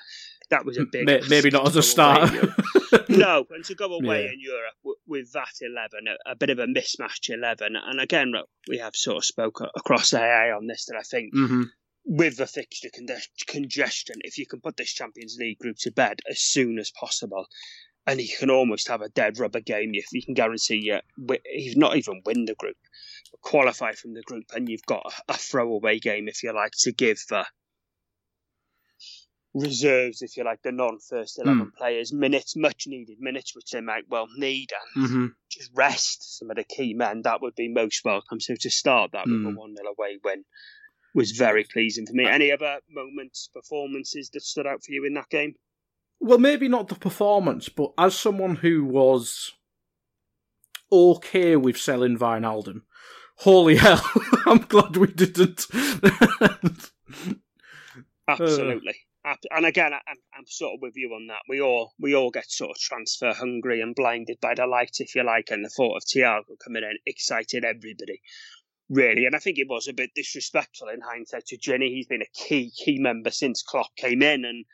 that 0.49 0.65
was 0.65 0.77
a 0.77 0.85
big 0.85 1.07
maybe 1.29 1.49
not 1.49 1.67
as 1.67 1.75
a 1.75 1.81
starter. 1.83 2.53
no, 3.09 3.45
and 3.49 3.65
to 3.65 3.75
go 3.75 3.91
away 3.93 4.23
Yeah. 4.25 4.31
in 4.33 4.39
Europe 4.39 4.75
w- 4.83 4.97
with 5.07 5.31
that 5.33 5.53
11, 5.61 5.99
a, 6.07 6.31
a 6.31 6.35
bit 6.35 6.49
of 6.51 6.59
a 6.59 6.67
mismatch 6.67 7.29
11. 7.29 7.75
And 7.75 7.99
again, 7.99 8.33
we 8.67 8.77
have 8.77 8.95
sort 8.95 9.17
of 9.17 9.25
spoke 9.25 9.61
across 9.75 10.13
AA 10.13 10.55
on 10.55 10.67
this 10.67 10.85
that 10.85 10.97
I 10.97 11.01
think 11.03 11.33
hmm 11.33 11.63
with 12.05 12.37
the 12.37 12.47
fixture 12.47 12.89
con- 12.95 13.07
congestion, 13.47 14.15
if 14.21 14.37
you 14.37 14.45
can 14.45 14.61
put 14.61 14.77
this 14.77 14.93
Champions 14.93 15.37
League 15.39 15.57
group 15.57 15.77
to 15.79 15.91
bed 15.91 16.19
as 16.29 16.39
soon 16.39 16.77
as 16.79 16.91
possible, 16.91 17.47
and 18.07 18.21
you 18.21 18.29
can 18.37 18.51
almost 18.51 18.87
have 18.87 19.01
a 19.01 19.09
dead 19.09 19.39
rubber 19.39 19.59
game 19.59 19.91
if 19.93 20.05
you 20.11 20.21
can 20.21 20.35
guarantee 20.35 20.81
you, 20.83 20.99
if 21.45 21.75
not 21.75 21.97
even 21.97 22.21
win 22.25 22.45
the 22.45 22.53
group, 22.55 22.77
but 23.31 23.41
qualify 23.41 23.93
from 23.93 24.13
the 24.13 24.21
group, 24.21 24.45
and 24.53 24.69
you've 24.69 24.85
got 24.85 25.11
a, 25.27 25.33
throwaway 25.33 25.99
game, 25.99 26.27
if 26.27 26.43
you 26.43 26.53
like, 26.53 26.73
to 26.77 26.91
give 26.91 27.19
the 27.29 27.45
reserves, 29.55 30.21
if 30.21 30.37
you 30.37 30.43
like, 30.43 30.61
the 30.61 30.71
non-first 30.71 31.39
11 31.39 31.71
players 31.77 32.13
minutes, 32.13 32.55
much 32.55 32.85
needed 32.87 33.19
minutes, 33.19 33.55
which 33.55 33.71
they 33.71 33.81
might 33.81 34.07
well 34.09 34.27
need, 34.37 34.71
and 34.95 35.07
hmm 35.07 35.25
just 35.49 35.71
rest 35.73 36.37
some 36.37 36.49
of 36.49 36.57
the 36.57 36.63
key 36.63 36.93
men. 36.93 37.21
That 37.21 37.41
would 37.41 37.55
be 37.55 37.69
most 37.69 38.03
welcome. 38.03 38.39
So 38.39 38.55
to 38.59 38.69
start 38.69 39.11
that 39.13 39.25
with 39.25 39.45
a 39.45 39.47
Mm. 39.51 39.55
1 39.55 39.75
0 39.75 39.89
away 39.89 40.19
win 40.23 40.43
was 41.15 41.31
very 41.31 41.63
pleasing 41.63 42.05
for 42.05 42.13
me. 42.13 42.27
Any 42.27 42.51
other 42.51 42.77
moments, 42.87 43.49
performances 43.51 44.29
that 44.33 44.43
stood 44.43 44.67
out 44.67 44.83
for 44.83 44.91
you 44.91 45.05
in 45.05 45.15
that 45.15 45.29
game? 45.29 45.55
well, 46.19 46.39
maybe 46.39 46.67
not 46.67 46.87
the 46.87 46.95
performance, 46.95 47.69
but 47.69 47.93
as 47.97 48.17
someone 48.17 48.55
who 48.57 48.83
was 48.83 49.51
okay 50.91 51.55
with 51.55 51.77
selling 51.77 52.17
Wijnaldum, 52.17 52.81
holy 53.37 53.75
hell, 53.83 54.03
I'm 54.45 54.59
glad 54.59 54.97
we 54.97 55.07
didn't. 55.07 55.67
Absolutely. 58.27 58.95
and 59.51 59.65
again, 59.67 59.93
I'm, 59.93 60.17
I'm 60.35 60.45
sort 60.47 60.73
of 60.75 60.81
with 60.81 60.95
you 60.95 61.09
on 61.09 61.27
that. 61.27 61.41
We 61.47 61.61
all 61.61 61.93
we 61.99 62.15
all 62.15 62.31
get 62.31 62.49
sort 62.49 62.71
of 62.71 62.77
transfer 62.77 63.33
hungry 63.33 63.81
and 63.81 63.93
blinded 63.93 64.39
by 64.41 64.55
the 64.55 64.65
light, 64.65 64.97
if 64.99 65.13
you 65.15 65.23
like, 65.23 65.49
and 65.51 65.63
the 65.63 65.69
thought 65.69 65.97
of 65.97 66.03
Thiago 66.05 66.57
coming 66.63 66.83
in 66.83 66.97
excited 67.05 67.63
everybody, 67.63 68.21
really. 68.89 69.25
And 69.25 69.35
I 69.35 69.39
think 69.39 69.57
it 69.57 69.69
was 69.69 69.87
a 69.87 69.93
bit 69.93 70.11
disrespectful 70.15 70.89
in 70.89 71.01
hindsight 71.01 71.45
to 71.47 71.57
Gini. 71.57 71.89
He's 71.89 72.07
been 72.07 72.21
a 72.21 72.37
key 72.47 72.71
key 72.71 72.99
member 72.99 73.31
since 73.31 73.63
Klopp 73.63 73.95
came 73.95 74.21
in, 74.21 74.45
and 74.45 74.65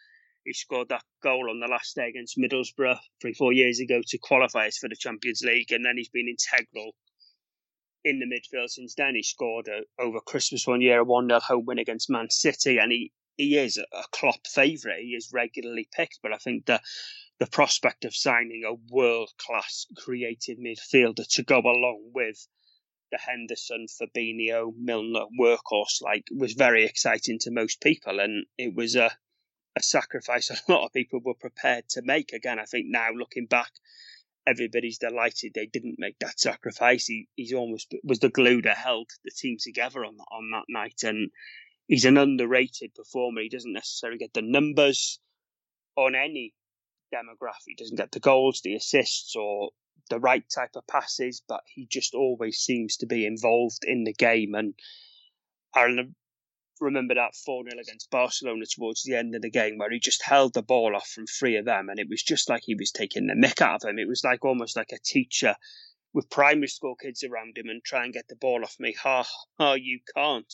he 0.44 0.54
scored 0.54 0.90
that 0.90 1.04
goal 1.24 1.50
on 1.50 1.60
the 1.60 1.68
last 1.68 1.96
day 1.96 2.10
against 2.10 2.38
Middlesbrough 2.38 3.00
three 3.22 3.34
four 3.34 3.54
years 3.54 3.80
ago 3.80 4.02
to 4.08 4.18
qualify 4.18 4.68
us 4.68 4.78
for 4.78 4.90
the 4.90 4.96
Champions 4.96 5.42
League, 5.44 5.72
and 5.72 5.86
then 5.86 5.98
he's 5.98 6.10
been 6.10 6.28
integral 6.28 6.96
in 8.04 8.20
the 8.20 8.26
midfield 8.26 8.70
since 8.70 8.96
then. 8.96 9.16
He 9.16 9.24
scored 9.24 9.68
a, 9.68 9.82
over 10.02 10.20
Christmas 10.20 10.66
one 10.66 10.82
year 10.82 11.00
a 11.00 11.04
1 11.04 11.28
0 11.28 11.40
home 11.40 11.66
win 11.66 11.80
against 11.80 12.10
Man 12.10 12.30
City, 12.30 12.80
and 12.80 12.92
he, 12.92 13.12
he 13.38 13.58
is 13.58 13.78
a, 13.78 13.86
a 13.96 14.04
Klopp 14.12 14.48
favourite. 14.48 15.02
He 15.02 15.10
is 15.10 15.32
regularly 15.34 15.88
picked, 15.96 16.20
but 16.22 16.34
I 16.34 16.38
think 16.38 16.66
the 16.66 16.82
the 17.40 17.48
prospect 17.48 18.06
of 18.06 18.16
signing 18.16 18.64
a 18.64 18.94
world 18.94 19.32
class 19.40 19.88
creative 19.98 20.60
midfielder 20.60 21.28
to 21.28 21.42
go 21.42 21.58
along 21.60 22.12
with 22.14 22.48
the 23.12 23.18
Henderson, 23.18 23.88
Fabinho, 23.88 24.74
Milner 24.78 25.26
workhorse 25.40 26.02
like 26.02 26.28
was 26.32 26.54
very 26.54 26.86
exciting 26.86 27.40
to 27.40 27.52
most 27.52 27.82
people, 27.82 28.20
and 28.20 28.46
it 28.58 28.74
was 28.74 28.96
a 28.96 29.12
a 29.76 29.82
sacrifice 29.84 30.50
a 30.68 30.72
lot 30.72 30.86
of 30.86 30.94
people 30.94 31.20
were 31.24 31.34
prepared 31.34 31.88
to 31.90 32.02
make. 32.02 32.34
Again, 32.34 32.60
I 32.60 32.66
think 32.66 32.88
now 32.90 33.10
looking 33.16 33.46
back, 33.46 33.72
everybody's 34.48 34.98
delighted 34.98 35.54
they 35.54 35.68
didn't 35.68 36.00
make 36.00 36.18
that 36.20 36.40
sacrifice. 36.40 37.06
He 37.06 37.28
he's 37.36 37.54
almost 37.54 37.94
was 38.04 38.20
the 38.20 38.30
glue 38.30 38.62
that 38.64 38.78
held 38.78 39.10
the 39.24 39.32
team 39.32 39.58
together 39.60 40.04
on 40.06 40.18
on 40.32 40.52
that 40.52 40.66
night, 40.70 41.04
and 41.04 41.32
he's 41.88 42.06
an 42.06 42.18
underrated 42.18 42.94
performer. 42.96 43.42
He 43.42 43.50
doesn't 43.50 43.74
necessarily 43.74 44.20
get 44.20 44.34
the 44.34 44.42
numbers 44.42 45.20
on 45.96 46.16
any 46.16 46.54
demographic. 47.14 47.68
He 47.68 47.76
doesn't 47.76 47.98
get 47.98 48.12
the 48.12 48.20
goals, 48.20 48.62
the 48.62 48.76
assists, 48.76 49.36
or 49.36 49.72
the 50.10 50.20
right 50.20 50.44
type 50.54 50.76
of 50.76 50.88
passes, 50.88 51.42
but 51.48 51.62
he 51.74 51.86
just 51.86 52.14
always 52.14 52.58
seems 52.58 52.98
to 52.98 53.06
be 53.06 53.26
involved 53.26 53.84
in 53.84 54.04
the 54.04 54.14
game. 54.14 54.56
And 54.56 54.74
I 55.74 55.88
remember 56.80 57.16
that 57.16 57.36
4 57.36 57.64
0 57.70 57.82
against 57.82 58.10
Barcelona 58.10 58.66
towards 58.66 59.04
the 59.04 59.16
end 59.16 59.36
of 59.36 59.42
the 59.42 59.50
game 59.50 59.78
where 59.78 59.92
he 59.92 60.00
just 60.00 60.24
held 60.24 60.54
the 60.54 60.64
ball 60.64 60.96
off 60.96 61.08
from 61.08 61.28
three 61.28 61.58
of 61.58 61.66
them 61.66 61.90
and 61.90 62.00
it 62.00 62.10
was 62.10 62.24
just 62.24 62.50
like 62.50 62.64
he 62.66 62.76
was 62.76 62.92
taking 62.92 63.28
the 63.28 63.34
mick 63.34 63.62
out 63.62 63.76
of 63.76 63.82
them. 63.82 64.00
It 64.00 64.08
was 64.08 64.24
like 64.24 64.44
almost 64.44 64.76
like 64.76 64.92
a 64.92 65.00
teacher 65.00 65.56
with 66.14 66.30
primary 66.30 66.68
school 66.68 66.96
kids 66.96 67.24
around 67.24 67.58
him 67.58 67.70
and 67.70 67.84
try 67.84 68.04
and 68.04 68.14
get 68.14 68.28
the 68.28 68.36
ball 68.36 68.64
off 68.64 68.76
me. 68.80 68.94
Ha, 69.02 69.26
ha, 69.60 69.74
you 69.74 70.00
can't. 70.16 70.54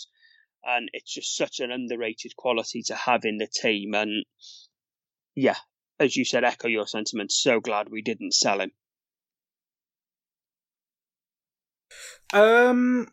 And 0.64 0.90
it's 0.94 1.14
just 1.14 1.36
such 1.36 1.60
an 1.60 1.72
underrated 1.72 2.36
quality 2.36 2.84
to 2.88 2.96
have 2.96 3.24
in 3.24 3.38
the 3.38 3.48
team. 3.48 3.94
And 3.94 4.26
yeah, 5.34 5.56
as 6.00 6.16
you 6.16 6.26
said, 6.26 6.44
echo 6.44 6.68
your 6.68 6.88
sentiments. 6.88 7.42
So 7.42 7.60
glad 7.60 7.90
we 7.90 8.02
didn't 8.02 8.34
sell 8.34 8.60
him. 8.60 8.72
Um, 12.34 13.08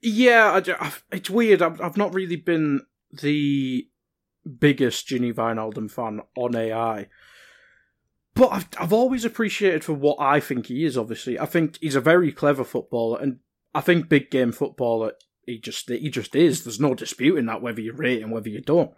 yeah, 0.00 0.60
I, 0.80 0.92
it's 1.10 1.30
weird. 1.30 1.62
I've, 1.62 1.80
I've 1.80 1.96
not 1.96 2.14
really 2.14 2.36
been 2.36 2.82
the 3.12 3.86
biggest 4.58 5.08
Gini 5.08 5.32
Wijnaldum 5.32 5.90
fan 5.90 6.20
on 6.36 6.56
AI. 6.56 7.08
But 8.34 8.48
I've, 8.52 8.68
I've 8.78 8.92
always 8.92 9.24
appreciated 9.24 9.84
for 9.84 9.92
what 9.92 10.16
I 10.18 10.40
think 10.40 10.66
he 10.66 10.84
is, 10.84 10.96
obviously. 10.96 11.38
I 11.38 11.46
think 11.46 11.78
he's 11.80 11.94
a 11.94 12.00
very 12.00 12.32
clever 12.32 12.64
footballer, 12.64 13.20
and 13.20 13.38
I 13.74 13.82
think 13.82 14.08
big 14.08 14.30
game 14.30 14.52
footballer, 14.52 15.12
he 15.44 15.58
just 15.58 15.90
he 15.90 16.08
just 16.08 16.34
is. 16.34 16.64
There's 16.64 16.80
no 16.80 16.94
disputing 16.94 17.46
that, 17.46 17.60
whether 17.60 17.80
you 17.80 17.92
rate 17.92 18.22
him, 18.22 18.30
whether 18.30 18.48
you 18.48 18.62
don't. 18.62 18.92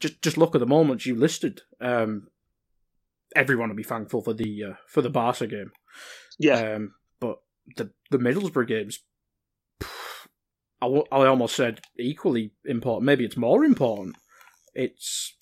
Just 0.00 0.20
just 0.20 0.36
look 0.36 0.54
at 0.54 0.58
the 0.58 0.66
moments 0.66 1.06
you 1.06 1.14
listed. 1.14 1.62
Um, 1.80 2.28
everyone 3.34 3.70
will 3.70 3.76
be 3.76 3.82
thankful 3.82 4.20
for 4.20 4.34
the 4.34 4.64
uh, 4.64 4.74
for 4.86 5.00
the 5.00 5.10
Barca 5.10 5.46
game. 5.46 5.72
Yeah. 6.38 6.74
Um, 6.74 6.94
the 7.76 7.90
the 8.10 8.18
Middlesbrough 8.18 8.68
games, 8.68 9.00
I, 9.80 10.86
w- 10.86 11.04
I 11.10 11.26
almost 11.26 11.56
said 11.56 11.80
equally 11.98 12.52
important. 12.64 13.04
Maybe 13.06 13.24
it's 13.24 13.36
more 13.36 13.64
important. 13.64 14.16
It's 14.74 15.36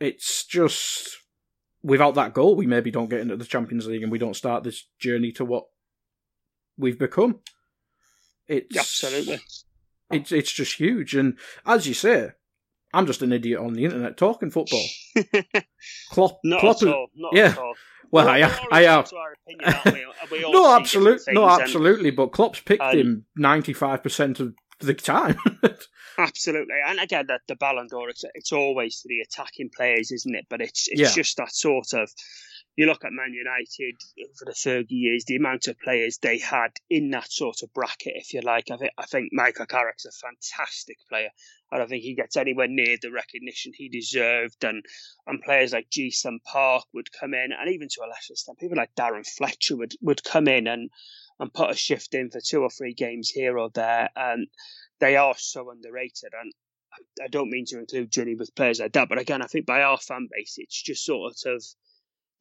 it's 0.00 0.44
just 0.44 1.18
without 1.82 2.14
that 2.14 2.34
goal, 2.34 2.56
we 2.56 2.66
maybe 2.66 2.90
don't 2.90 3.10
get 3.10 3.20
into 3.20 3.36
the 3.36 3.44
Champions 3.44 3.86
League 3.86 4.02
and 4.02 4.12
we 4.12 4.18
don't 4.18 4.36
start 4.36 4.64
this 4.64 4.88
journey 4.98 5.32
to 5.32 5.44
what 5.44 5.64
we've 6.76 6.98
become. 6.98 7.40
It's 8.48 8.76
absolutely. 8.76 9.40
It's 10.10 10.32
it's 10.32 10.52
just 10.52 10.78
huge, 10.78 11.14
and 11.14 11.38
as 11.64 11.86
you 11.86 11.94
say, 11.94 12.32
I'm 12.92 13.06
just 13.06 13.22
an 13.22 13.32
idiot 13.32 13.60
on 13.60 13.72
the 13.72 13.84
internet 13.84 14.16
talking 14.16 14.50
football. 14.50 14.84
Klopp, 16.10 16.38
Not 16.44 16.60
Klopp, 16.60 16.82
at 16.82 16.88
all. 16.88 17.06
Not 17.14 17.34
yeah. 17.34 17.46
At 17.46 17.58
all. 17.58 17.74
Well, 18.12 18.28
I, 18.28 18.42
I, 18.70 18.82
have. 18.82 19.10
no, 20.30 20.76
absolutely, 20.76 21.32
no, 21.32 21.48
absolutely. 21.48 22.08
And, 22.08 22.16
but 22.16 22.32
Klopp's 22.32 22.60
picked 22.60 22.82
um, 22.82 22.96
him 22.96 23.24
ninety 23.36 23.72
five 23.72 24.02
percent 24.02 24.38
of 24.38 24.54
the 24.80 24.94
time. 24.94 25.36
Absolutely, 26.18 26.74
and 26.86 27.00
again, 27.00 27.24
the, 27.26 27.38
the 27.48 27.56
Ballon 27.56 27.86
d'Or, 27.88 28.10
it's, 28.10 28.22
it's 28.34 28.52
always 28.52 29.00
to 29.00 29.08
the 29.08 29.20
attacking 29.20 29.70
players, 29.74 30.10
isn't 30.12 30.34
it? 30.34 30.44
But 30.50 30.60
it's 30.60 30.86
it's 30.88 31.00
yeah. 31.00 31.10
just 31.10 31.38
that 31.38 31.54
sort 31.54 31.94
of. 31.94 32.10
You 32.74 32.86
look 32.86 33.04
at 33.04 33.12
Man 33.12 33.34
United 33.34 33.96
for 34.38 34.46
the 34.46 34.54
30 34.54 34.94
years, 34.94 35.24
the 35.24 35.36
amount 35.36 35.68
of 35.68 35.78
players 35.78 36.16
they 36.18 36.38
had 36.38 36.70
in 36.88 37.10
that 37.10 37.30
sort 37.30 37.62
of 37.62 37.72
bracket, 37.74 38.14
if 38.16 38.32
you 38.32 38.40
like. 38.40 38.70
I 38.70 38.78
think 38.78 38.92
I 38.96 39.04
think 39.04 39.28
Michael 39.32 39.66
Carrick's 39.66 40.06
a 40.06 40.10
fantastic 40.10 40.96
player. 41.08 41.28
I 41.70 41.76
don't 41.76 41.88
think 41.88 42.02
he 42.02 42.14
gets 42.14 42.36
anywhere 42.36 42.68
near 42.68 42.96
the 43.00 43.12
recognition 43.12 43.72
he 43.74 43.90
deserved. 43.90 44.64
And 44.64 44.84
and 45.26 45.42
players 45.42 45.74
like 45.74 45.90
Ji-sung 45.90 46.40
Park 46.50 46.84
would 46.94 47.12
come 47.12 47.34
in, 47.34 47.52
and 47.52 47.70
even 47.70 47.88
to 47.88 48.02
a 48.02 48.08
lesser 48.08 48.32
extent, 48.32 48.58
people 48.58 48.78
like 48.78 48.94
Darren 48.94 49.26
Fletcher 49.26 49.76
would, 49.76 49.94
would 50.00 50.24
come 50.24 50.48
in 50.48 50.66
and 50.66 50.90
and 51.38 51.52
put 51.52 51.70
a 51.70 51.74
shift 51.76 52.14
in 52.14 52.30
for 52.30 52.40
two 52.40 52.62
or 52.62 52.70
three 52.70 52.94
games 52.94 53.28
here 53.28 53.58
or 53.58 53.68
there. 53.70 54.08
And 54.16 54.48
they 54.98 55.16
are 55.16 55.34
so 55.36 55.70
underrated. 55.70 56.32
And 56.40 56.52
I 57.22 57.28
don't 57.28 57.50
mean 57.50 57.64
to 57.66 57.78
include 57.78 58.12
Gini 58.12 58.38
with 58.38 58.54
players 58.54 58.80
like 58.80 58.92
that, 58.92 59.08
but 59.08 59.18
again, 59.18 59.42
I 59.42 59.46
think 59.46 59.66
by 59.66 59.82
our 59.82 59.98
fan 59.98 60.28
base, 60.30 60.54
it's 60.58 60.80
just 60.80 61.04
sort 61.04 61.32
of 61.32 61.62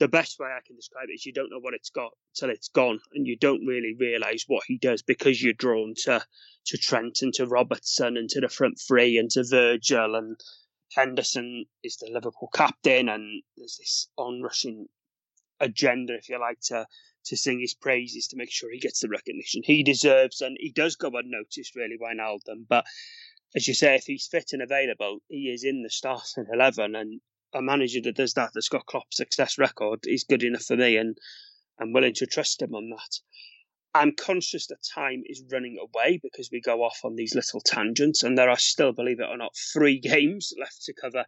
the 0.02 0.08
best 0.08 0.40
way 0.40 0.48
I 0.48 0.66
can 0.66 0.76
describe 0.76 1.10
it 1.10 1.14
is 1.14 1.28
you 1.28 1.32
don't 1.32 1.52
know 1.52 1.60
what 1.60 1.76
it's 1.76 1.92
got 1.92 2.12
till 2.34 2.50
it's 2.50 2.70
gone, 2.70 3.00
and 3.14 3.28
you 3.28 3.38
don't 3.38 3.68
really 3.68 3.96
realise 4.00 4.46
what 4.48 4.64
he 4.66 4.80
does 4.80 5.04
because 5.04 5.42
you're 5.42 5.54
drawn 5.54 5.94
to 6.06 6.26
to 6.66 6.78
Trent 6.78 7.22
and 7.22 7.32
to 7.36 7.46
Robertson 7.46 8.18
and 8.18 8.28
to 8.30 8.42
the 8.42 8.50
front 8.50 8.80
three 8.80 9.20
and 9.20 9.30
to 9.30 9.44
Virgil 9.44 10.16
and 10.16 10.40
Henderson 10.96 11.66
is 11.84 11.98
the 11.98 12.10
Liverpool 12.12 12.50
captain, 12.52 13.10
and 13.10 13.44
there's 13.56 13.78
this 13.78 14.08
onrushing 14.18 14.88
agenda, 15.60 16.16
if 16.16 16.30
you 16.30 16.40
like, 16.40 16.60
to 16.64 16.88
to 17.26 17.38
sing 17.38 17.60
his 17.60 17.76
praises 17.76 18.28
to 18.30 18.38
make 18.38 18.52
sure 18.52 18.72
he 18.72 18.80
gets 18.80 19.02
the 19.02 19.08
recognition 19.08 19.62
he 19.64 19.84
deserves, 19.84 20.42
and 20.42 20.58
he 20.60 20.72
does 20.72 20.96
go 20.96 21.10
unnoticed, 21.10 21.76
really, 21.76 21.98
Wijnaldum. 22.02 22.66
But 22.68 22.86
as 23.56 23.68
you 23.68 23.76
say, 23.76 23.94
if 23.94 24.06
he's 24.06 24.26
fit 24.26 24.50
and 24.54 24.64
available, 24.64 25.20
he 25.28 25.52
is 25.54 25.64
in 25.64 25.84
the 25.84 25.92
starting 25.92 26.48
eleven, 26.52 26.96
and 26.96 27.22
a 27.54 27.62
manager 27.62 28.02
that 28.04 28.16
does 28.16 28.34
that, 28.34 28.52
that's 28.54 28.70
got 28.70 28.86
Klopp's 28.86 29.18
success 29.18 29.58
record, 29.58 30.02
is 30.06 30.24
good 30.24 30.44
enough 30.44 30.64
for 30.64 30.76
me, 30.76 30.98
and 30.98 31.18
I'm 31.80 31.94
willing 31.94 32.14
to 32.16 32.28
trust 32.28 32.62
him 32.62 32.76
on 32.76 32.90
that. 32.90 33.20
I'm 33.94 34.16
conscious 34.16 34.68
that 34.68 34.84
time 34.84 35.24
is 35.26 35.44
running 35.52 35.78
away 35.78 36.20
because 36.24 36.50
we 36.52 36.62
go 36.62 36.82
off 36.82 37.00
on 37.04 37.16
these 37.16 37.36
little 37.36 37.60
tangents, 37.60 38.24
and 38.24 38.38
there 38.38 38.50
are 38.50 38.58
still, 38.58 38.94
believe 38.94 39.20
it 39.20 39.30
or 39.30 39.38
not, 39.38 39.56
three 39.74 40.00
games 40.14 40.54
left 40.58 40.84
to 40.84 40.94
cover 40.94 41.26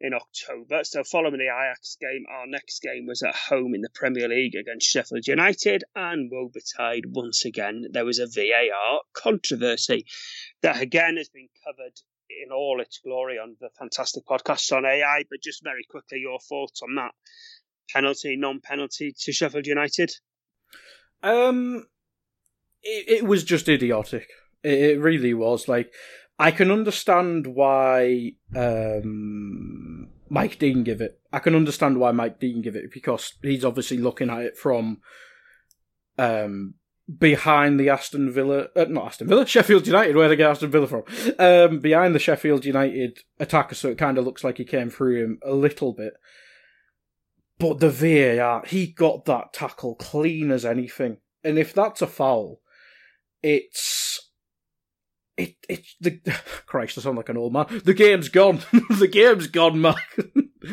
in 0.00 0.14
October. 0.14 0.82
So, 0.82 1.04
following 1.04 1.38
the 1.38 1.44
Ajax 1.44 1.96
game, 2.00 2.24
our 2.28 2.46
next 2.46 2.80
game 2.80 3.06
was 3.06 3.22
at 3.22 3.36
home 3.36 3.74
in 3.74 3.82
the 3.82 3.90
Premier 3.94 4.28
League 4.28 4.54
against 4.54 4.88
Sheffield 4.88 5.26
United, 5.26 5.84
and 5.94 6.30
woe 6.32 6.48
betide 6.48 7.04
once 7.06 7.44
again, 7.44 7.86
there 7.92 8.04
was 8.04 8.18
a 8.18 8.26
VAR 8.26 9.02
controversy 9.12 10.06
that 10.62 10.80
again 10.80 11.16
has 11.16 11.28
been 11.28 11.48
covered 11.64 12.00
in 12.44 12.52
all 12.52 12.80
its 12.80 13.00
glory 13.04 13.38
on 13.38 13.56
the 13.60 13.70
fantastic 13.78 14.24
podcast 14.26 14.72
on 14.76 14.84
AI. 14.84 15.24
But 15.30 15.42
just 15.42 15.62
very 15.62 15.84
quickly, 15.88 16.18
your 16.18 16.38
thoughts 16.40 16.82
on 16.82 16.94
that 16.96 17.12
penalty, 17.92 18.36
non-penalty 18.36 19.14
to 19.18 19.32
Sheffield 19.32 19.66
United? 19.66 20.10
Um, 21.22 21.86
it, 22.82 23.22
it 23.22 23.24
was 23.24 23.44
just 23.44 23.68
idiotic. 23.68 24.28
It, 24.62 24.78
it 24.78 25.00
really 25.00 25.34
was. 25.34 25.68
Like, 25.68 25.92
I 26.38 26.50
can 26.50 26.70
understand 26.70 27.46
why 27.46 28.32
um, 28.56 30.08
Mike 30.28 30.58
Dean 30.58 30.84
give 30.84 31.00
it. 31.00 31.20
I 31.32 31.38
can 31.38 31.54
understand 31.54 31.98
why 31.98 32.12
Mike 32.12 32.40
Dean 32.40 32.62
give 32.62 32.76
it 32.76 32.92
because 32.92 33.34
he's 33.42 33.64
obviously 33.64 33.98
looking 33.98 34.30
at 34.30 34.42
it 34.42 34.56
from 34.56 34.98
um, 36.18 36.74
behind 37.18 37.80
the 37.80 37.88
Aston 37.88 38.30
Villa, 38.30 38.68
uh, 38.76 38.86
not 38.88 39.06
Aston 39.06 39.28
Villa, 39.28 39.46
Sheffield 39.46 39.86
United, 39.86 40.16
where 40.16 40.28
they 40.28 40.36
get 40.36 40.50
Aston 40.50 40.70
Villa 40.70 40.86
from, 40.86 41.02
um, 41.38 41.80
behind 41.80 42.14
the 42.14 42.18
Sheffield 42.18 42.64
United 42.64 43.20
attacker, 43.38 43.74
so 43.74 43.88
it 43.88 43.98
kind 43.98 44.18
of 44.18 44.24
looks 44.24 44.44
like 44.44 44.58
he 44.58 44.64
came 44.64 44.90
through 44.90 45.22
him 45.22 45.38
a 45.42 45.52
little 45.52 45.92
bit. 45.92 46.14
But 47.58 47.78
the 47.80 47.90
VAR, 47.90 48.64
he 48.66 48.86
got 48.86 49.26
that 49.26 49.52
tackle 49.52 49.94
clean 49.94 50.50
as 50.50 50.64
anything. 50.64 51.18
And 51.44 51.58
if 51.58 51.74
that's 51.74 52.00
a 52.00 52.06
foul, 52.06 52.60
it's 53.42 54.30
it 55.36 55.56
it 55.68 55.86
the 56.00 56.20
Christ, 56.66 56.98
I 56.98 57.02
sound 57.02 57.16
like 57.16 57.28
an 57.28 57.36
old 57.36 57.52
man. 57.52 57.66
The 57.84 57.94
game's 57.94 58.28
gone. 58.28 58.60
the 58.72 59.08
game's 59.08 59.46
gone. 59.46 59.84
Uh, 59.84 59.94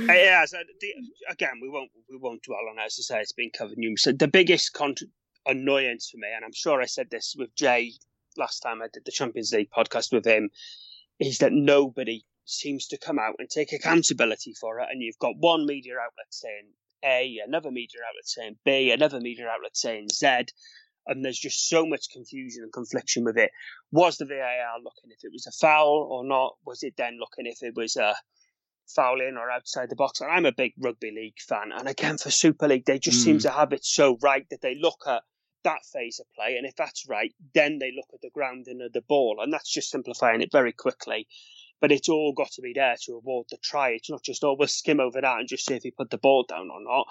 yeah, 0.09 0.45
so 0.45 0.57
the, 0.79 0.93
again, 1.29 1.59
we 1.61 1.69
won't 1.69 1.89
we 2.09 2.17
won't 2.17 2.43
dwell 2.43 2.59
on 2.69 2.79
it. 2.79 2.85
As 2.85 2.97
I 2.99 3.15
say, 3.15 3.21
it's 3.21 3.33
been 3.33 3.51
covered 3.57 3.77
numerous. 3.77 4.03
So 4.03 4.11
the 4.11 4.27
biggest 4.27 4.73
con- 4.73 4.95
annoyance 5.47 6.09
for 6.09 6.17
me, 6.17 6.27
and 6.35 6.45
I'm 6.45 6.53
sure 6.53 6.81
I 6.81 6.85
said 6.85 7.09
this 7.09 7.35
with 7.37 7.55
Jay 7.55 7.93
last 8.37 8.59
time 8.59 8.81
I 8.81 8.87
did 8.93 9.03
the 9.05 9.11
Champions 9.11 9.51
League 9.51 9.71
podcast 9.75 10.11
with 10.11 10.25
him, 10.25 10.49
is 11.19 11.39
that 11.39 11.51
nobody 11.51 12.23
seems 12.45 12.87
to 12.87 12.97
come 12.97 13.19
out 13.19 13.35
and 13.39 13.49
take 13.49 13.73
accountability 13.73 14.53
for 14.53 14.79
it. 14.79 14.87
And 14.89 15.01
you've 15.01 15.19
got 15.19 15.37
one 15.37 15.65
media 15.65 15.93
outlet 15.93 16.27
saying 16.29 16.69
A, 17.03 17.39
another 17.45 17.71
media 17.71 17.99
outlet 18.07 18.27
saying 18.27 18.57
B, 18.63 18.91
another 18.91 19.19
media 19.19 19.47
outlet 19.47 19.75
saying 19.75 20.07
Z, 20.13 20.45
and 21.07 21.23
there's 21.23 21.39
just 21.39 21.69
so 21.69 21.85
much 21.85 22.09
confusion 22.11 22.63
and 22.63 22.73
confliction 22.73 23.23
with 23.23 23.37
it. 23.37 23.51
Was 23.91 24.17
the 24.17 24.25
VAR 24.25 24.77
looking 24.83 25.11
if 25.11 25.23
it 25.23 25.31
was 25.31 25.47
a 25.47 25.51
foul 25.51 26.07
or 26.09 26.25
not? 26.25 26.55
Was 26.65 26.83
it 26.83 26.95
then 26.97 27.17
looking 27.19 27.45
if 27.45 27.63
it 27.63 27.75
was 27.75 27.95
a 27.95 28.15
foul 28.93 29.21
in 29.21 29.37
or 29.37 29.49
outside 29.49 29.89
the 29.89 29.95
box? 29.95 30.21
And 30.21 30.31
I'm 30.31 30.45
a 30.45 30.51
big 30.51 30.73
rugby 30.77 31.11
league 31.11 31.39
fan, 31.39 31.71
and 31.77 31.87
again 31.87 32.17
for 32.17 32.31
Super 32.31 32.67
League, 32.67 32.85
they 32.85 32.99
just 32.99 33.21
mm. 33.21 33.23
seem 33.23 33.39
to 33.39 33.51
have 33.51 33.73
it 33.73 33.85
so 33.85 34.17
right 34.21 34.45
that 34.51 34.61
they 34.61 34.75
look 34.75 34.99
at 35.07 35.23
that 35.68 35.86
phase 35.91 36.20
of 36.20 36.26
play, 36.34 36.55
and 36.55 36.65
if 36.65 36.78
that's 36.78 37.09
right, 37.09 37.36
then 37.53 37.78
they 37.78 37.91
look 37.93 38.07
at 38.13 38.22
the 38.22 38.30
grounding 38.34 38.82
of 38.82 38.93
the 38.93 39.01
ball, 39.01 39.38
and 39.41 39.51
that's 39.51 39.72
just 39.72 39.91
simplifying 39.91 40.41
it 40.41 40.51
very 40.51 40.72
quickly. 40.72 41.28
But 41.82 41.91
it's 41.91 42.09
all 42.09 42.34
got 42.34 42.51
to 42.53 42.61
be 42.61 42.72
there 42.74 42.95
to 43.03 43.15
award 43.15 43.47
the 43.51 43.57
try. 43.57 43.89
It's 43.89 44.09
not 44.09 44.24
just, 44.24 44.43
oh, 44.43 44.57
skim 44.65 44.99
over 44.99 45.22
that 45.22 45.39
and 45.39 45.47
just 45.47 45.65
see 45.65 45.76
if 45.76 45.84
he 45.84 45.91
put 45.91 46.09
the 46.09 46.18
ball 46.18 46.45
down 46.47 46.70
or 46.72 46.82
not. 46.82 47.05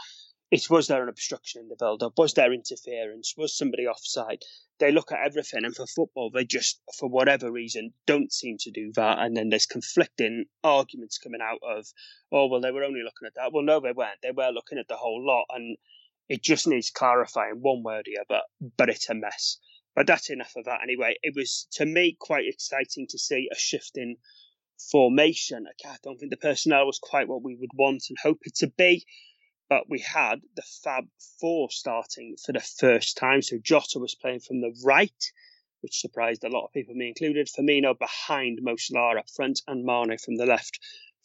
It 0.50 0.70
was 0.70 0.86
there 0.86 1.02
an 1.02 1.08
obstruction 1.08 1.62
in 1.62 1.68
the 1.68 1.76
build 1.78 2.02
up? 2.02 2.14
Was 2.16 2.34
there 2.34 2.52
interference? 2.52 3.34
Was 3.36 3.56
somebody 3.56 3.86
offside? 3.86 4.42
They 4.78 4.92
look 4.92 5.12
at 5.12 5.24
everything, 5.24 5.64
and 5.64 5.74
for 5.74 5.86
football, 5.86 6.30
they 6.30 6.44
just, 6.44 6.80
for 6.98 7.08
whatever 7.08 7.50
reason, 7.50 7.92
don't 8.06 8.32
seem 8.32 8.56
to 8.60 8.70
do 8.70 8.92
that. 8.94 9.18
And 9.18 9.36
then 9.36 9.48
there's 9.50 9.66
conflicting 9.66 10.46
arguments 10.64 11.18
coming 11.18 11.40
out 11.42 11.60
of, 11.62 11.86
oh, 12.32 12.46
well, 12.46 12.60
they 12.60 12.70
were 12.70 12.84
only 12.84 13.02
looking 13.02 13.26
at 13.26 13.34
that. 13.34 13.52
Well, 13.52 13.64
no, 13.64 13.80
they 13.80 13.92
weren't. 13.92 14.22
They 14.22 14.30
were 14.30 14.50
looking 14.50 14.78
at 14.78 14.88
the 14.88 14.96
whole 14.96 15.24
lot. 15.24 15.46
And 15.50 15.76
it 16.28 16.42
just 16.42 16.66
needs 16.66 16.90
clarifying 16.90 17.60
one 17.60 17.82
word 17.82 18.06
here, 18.06 18.24
but 18.28 18.42
but 18.76 18.88
it's 18.88 19.08
a 19.08 19.14
mess. 19.14 19.58
But 19.94 20.06
that's 20.06 20.28
enough 20.28 20.54
of 20.56 20.64
that 20.64 20.82
anyway. 20.82 21.16
It 21.22 21.34
was 21.34 21.68
to 21.72 21.86
me 21.86 22.16
quite 22.18 22.46
exciting 22.46 23.06
to 23.10 23.18
see 23.18 23.48
a 23.50 23.56
shift 23.56 23.96
in 23.96 24.16
formation. 24.90 25.66
I 25.86 25.96
don't 26.02 26.18
think 26.18 26.30
the 26.30 26.36
personnel 26.36 26.86
was 26.86 26.98
quite 26.98 27.28
what 27.28 27.42
we 27.42 27.54
would 27.54 27.70
want 27.74 28.04
and 28.08 28.18
hope 28.18 28.40
it 28.42 28.56
to 28.56 28.66
be, 28.66 29.06
but 29.68 29.88
we 29.88 30.00
had 30.00 30.42
the 30.54 30.62
Fab 30.84 31.06
Four 31.40 31.70
starting 31.70 32.36
for 32.44 32.52
the 32.52 32.60
first 32.60 33.16
time. 33.16 33.40
So 33.40 33.58
Jota 33.58 33.98
was 33.98 34.14
playing 34.14 34.40
from 34.40 34.60
the 34.60 34.74
right, 34.84 35.32
which 35.80 36.00
surprised 36.00 36.44
a 36.44 36.50
lot 36.50 36.66
of 36.66 36.72
people, 36.72 36.94
me 36.94 37.08
included. 37.08 37.48
Firmino 37.48 37.98
behind 37.98 38.58
Mo 38.62 38.76
Salah 38.76 39.18
up 39.18 39.30
front, 39.30 39.62
and 39.66 39.84
Mane 39.84 40.18
from 40.18 40.36
the 40.36 40.46
left. 40.46 40.78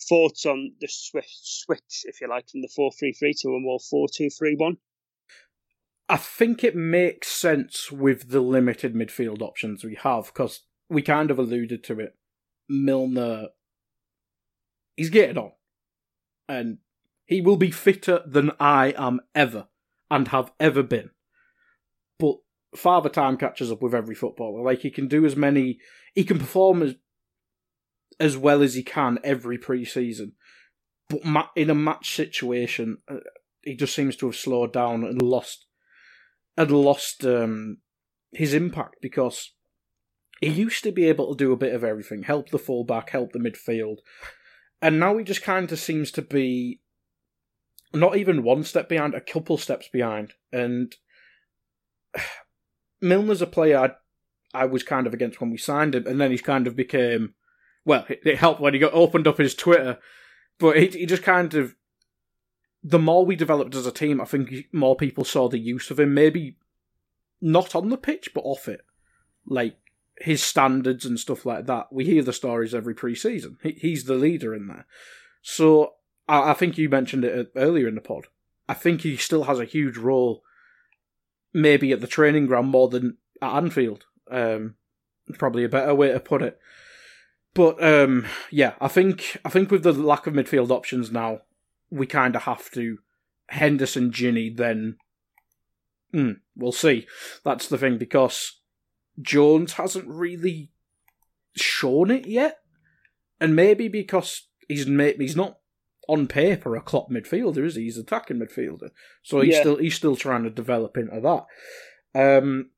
Thoughts 0.08 0.46
on 0.46 0.74
the 0.80 0.88
swift 0.88 1.40
switch, 1.42 2.06
if 2.06 2.22
you 2.22 2.30
like, 2.30 2.50
from 2.50 2.62
the 2.62 2.70
4 2.70 2.92
3 2.92 3.14
3 3.14 3.34
to 3.42 3.50
a 3.50 3.60
more 3.60 3.80
4 3.80 4.08
2 4.16 4.30
3 4.30 4.56
1? 4.56 4.78
I 6.12 6.18
think 6.18 6.62
it 6.62 6.76
makes 6.76 7.30
sense 7.30 7.90
with 7.90 8.32
the 8.32 8.42
limited 8.42 8.94
midfield 8.94 9.42
options 9.42 9.82
we 9.82 9.96
have 9.96 10.26
because 10.26 10.64
we 10.90 11.02
kind 11.02 11.32
of 11.32 11.40
alluded 11.40 11.86
to 11.86 12.02
it. 12.02 12.18
Milner, 12.68 13.48
he's 14.98 15.10
getting 15.10 15.38
on, 15.38 15.54
and 16.50 16.80
he 17.24 17.40
will 17.40 17.56
be 17.56 17.72
fitter 17.72 18.24
than 18.26 18.52
I 18.60 18.94
am 18.98 19.22
ever 19.34 19.70
and 20.10 20.28
have 20.28 20.52
ever 20.60 20.84
been. 20.84 21.12
But 22.20 22.40
Father 22.76 23.08
Time 23.08 23.38
catches 23.38 23.72
up 23.72 23.82
with 23.82 23.96
every 23.96 24.16
footballer. 24.16 24.62
Like 24.62 24.82
he 24.82 24.92
can 24.92 25.08
do 25.08 25.26
as 25.26 25.38
many, 25.38 25.80
he 26.14 26.26
can 26.26 26.40
perform 26.40 26.84
as 26.84 26.96
as 28.20 28.36
well 28.36 28.62
as 28.62 28.74
he 28.74 28.84
can 28.84 29.18
every 29.24 29.58
pre-season. 29.58 30.34
But 31.08 31.52
in 31.56 31.70
a 31.70 31.76
match 31.76 32.14
situation, 32.14 32.98
uh, 33.08 33.20
he 33.62 33.78
just 33.78 33.96
seems 33.96 34.18
to 34.18 34.26
have 34.26 34.36
slowed 34.36 34.74
down 34.74 35.06
and 35.06 35.22
lost 35.22 35.68
had 36.58 36.72
lost 36.72 37.26
um, 37.26 37.78
his 38.32 38.54
impact 38.54 38.98
because 39.02 39.54
he 40.40 40.50
used 40.50 40.84
to 40.84 40.92
be 40.92 41.06
able 41.06 41.34
to 41.34 41.44
do 41.44 41.52
a 41.52 41.58
bit 41.58 41.74
of 41.74 41.84
everything, 41.84 42.24
help 42.24 42.50
the 42.50 42.60
fullback, 42.60 43.12
help 43.12 43.32
the 43.32 43.40
midfield, 43.40 43.98
and 44.82 45.00
now 45.00 45.18
he 45.18 45.24
just 45.24 45.44
kind 45.44 45.72
of 45.72 45.80
seems 45.80 46.12
to 46.12 46.22
be 46.22 46.82
not 47.94 48.18
even 48.18 48.44
one 48.44 48.64
step 48.64 48.90
behind, 48.90 49.14
a 49.14 49.22
couple 49.22 49.58
steps 49.58 49.88
behind. 49.92 50.34
And 50.52 50.96
Milner's 53.02 53.42
a 53.42 53.48
player 53.48 53.78
I, 54.54 54.62
I 54.64 54.66
was 54.66 54.84
kind 54.84 55.08
of 55.08 55.14
against 55.14 55.40
when 55.40 55.52
we 55.52 55.58
signed 55.58 55.96
him, 55.96 56.08
and 56.08 56.20
then 56.20 56.32
he's 56.32 56.42
kind 56.42 56.68
of 56.68 56.76
became 56.76 57.36
well. 57.86 58.06
It, 58.10 58.22
it 58.26 58.38
helped 58.38 58.62
when 58.62 58.74
he 58.74 58.80
got 58.80 58.94
opened 58.94 59.28
up 59.28 59.38
his 59.38 59.56
Twitter, 59.56 60.00
but 60.60 60.78
he, 60.78 60.88
he 60.88 61.06
just 61.06 61.24
kind 61.24 61.54
of 61.54 61.76
the 62.84 63.00
more 63.00 63.26
we 63.26 63.36
developed 63.36 63.76
as 63.76 63.86
a 63.86 63.92
team, 63.92 64.20
I 64.20 64.26
think 64.26 64.66
more 64.72 64.96
people 64.96 65.24
saw 65.24 65.48
the 65.48 65.60
use 65.60 65.92
of 65.92 66.00
him. 66.00 66.14
Maybe 66.14 66.58
not 67.40 67.76
on 67.76 67.90
the 67.90 67.98
pitch, 67.98 68.30
but 68.34 68.42
off 68.42 68.68
it. 68.68 68.82
Like 69.46 69.78
his 70.20 70.44
standards 70.44 71.06
and 71.06 71.20
stuff 71.20 71.46
like 71.46 71.66
that. 71.66 71.92
We 71.92 72.06
hear 72.06 72.24
the 72.24 72.34
stories 72.34 72.74
every 72.74 72.94
pre-season. 72.94 73.58
He, 73.62 73.72
he's 73.72 74.06
the 74.06 74.16
leader 74.16 74.56
in 74.56 74.68
there. 74.68 74.86
So 75.42 75.94
I, 76.28 76.52
I 76.52 76.54
think 76.54 76.78
you 76.78 76.90
mentioned 76.90 77.26
it 77.26 77.52
earlier 77.56 77.88
in 77.88 77.96
the 77.96 78.02
pod. 78.02 78.28
I 78.68 78.74
think 78.74 79.02
he 79.02 79.18
still 79.18 79.44
has 79.44 79.60
a 79.60 79.66
huge 79.66 79.98
role, 79.98 80.44
maybe 81.54 81.92
at 81.92 82.02
the 82.02 82.08
training 82.08 82.48
ground 82.48 82.70
more 82.70 82.88
than 82.88 83.18
at 83.42 83.56
Anfield. 83.56 84.06
Um, 84.30 84.76
probably 85.38 85.64
a 85.64 85.70
better 85.70 85.94
way 85.94 86.12
to 86.12 86.20
put 86.20 86.42
it. 86.42 86.60
But 87.54 87.84
um, 87.84 88.26
yeah, 88.50 88.74
I 88.80 88.88
think 88.88 89.38
I 89.44 89.50
think 89.50 89.72
with 89.72 89.84
the 89.84 89.92
lack 89.92 90.26
of 90.26 90.34
midfield 90.34 90.72
options 90.72 91.12
now, 91.12 91.42
we 91.92 92.08
kind 92.08 92.36
of 92.36 92.44
have 92.44 92.72
to 92.72 92.98
Henderson, 93.50 94.12
Gini, 94.12 94.56
then 94.56 94.98
mm, 96.14 96.38
we'll 96.56 96.72
see. 96.72 97.06
That's 97.44 97.68
the 97.68 97.78
thing 97.78 97.98
because 97.98 98.62
Jones 99.22 99.74
hasn't 99.74 100.08
really 100.08 100.72
shown 101.56 102.10
it 102.10 102.26
yet, 102.26 102.60
and 103.40 103.56
maybe 103.56 103.88
because 103.90 104.48
he's 104.68 104.86
he's 104.86 105.36
not 105.36 105.58
on 106.08 106.28
paper 106.28 106.76
a 106.76 106.82
Klopp 106.82 107.10
midfielder, 107.12 107.66
is 107.66 107.76
he? 107.76 107.84
He's 107.84 107.98
attacking 107.98 108.38
midfielder, 108.40 108.90
so 109.22 109.42
he's 109.42 109.56
yeah. 109.56 109.60
still 109.60 109.78
he's 109.78 109.96
still 109.96 110.16
trying 110.16 110.44
to 110.44 110.50
develop 110.50 110.98
into 110.98 111.20
that. 111.22 111.46
Um, 112.14 112.72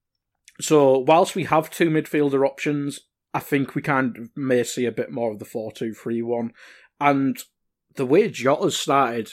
so 0.59 0.99
whilst 0.99 1.35
we 1.35 1.45
have 1.45 1.69
two 1.69 1.89
midfielder 1.89 2.45
options, 2.45 2.99
I 3.33 3.39
think 3.39 3.75
we 3.75 3.81
kind 3.81 4.17
of 4.17 4.29
may 4.35 4.63
see 4.63 4.85
a 4.85 4.91
bit 4.91 5.11
more 5.11 5.31
of 5.31 5.39
the 5.39 5.45
four-two-three-one, 5.45 6.51
and 6.99 7.37
the 7.95 8.05
way 8.05 8.29
Jota's 8.29 8.77
started, 8.77 9.31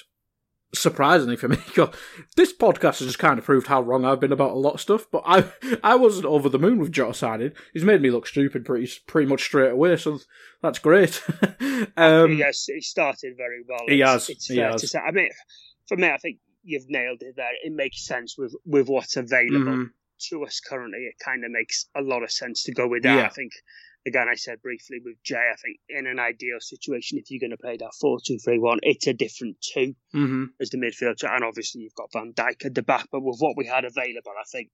surprisingly 0.74 1.36
for 1.36 1.48
me, 1.48 1.56
this 2.36 2.52
podcast 2.52 2.98
has 2.98 3.08
just 3.08 3.18
kind 3.18 3.38
of 3.38 3.44
proved 3.44 3.66
how 3.66 3.80
wrong 3.82 4.04
I've 4.04 4.20
been 4.20 4.32
about 4.32 4.52
a 4.52 4.58
lot 4.58 4.74
of 4.74 4.80
stuff. 4.80 5.06
But 5.10 5.22
I, 5.26 5.44
I 5.82 5.94
wasn't 5.96 6.26
over 6.26 6.48
the 6.48 6.58
moon 6.58 6.78
with 6.78 6.92
Jota 6.92 7.14
signing. 7.14 7.52
He's 7.72 7.84
made 7.84 8.02
me 8.02 8.10
look 8.10 8.26
stupid 8.26 8.64
pretty, 8.64 8.90
pretty 9.06 9.28
much 9.28 9.42
straight 9.42 9.72
away. 9.72 9.96
So 9.96 10.18
that's 10.62 10.78
great. 10.78 11.22
um, 11.96 12.32
yes, 12.34 12.64
he 12.66 12.80
started 12.80 13.34
very 13.36 13.62
well. 13.68 13.84
He 13.86 14.00
it's, 14.00 14.10
has. 14.10 14.28
It's 14.28 14.46
he 14.46 14.56
fair 14.56 14.72
has. 14.72 14.80
to 14.82 14.88
say. 14.88 14.98
I 14.98 15.10
mean, 15.10 15.30
for 15.88 15.96
me, 15.96 16.08
I 16.08 16.18
think 16.18 16.38
you've 16.62 16.88
nailed 16.88 17.22
it 17.22 17.34
there. 17.36 17.50
It 17.64 17.72
makes 17.72 18.04
sense 18.04 18.36
with 18.36 18.54
with 18.64 18.88
what's 18.88 19.16
available. 19.16 19.72
Mm-hmm. 19.72 19.84
To 20.28 20.44
us 20.44 20.60
currently, 20.60 20.98
it 20.98 21.14
kind 21.24 21.46
of 21.46 21.50
makes 21.50 21.86
a 21.96 22.02
lot 22.02 22.22
of 22.22 22.30
sense 22.30 22.64
to 22.64 22.72
go 22.72 22.86
with 22.86 23.04
that. 23.04 23.16
Yeah. 23.16 23.24
I 23.24 23.30
think 23.30 23.52
again, 24.06 24.26
I 24.30 24.34
said 24.34 24.62
briefly 24.62 24.98
with 25.04 25.22
Jay, 25.22 25.36
I 25.36 25.56
think 25.56 25.78
in 25.88 26.06
an 26.06 26.18
ideal 26.18 26.58
situation, 26.60 27.18
if 27.18 27.30
you're 27.30 27.40
going 27.40 27.50
to 27.50 27.56
play 27.56 27.76
that 27.76 27.94
4 28.00 28.18
2 28.24 28.38
3 28.38 28.58
1, 28.58 28.78
it's 28.82 29.06
a 29.06 29.12
different 29.12 29.56
2 29.74 29.94
mm-hmm. 30.14 30.44
as 30.60 30.70
the 30.70 30.78
midfield. 30.78 31.22
And 31.22 31.44
obviously, 31.44 31.82
you've 31.82 31.94
got 31.94 32.12
Van 32.12 32.32
Dijk 32.32 32.66
at 32.66 32.74
the 32.74 32.82
back. 32.82 33.08
But 33.12 33.22
with 33.22 33.38
what 33.38 33.56
we 33.56 33.66
had 33.66 33.84
available, 33.84 34.32
I 34.38 34.44
think 34.50 34.70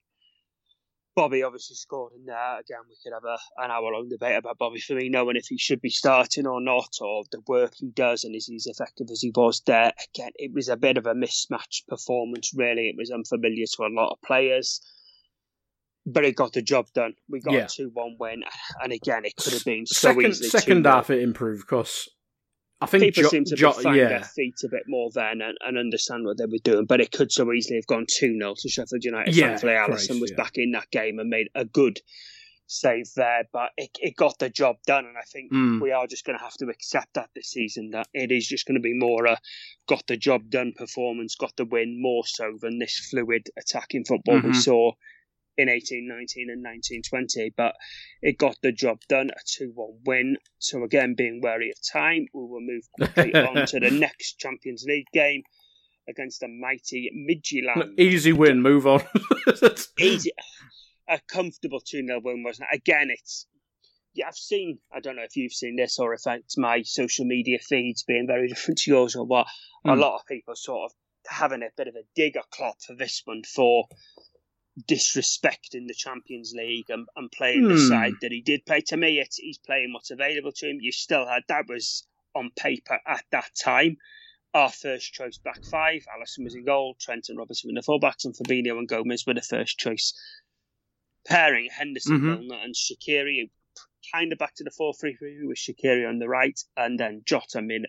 Bobby 1.15 1.43
obviously 1.43 1.77
scored 1.77 2.13
in 2.15 2.27
there. 2.27 2.61
Again, 2.61 2.85
we 2.89 2.97
could 3.03 3.15
have 3.15 3.25
a, 3.25 3.39
an 3.65 3.71
hour 3.71 3.91
long 3.91 4.09
debate 4.09 4.37
about 4.37 4.59
Bobby 4.59 4.81
Firmino 4.81 5.27
and 5.29 5.37
if 5.37 5.47
he 5.47 5.59
should 5.59 5.81
be 5.81 5.91
starting 5.91 6.47
or 6.47 6.61
not, 6.61 6.91
or 7.01 7.25
the 7.33 7.41
work 7.47 7.73
he 7.77 7.89
does 7.89 8.25
and 8.25 8.37
is 8.37 8.47
he 8.47 8.57
as 8.57 8.67
effective 8.67 9.09
as 9.11 9.23
he 9.23 9.33
was 9.35 9.63
there. 9.67 9.93
Again, 10.15 10.33
it 10.37 10.53
was 10.53 10.69
a 10.69 10.77
bit 10.77 10.99
of 10.99 11.07
a 11.07 11.15
mismatched 11.15 11.89
performance, 11.89 12.53
really. 12.55 12.89
It 12.89 12.97
was 12.99 13.11
unfamiliar 13.11 13.65
to 13.77 13.85
a 13.85 13.95
lot 13.95 14.13
of 14.13 14.21
players 14.23 14.81
but 16.07 16.25
it 16.25 16.37
got 16.37 16.53
the 16.53 16.63
job 16.63 16.87
done. 16.95 17.15
We 17.29 17.41
got 17.41 17.55
yeah. 17.55 17.65
a 17.65 17.69
two-one 17.69 18.17
win, 18.19 18.43
and 18.83 18.93
again, 18.93 19.25
it 19.25 19.35
could 19.37 19.53
have 19.53 19.65
been 19.65 19.85
so 19.87 20.09
second, 20.11 20.27
easily. 20.27 20.49
Second 20.49 20.87
half, 20.87 21.11
it 21.11 21.21
improved 21.21 21.63
because 21.67 22.09
I 22.81 22.87
think 22.87 23.03
people 23.03 23.25
jo- 23.25 23.29
seem 23.31 23.45
to 23.47 23.57
jo- 23.57 23.73
find 23.73 23.97
yeah. 23.97 24.09
their 24.09 24.25
feet 24.25 24.55
a 24.65 24.69
bit 24.71 24.83
more 24.87 25.11
then 25.15 25.41
and, 25.43 25.57
and, 25.67 25.79
understand 25.79 26.25
what 26.25 26.39
they 26.39 26.45
were 26.47 26.59
doing. 26.63 26.85
But 26.87 27.01
it 27.01 27.11
could 27.11 27.33
so 27.33 27.51
easily 27.53 27.77
have 27.77 27.87
gone 27.87 28.07
two 28.09 28.39
0 28.39 28.55
to 28.59 28.69
Sheffield 28.69 29.03
United. 29.03 29.35
Yeah, 29.35 29.49
Thankfully, 29.57 29.73
Alisson 29.73 30.21
was 30.21 30.31
yeah. 30.31 30.37
back 30.37 30.53
in 30.57 30.73
that 30.73 30.91
game 30.91 31.19
and 31.19 31.29
made 31.29 31.49
a 31.55 31.65
good 31.65 32.01
save 32.69 33.07
there, 33.15 33.45
but 33.53 33.71
it, 33.77 33.91
it 34.01 34.17
got 34.17 34.39
the 34.41 34.51
job 34.51 34.77
done. 34.87 35.07
And 35.07 35.17
I 35.17 35.23
think 35.33 35.53
Mm. 35.53 35.81
we 35.81 35.93
are 35.93 36.07
just 36.07 36.25
going 36.25 36.37
to 36.39 36.45
have 36.45 36.55
to 36.55 36.67
accept 36.67 37.15
that 37.15 37.31
this 37.35 37.51
season 37.51 37.91
that 37.93 38.09
it 38.13 38.31
is 38.33 38.47
just 38.47 38.67
going 38.67 38.75
to 38.75 38.81
be 38.81 38.93
more 38.93 39.25
a 39.27 39.39
got 39.89 40.07
the 40.09 40.17
job 40.17 40.51
done 40.51 40.73
performance, 40.77 41.35
got 41.37 41.57
the 41.57 41.65
win 41.65 41.97
more 42.03 42.25
so 42.27 42.59
than 42.61 42.79
this 42.79 43.09
fluid 43.11 43.49
attacking 43.57 44.05
football 44.05 44.37
we 44.43 44.51
Mhm. 44.51 44.55
saw 44.57 44.93
in 45.59 45.69
1819 45.69 46.49
and 46.51 46.63
1920. 46.63 47.53
But 47.57 47.75
it 48.23 48.39
got 48.39 48.57
the 48.63 48.73
job 48.73 48.99
done, 49.09 49.31
a 49.31 49.41
2 49.59 49.73
1 49.75 49.89
win. 50.05 50.37
So 50.59 50.83
again, 50.85 51.15
being 51.17 51.41
wary 51.43 51.71
of 51.71 51.77
time, 51.93 52.27
we 52.35 52.41
will 52.41 52.61
move 52.61 52.85
quickly 52.97 53.35
on 53.49 53.67
to 53.67 53.81
the 53.81 53.91
next 53.91 54.39
Champions 54.39 54.85
League 54.87 55.07
game 55.13 55.43
against 56.09 56.41
the 56.41 56.49
mighty 56.49 57.11
Midtjylland 57.15 57.99
Easy 57.99 58.33
win. 58.33 58.63
Move 58.63 58.87
on. 58.87 59.03
easy, 59.99 60.31
a 61.09 61.19
comfortable 61.31 61.81
2 61.81 62.07
0 62.07 62.21
win, 62.23 62.43
wasn't 62.45 62.69
it? 62.73 62.77
Again, 62.77 63.09
it's. 63.11 63.47
Yeah, 64.15 64.29
I've 64.29 64.35
seen. 64.35 64.79
I 64.95 65.01
don't 65.01 65.17
know 65.17 65.25
if 65.25 65.37
you've 65.37 65.53
seen 65.53 65.77
this 65.77 65.99
or 65.99 66.15
if 66.15 66.23
it's 66.27 66.57
my 66.57 66.83
social 66.83 67.27
media 67.27 67.59
feeds 67.59 68.03
being 68.05 68.27
very 68.27 68.49
different 68.53 68.79
to 68.79 68.91
yours 68.91 69.15
or 69.17 69.27
what. 69.27 69.47
A 69.85 69.95
Hmm. 69.95 70.01
lot 70.01 70.17
of 70.17 70.27
people 70.27 70.55
sort 70.57 70.91
of 70.91 70.97
having 71.29 71.63
a 71.63 71.69
bit 71.77 71.87
of 71.89 71.95
a 71.97 72.03
dig 72.15 72.37
at 72.37 72.51
Klopp 72.51 72.77
for 72.87 72.95
this 72.97 73.23
one 73.25 73.43
for 73.45 73.85
disrespecting 74.83 75.87
the 75.89 75.95
Champions 75.95 76.53
League 76.55 76.91
and, 76.91 77.07
and 77.17 77.31
playing 77.33 77.69
the 77.69 77.75
Hmm. 77.75 77.89
side 77.89 78.15
that 78.21 78.33
he 78.33 78.41
did 78.43 78.67
play. 78.67 78.81
To 78.83 78.97
me, 78.97 79.19
it's 79.19 79.37
he's 79.37 79.59
playing 79.59 79.93
what's 79.93 80.11
available 80.11 80.53
to 80.53 80.69
him. 80.69 80.79
You 80.81 80.93
still 80.93 81.27
had 81.27 81.43
that 81.49 81.67
was 81.69 82.07
on 82.35 82.51
paper 82.57 83.01
at 83.07 83.25
that 83.33 83.51
time. 83.59 83.97
Our 84.55 84.71
first 84.71 85.13
choice 85.13 85.39
back 85.39 85.65
five. 85.65 86.05
Alisson 86.15 86.45
was 86.45 86.55
in 86.55 86.65
goal. 86.65 86.97
Trent 87.01 87.29
and 87.29 87.39
Robertson 87.39 87.71
were 87.75 87.81
the 87.81 87.87
fullbacks, 87.87 88.25
and 88.25 88.35
Fabinho 88.35 88.79
and 88.79 88.89
Gomez 88.89 89.27
were 89.27 89.35
the 89.35 89.43
first 89.43 89.79
choice 89.79 90.13
pairing. 91.27 91.69
Henderson, 91.71 92.19
Mhm. 92.21 92.23
Milner, 92.49 92.63
and 92.63 92.75
Shaqiri. 92.75 93.51
Kind 94.13 94.33
of 94.33 94.39
back 94.39 94.55
to 94.55 94.65
the 94.65 94.71
4 94.71 94.95
3 94.95 95.17
3 95.17 95.45
with 95.47 95.59
Shaqiri 95.59 96.09
on 96.09 96.19
the 96.21 96.29
right, 96.29 96.59
and 96.77 96.99
then 97.01 97.23
Jota, 97.27 97.61
Min- 97.61 97.87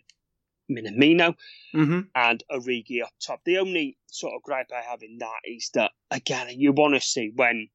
Minamino 0.70 1.36
hmm 1.72 2.02
and 2.16 2.44
Origi 2.52 3.04
up 3.04 3.14
top. 3.26 3.42
The 3.46 3.58
only 3.60 3.98
sort 4.08 4.34
of 4.36 4.42
gripe 4.44 4.72
I 4.76 4.82
have 4.82 5.02
in 5.04 5.18
that 5.20 5.42
is 5.46 5.70
that 5.74 5.92
again, 6.12 6.48
you 6.60 6.72
want 6.72 6.96
to 6.96 7.02
see 7.02 7.32
when 7.36 7.70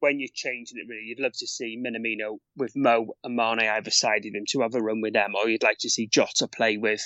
when 0.00 0.18
you're 0.18 0.28
changing 0.32 0.78
it. 0.78 0.88
Really, 0.88 1.04
you'd 1.04 1.20
love 1.20 1.34
to 1.38 1.46
see 1.46 1.76
Minamino 1.78 2.38
with 2.56 2.72
Mo 2.74 3.14
and 3.22 3.36
Mane 3.36 3.60
either 3.60 3.90
side 3.90 4.24
of 4.26 4.34
him 4.34 4.44
to 4.50 4.62
have 4.62 4.74
a 4.74 4.80
run 4.80 5.00
with 5.00 5.12
them, 5.12 5.34
or 5.34 5.48
you'd 5.48 5.62
like 5.62 5.78
to 5.80 5.90
see 5.90 6.06
Jota 6.06 6.48
play 6.48 6.76
with 6.78 7.02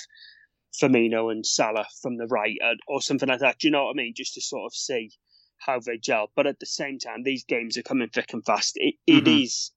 Firmino 0.81 1.31
and 1.31 1.45
Salah 1.45 1.87
from 2.01 2.17
the 2.17 2.27
right, 2.27 2.57
or 2.87 3.01
something 3.01 3.29
like 3.29 3.39
that. 3.39 3.59
Do 3.59 3.67
you 3.67 3.71
know 3.71 3.85
what 3.85 3.91
I 3.91 3.95
mean? 3.95 4.13
Just 4.15 4.33
to 4.35 4.41
sort 4.41 4.65
of 4.65 4.73
see 4.75 5.11
how 5.57 5.79
they 5.79 5.97
gel. 5.97 6.31
But 6.35 6.47
at 6.47 6.59
the 6.59 6.65
same 6.65 6.99
time, 6.99 7.23
these 7.23 7.43
games 7.45 7.77
are 7.77 7.83
coming 7.83 8.09
thick 8.09 8.33
and 8.33 8.45
fast. 8.45 8.73
It, 8.75 8.95
it 9.07 9.25
Mhm. 9.25 9.43
is 9.43 9.71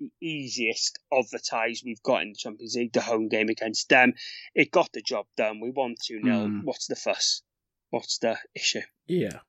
the 0.00 0.10
easiest 0.20 0.98
of 1.10 1.28
the 1.30 1.38
ties 1.40 1.82
we've 1.84 2.02
got 2.02 2.22
in 2.22 2.28
the 2.30 2.36
Champions 2.36 2.76
League, 2.76 2.92
the 2.92 3.00
home 3.00 3.28
game 3.28 3.48
against 3.48 3.88
them. 3.88 4.12
It 4.54 4.70
got 4.70 4.92
the 4.92 5.02
job 5.02 5.26
done. 5.36 5.60
We 5.60 5.70
won 5.70 5.94
2 6.04 6.20
0. 6.22 6.34
Mm. 6.34 6.60
What's 6.64 6.86
the 6.86 6.96
fuss? 6.96 7.42
What's 7.90 8.18
the 8.18 8.38
issue? 8.54 8.82
Yeah. 9.06 9.40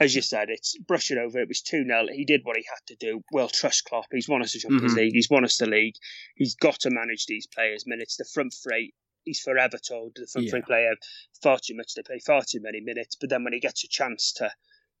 As 0.00 0.14
you 0.14 0.22
said, 0.22 0.50
it's 0.50 0.76
brush 0.76 1.10
it 1.12 1.18
over. 1.18 1.38
It 1.40 1.48
was 1.48 1.62
2 1.62 1.84
0. 1.84 2.06
He 2.12 2.24
did 2.24 2.40
what 2.44 2.56
he 2.56 2.64
had 2.68 2.84
to 2.88 2.96
do. 2.96 3.22
We'll 3.32 3.48
trust 3.48 3.84
Klopp. 3.84 4.06
He's 4.12 4.28
won 4.28 4.42
us 4.42 4.52
the 4.52 4.58
Champions 4.58 4.92
Mhm. 4.92 4.96
League. 4.96 5.14
He's 5.14 5.30
won 5.30 5.44
us 5.44 5.56
the 5.56 5.66
league. 5.66 5.94
He's 6.34 6.54
got 6.56 6.80
to 6.80 6.90
manage 6.90 7.26
these 7.26 7.46
players' 7.46 7.86
minutes. 7.86 8.16
The 8.16 8.24
front 8.24 8.52
three, 8.62 8.92
he's 9.24 9.40
forever 9.40 9.78
told 9.78 10.16
the 10.16 10.26
front 10.26 10.50
three 10.50 10.58
Yeah. 10.60 10.66
player 10.66 10.94
far 11.42 11.58
too 11.60 11.76
much. 11.76 11.94
They 11.94 12.02
play 12.02 12.18
far 12.18 12.42
too 12.42 12.60
many 12.60 12.80
minutes. 12.80 13.14
But 13.14 13.30
then 13.30 13.44
when 13.44 13.52
he 13.52 13.60
gets 13.60 13.84
a 13.84 13.88
chance 13.88 14.32
to, 14.34 14.50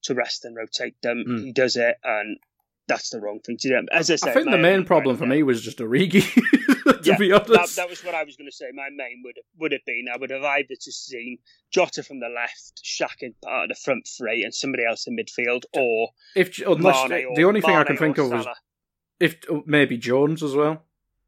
to 0.04 0.14
rest 0.14 0.44
and 0.44 0.56
rotate 0.56 1.00
them, 1.02 1.24
Mm. 1.26 1.44
he 1.46 1.52
does 1.52 1.76
it. 1.76 1.96
And 2.04 2.38
that's 2.86 3.10
the 3.10 3.20
wrong 3.20 3.40
thing 3.40 3.56
to 3.58 3.68
do. 3.68 3.86
As 3.92 4.10
I, 4.10 4.16
say, 4.16 4.30
I 4.30 4.34
think 4.34 4.50
the 4.50 4.58
main 4.58 4.84
problem 4.84 5.16
for 5.16 5.26
me 5.26 5.42
was 5.42 5.62
just 5.62 5.78
Origi. 5.78 6.22
to 6.84 7.00
Yeah, 7.02 7.18
be 7.18 7.30
that, 7.30 7.48
honest. 7.50 7.76
that 7.76 7.88
was 7.88 8.04
what 8.04 8.14
I 8.14 8.24
was 8.24 8.36
going 8.36 8.48
to 8.48 8.56
say. 8.56 8.66
My 8.72 8.88
main 8.94 9.22
would 9.24 9.38
would 9.58 9.72
have 9.72 9.84
been 9.86 10.06
I 10.12 10.16
would 10.18 10.30
have 10.30 10.42
either 10.42 10.74
just 10.80 11.06
seen 11.06 11.38
Jota 11.72 12.02
from 12.02 12.20
the 12.20 12.28
left, 12.28 12.82
Shaq 12.84 13.22
in 13.22 13.34
part 13.42 13.64
of 13.64 13.68
the 13.76 13.80
front 13.82 14.08
three, 14.18 14.42
and 14.42 14.54
somebody 14.54 14.84
else 14.84 15.06
in 15.06 15.16
midfield, 15.16 15.64
or 15.74 16.08
if 16.36 16.58
unless 16.66 17.08
the 17.08 17.44
only 17.44 17.60
thing 17.60 17.76
I 17.76 17.84
can 17.84 17.96
think 17.96 18.18
of 18.18 18.30
was 18.30 18.46
if 19.20 19.36
oh, 19.50 19.62
maybe 19.66 19.96
Jones 19.96 20.42
as 20.42 20.54
well. 20.54 20.82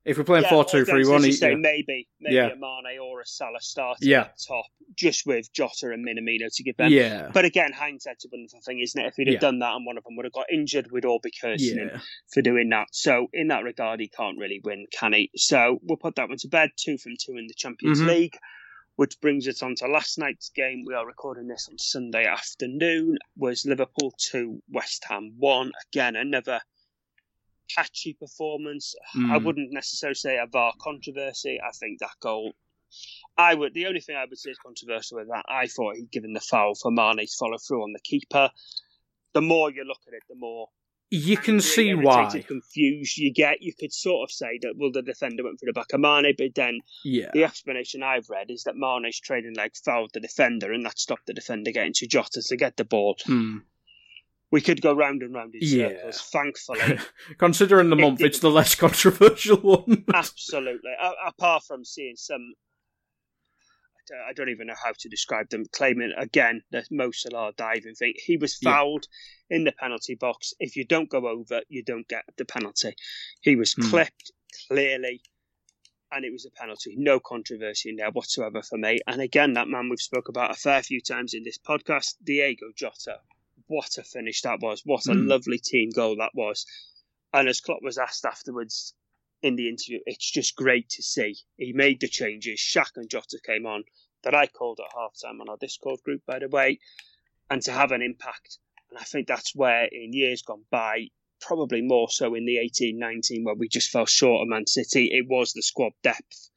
If 0.07 0.17
we're 0.19 0.25
playing 0.25 0.45
Yeah, 0.45 0.51
4 0.51 0.65
2 0.65 0.85
3 0.85 1.05
1, 1.05 1.21
you 1.23 1.27
he- 1.27 1.33
say, 1.33 1.51
yeah. 1.51 1.57
maybe 1.57 2.09
maybe 2.21 2.37
Yeah. 2.37 2.47
a 2.53 2.57
Mane 2.57 2.99
or 3.03 3.21
a 3.21 3.27
Salah 3.27 3.61
starting 3.61 4.09
Yeah. 4.09 4.21
at 4.23 4.39
top, 4.47 4.65
just 4.95 5.27
with 5.27 5.53
Jota 5.53 5.91
and 5.91 6.07
Minamino 6.07 6.49
to 6.55 6.63
give 6.63 6.77
them. 6.77 6.93
yeah, 6.93 7.29
But 7.35 7.45
again, 7.45 7.73
hindsight's 7.73 8.25
a 8.25 8.29
wonderful 8.31 8.61
thing, 8.61 8.79
isn't 8.81 9.01
it? 9.01 9.07
If 9.09 9.15
he'd 9.17 9.27
have 9.27 9.35
Yeah. 9.35 9.41
done 9.41 9.59
that 9.59 9.75
and 9.75 9.85
one 9.85 9.99
of 9.99 10.05
them 10.05 10.15
would 10.17 10.25
have 10.25 10.33
got 10.33 10.47
injured, 10.51 10.93
we'd 10.93 11.05
all 11.05 11.19
be 11.19 11.33
cursing 11.41 11.79
him 11.79 12.01
for 12.33 12.41
doing 12.41 12.69
that. 12.71 12.87
So 12.93 13.29
in 13.33 13.49
that 13.49 13.65
regard, 13.65 13.99
he 14.01 14.07
can't 14.09 14.39
really 14.39 14.61
win, 14.63 14.87
can 14.93 15.13
he? 15.13 15.31
So 15.35 15.81
we'll 15.83 15.97
put 15.99 16.15
that 16.15 16.29
one 16.29 16.39
to 16.39 16.49
bed. 16.49 16.71
Two 16.77 16.99
from 16.99 17.17
two 17.21 17.37
in 17.37 17.49
the 17.49 17.55
Champions 17.55 18.01
Mhm. 18.01 18.07
League, 18.07 18.37
which 18.95 19.21
brings 19.21 19.49
us 19.49 19.61
on 19.63 19.75
to 19.77 19.89
last 19.89 20.19
night's 20.19 20.51
game. 20.51 20.85
We 20.87 20.95
are 20.95 21.05
recording 21.07 21.49
this 21.49 21.69
on 21.69 21.79
Sunday 21.79 22.25
afternoon. 22.27 23.19
Was 23.37 23.67
Liverpool 23.67 24.13
two, 24.19 24.63
West 24.71 25.05
Ham 25.09 25.35
one? 25.37 25.73
Again, 25.89 26.15
another 26.17 26.61
patchy 27.75 28.15
performance. 28.15 28.95
I 29.15 29.19
Mm. 29.39 29.45
wouldn't 29.45 29.73
necessarily 29.73 30.15
say 30.15 30.37
a 30.39 30.47
VAR 30.47 30.73
controversy. 30.81 31.59
I 31.61 31.71
think 31.73 32.01
that 32.01 32.17
goal. 32.21 32.55
I 33.37 33.55
would. 33.55 33.75
The 33.75 33.87
only 33.87 34.01
thing 34.01 34.17
I 34.17 34.25
would 34.25 34.39
say 34.39 34.51
is 34.51 34.59
controversial 34.59 35.19
with 35.19 35.29
that. 35.29 35.45
I 35.49 35.67
thought 35.67 35.97
he'd 35.97 36.11
given 36.11 36.33
the 36.33 36.41
foul 36.41 36.75
for 36.75 36.91
Mane's 36.91 37.35
follow 37.35 37.59
through 37.59 37.83
on 37.83 37.93
the 37.93 38.01
keeper. 38.01 38.51
The 39.35 39.43
more 39.43 39.71
you 39.71 39.85
look 39.85 40.01
at 40.07 40.15
it, 40.15 40.23
the 40.29 40.37
more 40.37 40.69
you 41.11 41.37
can 41.37 41.61
see 41.61 41.95
why. 41.95 42.43
confused 42.47 43.17
you 43.19 43.33
get. 43.33 43.63
You 43.63 43.73
could 43.75 43.93
sort 43.93 44.29
of 44.29 44.33
say 44.33 44.59
that 44.63 44.75
well, 44.77 44.91
the 44.91 45.03
defender 45.03 45.45
went 45.45 45.61
for 45.61 45.67
the 45.67 45.73
back 45.73 45.93
of 45.93 46.01
Mane, 46.01 46.35
but 46.37 46.55
then 46.55 46.81
Yeah, 47.05 47.31
the 47.33 47.45
explanation 47.45 48.03
I've 48.03 48.29
read 48.31 48.51
is 48.51 48.65
that 48.65 48.75
Mane's 48.77 49.21
trading 49.21 49.55
leg 49.55 49.77
fouled 49.77 50.13
the 50.15 50.21
defender, 50.21 50.73
and 50.73 50.85
that 50.87 50.99
stopped 50.99 51.27
the 51.27 51.35
defender 51.35 51.71
getting 51.71 51.93
to 51.95 52.07
Jota 52.07 52.43
to 52.43 52.57
get 52.57 52.77
the 52.77 52.85
ball. 52.85 53.17
Hmm. 53.25 53.59
We 54.53 54.61
could 54.61 54.81
go 54.81 54.95
round 54.95 55.23
and 55.23 55.35
round 55.35 55.55
in 55.55 55.61
Yeah. 55.63 55.89
circles. 55.89 56.21
Thankfully, 56.33 56.99
considering 57.39 57.91
the 57.91 57.97
It 57.97 58.01
month, 58.01 58.19
did- 58.19 58.27
it's 58.29 58.39
the 58.39 58.51
less 58.51 58.75
controversial 58.75 59.57
one. 59.59 60.05
absolutely. 60.15 60.93
A- 61.01 61.29
apart 61.29 61.65
from 61.67 61.85
seeing 61.85 62.15
some. 62.17 62.55
I 63.99 64.03
don't- 64.09 64.29
I 64.29 64.33
don't 64.35 64.49
even 64.51 64.69
know 64.69 64.75
how 64.83 64.93
to 64.97 65.09
describe 65.09 65.49
them. 65.51 65.65
Claiming 65.73 66.13
again 66.17 66.63
that 66.71 66.87
Mo 66.93 67.11
Salah 67.11 67.53
diving 67.57 67.95
thing. 67.97 68.15
He 68.17 68.37
was 68.37 68.57
Yeah. 68.63 68.71
fouled 68.71 69.07
in 69.51 69.65
the 69.65 69.73
penalty 69.73 70.15
box. 70.15 70.55
If 70.61 70.77
you 70.77 70.85
don't 70.85 71.09
go 71.11 71.27
over, 71.27 71.63
you 71.69 71.83
don't 71.83 72.07
get 72.07 72.25
the 72.37 72.45
penalty. 72.45 72.95
He 73.41 73.57
was 73.57 73.73
Hmm. 73.73 73.91
clipped 73.91 74.31
clearly, 74.69 75.23
and 76.13 76.25
it 76.25 76.31
was 76.33 76.47
a 76.47 76.51
penalty. 76.53 76.95
No 76.97 77.19
controversy 77.19 77.91
in 77.91 77.97
there 77.97 78.13
whatsoever 78.13 78.63
for 78.63 78.79
me. 78.79 79.01
And 79.09 79.21
again, 79.21 79.55
that 79.55 79.67
man 79.67 79.89
we've 79.89 80.01
spoke 80.01 80.29
about 80.29 80.53
a 80.53 80.55
fair 80.55 80.85
few 80.85 81.01
times 81.01 81.35
in 81.35 81.43
this 81.43 81.59
podcast, 81.59 82.15
Diogo 82.23 82.71
Jota. 82.77 83.19
What 83.67 83.99
a 83.99 84.05
finish 84.05 84.43
that 84.43 84.61
was! 84.61 84.83
What 84.85 85.07
a 85.07 85.15
Hmm. 85.15 85.27
lovely 85.27 85.59
team 85.59 85.91
goal 85.91 86.17
that 86.17 86.35
was. 86.35 86.67
And 87.33 87.49
as 87.49 87.61
Klopp 87.61 87.83
was 87.83 87.99
asked 87.99 88.25
afterwards 88.25 88.95
in 89.43 89.57
the 89.57 89.69
interview, 89.69 90.01
it's 90.07 90.31
just 90.31 90.57
great 90.57 90.89
to 90.91 91.03
see. 91.03 91.37
He 91.57 91.73
made 91.73 92.01
the 92.01 92.09
changes. 92.09 92.61
Shaq 92.61 92.97
and 92.97 93.11
Jota 93.11 93.39
came 93.45 93.67
on 93.67 93.85
that 94.23 94.35
I 94.35 94.47
called 94.47 94.81
at 94.81 94.97
halftime 94.97 95.41
on 95.41 95.49
our 95.49 95.57
Discord 95.57 96.01
group, 96.03 96.25
by 96.27 96.39
the 96.39 96.49
way, 96.49 96.79
and 97.51 97.61
to 97.63 97.73
have 97.73 97.93
an 97.93 98.03
impact. 98.03 98.59
And 98.91 98.99
I 98.99 99.05
think 99.05 99.27
that's 99.27 99.55
where, 99.55 99.85
in 99.85 100.13
years 100.13 100.43
gone 100.43 100.65
by, 100.71 101.09
probably 101.41 101.83
more 101.83 102.11
so 102.11 102.35
in 102.35 102.47
the 102.47 102.59
18 102.59 102.99
19, 102.99 103.45
where 103.45 103.55
we 103.55 103.69
just 103.69 103.91
fell 103.91 104.07
short 104.07 104.43
of 104.43 104.49
Man 104.49 104.67
City, 104.67 105.11
it 105.13 105.27
was 105.29 105.53
the 105.53 105.63
squad 105.63 105.93
depth 106.03 106.51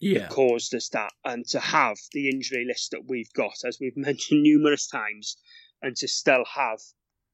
yeah, 0.00 0.28
caused 0.28 0.74
us 0.74 0.88
that. 0.90 1.12
And 1.24 1.46
to 1.48 1.60
have 1.60 1.98
the 2.12 2.28
injury 2.28 2.64
list 2.66 2.90
that 2.90 3.06
we've 3.06 3.32
got, 3.32 3.54
as 3.64 3.78
we've 3.80 3.96
mentioned 4.08 4.42
numerous 4.42 4.86
times, 4.86 5.36
and 5.84 5.96
to 5.96 6.08
still 6.08 6.44
have 6.54 6.80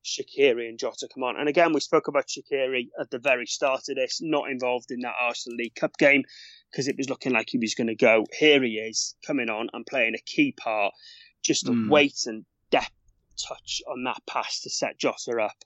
Shaqiri 0.04 0.68
and 0.68 0.78
Jota 0.78 1.08
come 1.12 1.22
on. 1.22 1.38
And 1.38 1.48
again, 1.48 1.72
we 1.72 1.80
spoke 1.80 2.08
about 2.08 2.26
Shaqiri 2.28 2.88
at 2.98 3.10
the 3.10 3.18
very 3.18 3.46
start 3.46 3.82
of 3.88 3.96
this, 3.96 4.20
not 4.22 4.50
involved 4.50 4.90
in 4.90 5.00
that 5.00 5.14
Arsenal 5.20 5.56
League 5.56 5.74
Cup 5.74 5.96
game 5.98 6.24
because 6.70 6.88
it 6.88 6.96
was 6.96 7.10
looking 7.10 7.32
like 7.32 7.50
he 7.50 7.58
was 7.58 7.74
going 7.74 7.88
to 7.88 7.94
go. 7.94 8.26
Here 8.38 8.62
he 8.62 8.74
is 8.74 9.14
coming 9.26 9.50
on 9.50 9.68
and 9.72 9.84
playing 9.86 10.14
a 10.14 10.22
key 10.24 10.52
part. 10.52 10.94
Just 11.42 11.64
the 11.66 11.72
Mm. 11.72 11.88
weight 11.90 12.26
and 12.26 12.44
depth 12.70 12.90
touch 13.36 13.82
on 13.88 14.04
that 14.04 14.22
pass 14.26 14.60
to 14.60 14.70
set 14.70 14.98
Jota 14.98 15.40
up. 15.42 15.56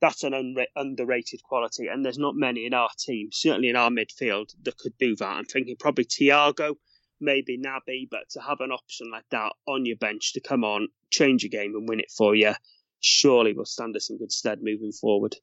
That's 0.00 0.24
an 0.24 0.56
underrated 0.74 1.42
quality, 1.44 1.86
and 1.86 2.04
there's 2.04 2.18
not 2.18 2.34
many 2.34 2.66
in 2.66 2.74
our 2.74 2.90
team, 2.98 3.30
certainly 3.30 3.68
in 3.68 3.76
our 3.76 3.90
midfield, 3.90 4.52
that 4.64 4.76
could 4.76 4.98
do 4.98 5.14
that. 5.16 5.28
I'm 5.28 5.44
thinking 5.44 5.76
probably 5.78 6.04
Thiago, 6.04 6.76
maybe 7.22 7.58
Naby, 7.58 8.08
but 8.10 8.28
to 8.30 8.40
have 8.40 8.60
an 8.60 8.70
option 8.70 9.10
like 9.10 9.24
that 9.30 9.52
on 9.66 9.86
your 9.86 9.96
bench 9.96 10.34
to 10.34 10.40
come 10.40 10.64
on, 10.64 10.88
change 11.10 11.44
a 11.44 11.48
game, 11.48 11.74
and 11.74 11.88
win 11.88 12.00
it 12.00 12.10
for 12.10 12.34
you, 12.34 12.52
surely 13.00 13.52
will 13.52 13.64
stand 13.64 13.96
us 13.96 14.10
in 14.10 14.18
good 14.18 14.32
stead 14.32 14.58
moving 14.62 14.92
forward. 14.92 15.36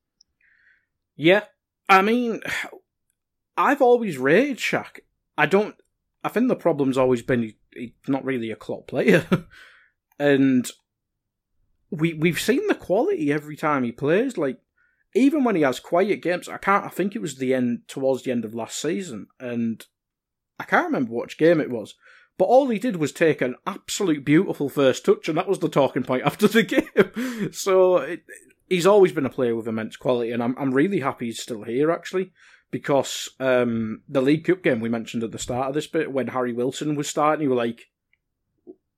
yeah. 1.15 1.43
I 1.87 2.03
mean, 2.03 2.41
I've 3.57 3.81
always 3.81 4.17
rated 4.19 4.57
Shaq. 4.57 4.99
I 5.37 5.47
don't. 5.47 5.75
I 6.23 6.29
think 6.29 6.47
the 6.47 6.55
problem's 6.55 6.97
always 6.97 7.23
been 7.23 7.41
he, 7.41 7.57
he's 7.73 7.91
not 8.07 8.23
really 8.23 8.51
a 8.51 8.55
Klopp 8.55 8.87
player, 8.87 9.25
and 10.19 10.69
we 11.89 12.13
we've 12.13 12.39
seen 12.39 12.67
the 12.67 12.75
quality 12.75 13.31
every 13.31 13.55
time 13.55 13.83
he 13.83 13.91
plays. 13.91 14.37
Like 14.37 14.59
even 15.15 15.43
when 15.43 15.55
he 15.55 15.63
has 15.63 15.79
quiet 15.79 16.21
games, 16.21 16.47
I 16.47 16.57
can't. 16.57 16.85
I 16.85 16.89
think 16.89 17.15
it 17.15 17.21
was 17.21 17.37
the 17.37 17.53
end 17.53 17.81
towards 17.87 18.23
the 18.23 18.31
end 18.31 18.45
of 18.45 18.53
last 18.53 18.79
season, 18.79 19.27
and 19.39 19.83
I 20.59 20.63
can't 20.63 20.87
remember 20.87 21.13
which 21.13 21.37
game 21.37 21.59
it 21.59 21.69
was. 21.69 21.95
But 22.37 22.45
all 22.45 22.69
he 22.69 22.79
did 22.79 22.95
was 22.95 23.11
take 23.11 23.41
an 23.41 23.55
absolute 23.67 24.23
beautiful 24.23 24.69
first 24.69 25.03
touch, 25.03 25.27
and 25.27 25.37
that 25.37 25.47
was 25.47 25.59
the 25.59 25.67
talking 25.67 26.03
point 26.03 26.23
after 26.25 26.47
the 26.47 26.63
game. 26.63 27.51
so 27.51 27.97
it, 27.97 28.23
he's 28.69 28.87
always 28.87 29.11
been 29.11 29.25
a 29.25 29.29
player 29.29 29.55
with 29.55 29.67
immense 29.67 29.97
quality, 29.97 30.31
and 30.31 30.41
I'm 30.41 30.55
I'm 30.57 30.73
really 30.73 31.01
happy 31.01 31.25
he's 31.25 31.41
still 31.41 31.63
here 31.63 31.91
actually 31.91 32.31
because 32.71 33.29
um, 33.39 34.01
the 34.07 34.21
League 34.21 34.45
Cup 34.45 34.63
game 34.63 34.79
we 34.79 34.89
mentioned 34.89 35.23
at 35.23 35.31
the 35.31 35.39
start 35.39 35.69
of 35.69 35.73
this 35.73 35.87
bit 35.87 36.11
when 36.11 36.27
Harry 36.27 36.53
Wilson 36.53 36.95
was 36.95 37.07
starting, 37.07 37.43
you 37.43 37.49
were 37.49 37.55
like, 37.55 37.89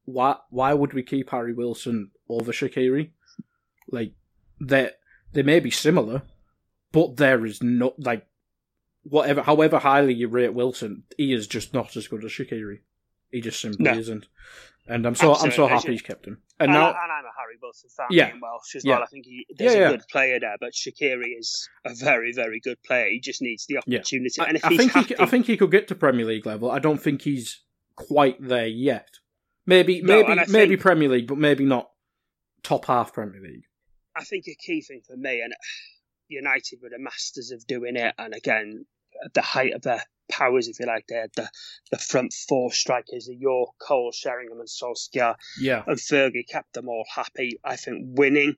why 0.05 0.35
why 0.49 0.73
would 0.73 0.93
we 0.93 1.03
keep 1.03 1.29
Harry 1.29 1.53
Wilson 1.53 2.11
over 2.29 2.51
Shaqiri? 2.51 3.11
Like 3.89 4.13
they 4.59 4.91
they 5.33 5.43
may 5.43 5.59
be 5.59 5.71
similar, 5.71 6.23
but 6.91 7.17
there 7.17 7.45
is 7.45 7.63
no 7.63 7.93
like 7.97 8.27
whatever 9.03 9.41
however 9.41 9.79
highly 9.79 10.13
you 10.13 10.27
rate 10.27 10.53
Wilson, 10.53 11.03
he 11.17 11.33
is 11.33 11.47
just 11.47 11.73
not 11.73 11.95
as 11.95 12.07
good 12.07 12.23
as 12.23 12.31
Shaqiri. 12.31 12.79
He 13.31 13.41
just 13.41 13.61
simply 13.61 13.85
no. 13.85 13.93
isn't. 13.93 14.27
And 14.87 15.05
I'm 15.05 15.15
so 15.15 15.31
Absolutely. 15.31 15.49
I'm 15.49 15.55
so 15.55 15.67
happy 15.67 15.91
he's 15.91 16.01
kept 16.01 16.25
him. 16.25 16.39
And, 16.59 16.71
and 16.71 16.79
now, 16.79 16.87
I, 16.87 16.89
and 16.89 17.11
I'm 17.11 17.23
a 17.23 17.31
Harry 17.37 17.55
Wilson 17.61 17.89
fan, 17.95 18.07
yeah, 18.09 18.31
being 18.31 18.41
Welsh 18.41 18.75
as 18.75 18.83
yeah. 18.83 18.95
well. 18.95 19.03
I 19.03 19.05
think 19.05 19.25
he, 19.25 19.45
there's 19.55 19.75
yeah, 19.75 19.89
a 19.89 19.91
good 19.91 20.07
player 20.11 20.39
there, 20.39 20.55
but 20.59 20.73
Shaqiri 20.73 21.39
is 21.39 21.69
a 21.85 21.93
very, 21.93 22.33
very 22.33 22.59
good 22.59 22.81
player. 22.83 23.07
He 23.09 23.19
just 23.19 23.41
needs 23.41 23.65
the 23.67 23.77
opportunity. 23.77 24.41
And 24.41 24.57
if 24.57 24.65
I, 24.65 24.69
I 24.69 24.77
think 24.77 24.91
happy, 24.91 25.15
he, 25.15 25.19
I 25.19 25.25
think 25.27 25.45
he 25.45 25.55
could 25.55 25.71
get 25.71 25.87
to 25.89 25.95
Premier 25.95 26.25
League 26.25 26.45
level. 26.45 26.71
I 26.71 26.79
don't 26.79 27.01
think 27.01 27.21
he's 27.21 27.61
quite 27.95 28.41
there 28.41 28.67
yet. 28.67 29.19
Maybe, 29.65 30.01
no, 30.01 30.23
maybe, 30.23 30.51
maybe 30.51 30.69
think, 30.71 30.81
Premier 30.81 31.09
League, 31.09 31.27
but 31.27 31.37
maybe 31.37 31.63
not 31.63 31.91
top 32.63 32.85
half 32.85 33.13
Premier 33.13 33.41
League. 33.41 33.65
I 34.15 34.23
think 34.23 34.45
a 34.47 34.55
key 34.55 34.81
thing 34.81 35.01
for 35.07 35.15
me, 35.15 35.41
and 35.41 35.53
United 36.31 36.79
were 36.81 36.89
the 36.89 36.99
masters 36.99 37.51
of 37.51 37.65
doing 37.67 37.95
it, 37.95 38.15
and 38.17 38.33
again, 38.33 38.85
at 39.23 39.33
the 39.33 39.41
height 39.41 39.73
of 39.73 39.81
their 39.83 40.03
powers, 40.29 40.67
if 40.67 40.79
you 40.79 40.85
like. 40.85 41.05
They 41.07 41.15
had 41.15 41.31
the, 41.35 41.49
the 41.91 41.97
front 41.97 42.33
four 42.33 42.71
strikers, 42.71 43.25
the 43.25 43.35
Yorke, 43.35 43.75
Cole, 43.79 44.11
Sheringham, 44.11 44.59
and 44.59 44.67
Solskjaer. 44.67 45.35
Yeah. 45.59 45.83
And 45.85 45.97
Fergie 45.97 46.47
kept 46.47 46.73
them 46.73 46.89
all 46.89 47.05
happy. 47.13 47.59
I 47.63 47.75
think 47.75 48.17
winning 48.17 48.55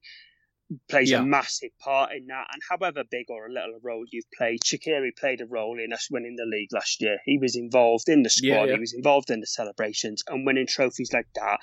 plays 0.90 1.12
yeah. 1.12 1.20
a 1.20 1.26
massive 1.26 1.72
part 1.80 2.12
in 2.14 2.28
that. 2.28 2.48
And 2.52 2.62
however 2.70 3.04
big 3.10 3.26
or 3.30 3.48
a 3.48 3.52
little 3.52 3.80
role 3.82 4.06
you've 4.12 4.32
played, 4.38 4.62
Shaqiri 4.62 5.16
played 5.18 5.42
a 5.42 5.46
role 5.46 5.80
in 5.80 5.94
us 5.94 6.10
winning 6.10 6.36
the 6.36 6.46
league 6.46 6.70
last 6.72 7.02
year. 7.02 7.18
He 7.26 7.38
was 7.38 7.56
involved 7.56 8.10
in 8.10 8.24
the 8.24 8.30
squad, 8.30 8.48
yeah, 8.48 8.66
yeah. 8.66 8.74
he 8.74 8.80
was 8.80 8.94
involved 8.94 9.30
in 9.30 9.40
the 9.40 9.48
celebrations, 9.48 10.24
and 10.28 10.46
winning 10.46 10.68
trophies 10.68 11.12
like 11.14 11.28
that. 11.36 11.60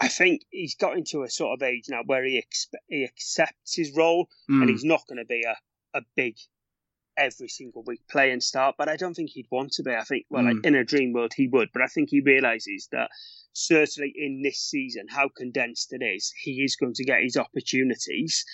I 0.00 0.08
think 0.08 0.42
he's 0.50 0.74
got 0.74 0.96
into 0.96 1.22
a 1.22 1.30
sort 1.30 1.58
of 1.58 1.62
age 1.62 1.84
now 1.88 2.00
where 2.06 2.24
he 2.24 2.40
expe- 2.40 2.80
he 2.88 3.04
accepts 3.04 3.76
his 3.76 3.94
role, 3.94 4.28
mm. 4.50 4.60
and 4.60 4.70
he's 4.70 4.84
not 4.84 5.06
going 5.06 5.18
to 5.18 5.26
be 5.26 5.42
a, 5.42 5.56
a 5.98 6.02
big 6.16 6.36
every 7.16 7.48
single 7.48 7.82
week 7.86 8.00
play 8.10 8.30
and 8.30 8.42
start, 8.42 8.76
but 8.78 8.88
I 8.88 8.96
don't 8.96 9.14
think 9.14 9.30
he'd 9.30 9.46
want 9.50 9.72
to 9.72 9.82
be. 9.82 9.92
I 9.92 10.04
think, 10.04 10.24
well, 10.30 10.42
mm. 10.42 10.46
like 10.46 10.56
hmm. 10.56 10.68
in 10.68 10.74
a 10.74 10.84
dream 10.84 11.12
world, 11.12 11.32
he 11.34 11.48
would, 11.48 11.68
but 11.72 11.82
I 11.82 11.86
think 11.86 12.08
he 12.10 12.20
realizes 12.20 12.88
that 12.92 13.10
certainly 13.52 14.12
in 14.16 14.42
this 14.42 14.58
season, 14.58 15.06
how 15.08 15.28
condensed 15.28 15.92
it 15.92 16.02
is, 16.02 16.32
he 16.42 16.62
is 16.62 16.76
going 16.76 16.94
to 16.94 17.04
get 17.04 17.22
his 17.22 17.36
opportunities. 17.36 18.44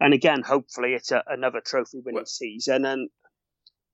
And 0.00 0.14
again, 0.14 0.42
hopefully, 0.42 0.94
it's 0.94 1.12
a, 1.12 1.22
another 1.26 1.60
trophy 1.60 2.00
winning 2.00 2.16
well, 2.16 2.26
season. 2.26 2.84
And 2.84 3.10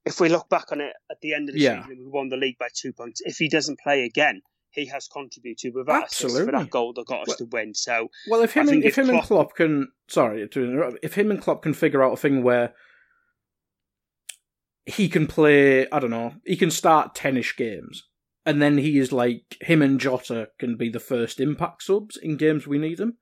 if 0.07 0.21
we 0.21 0.29
look 0.29 0.49
back 0.49 0.73
on 0.73 0.81
it 0.81 0.93
at 1.11 1.21
the 1.21 1.35
end 1.35 1.49
of 1.49 1.55
the 1.55 1.61
yeah. 1.61 1.83
season, 1.83 1.99
we 1.99 2.11
won 2.11 2.29
the 2.29 2.37
league 2.37 2.59
by 2.59 2.69
two 2.73 2.93
points. 2.93 3.21
If 3.25 3.37
he 3.37 3.49
doesn't 3.49 3.81
play 3.81 4.05
again, 4.05 4.43
he 4.71 4.87
has 4.87 5.09
contributed 5.09 5.75
with 5.75 5.87
that 5.87 6.05
Absolutely. 6.05 6.47
for 6.47 6.53
that 6.53 6.71
goal 6.71 6.93
that 6.95 7.07
got 7.07 7.23
us 7.23 7.29
well, 7.29 7.37
to 7.39 7.45
win. 7.47 7.75
So, 7.75 8.09
well, 8.29 8.43
if 8.43 8.53
him 8.53 8.68
and, 8.68 8.85
if, 8.85 8.91
if 8.91 8.99
him 8.99 9.07
Klopp... 9.07 9.18
and 9.18 9.27
Klopp 9.27 9.55
can, 9.57 9.89
sorry 10.09 10.49
to 10.49 10.64
interrupt, 10.64 10.99
if 11.03 11.14
him 11.14 11.31
and 11.31 11.41
Klopp 11.41 11.62
can 11.62 11.75
figure 11.75 12.03
out 12.03 12.12
a 12.12 12.16
thing 12.16 12.43
where 12.43 12.75
he 14.87 15.09
can 15.09 15.27
play, 15.27 15.91
I 15.91 15.99
don't 15.99 16.11
know, 16.11 16.35
he 16.45 16.57
can 16.57 16.71
start 16.71 17.14
10ish 17.14 17.57
games. 17.57 18.07
And 18.47 18.62
then 18.62 18.79
he 18.79 18.99
is 18.99 19.12
like, 19.12 19.57
him 19.61 19.83
and 19.83 20.01
Jota 20.01 20.49
can 20.59 20.77
be 20.77 20.89
the 20.89 21.01
first 21.01 21.41
impact 21.41 21.83
subs 21.83 22.16
in 22.16 22.37
games 22.37 22.66
we 22.66 22.79
need 22.79 22.99
them. 22.99 23.18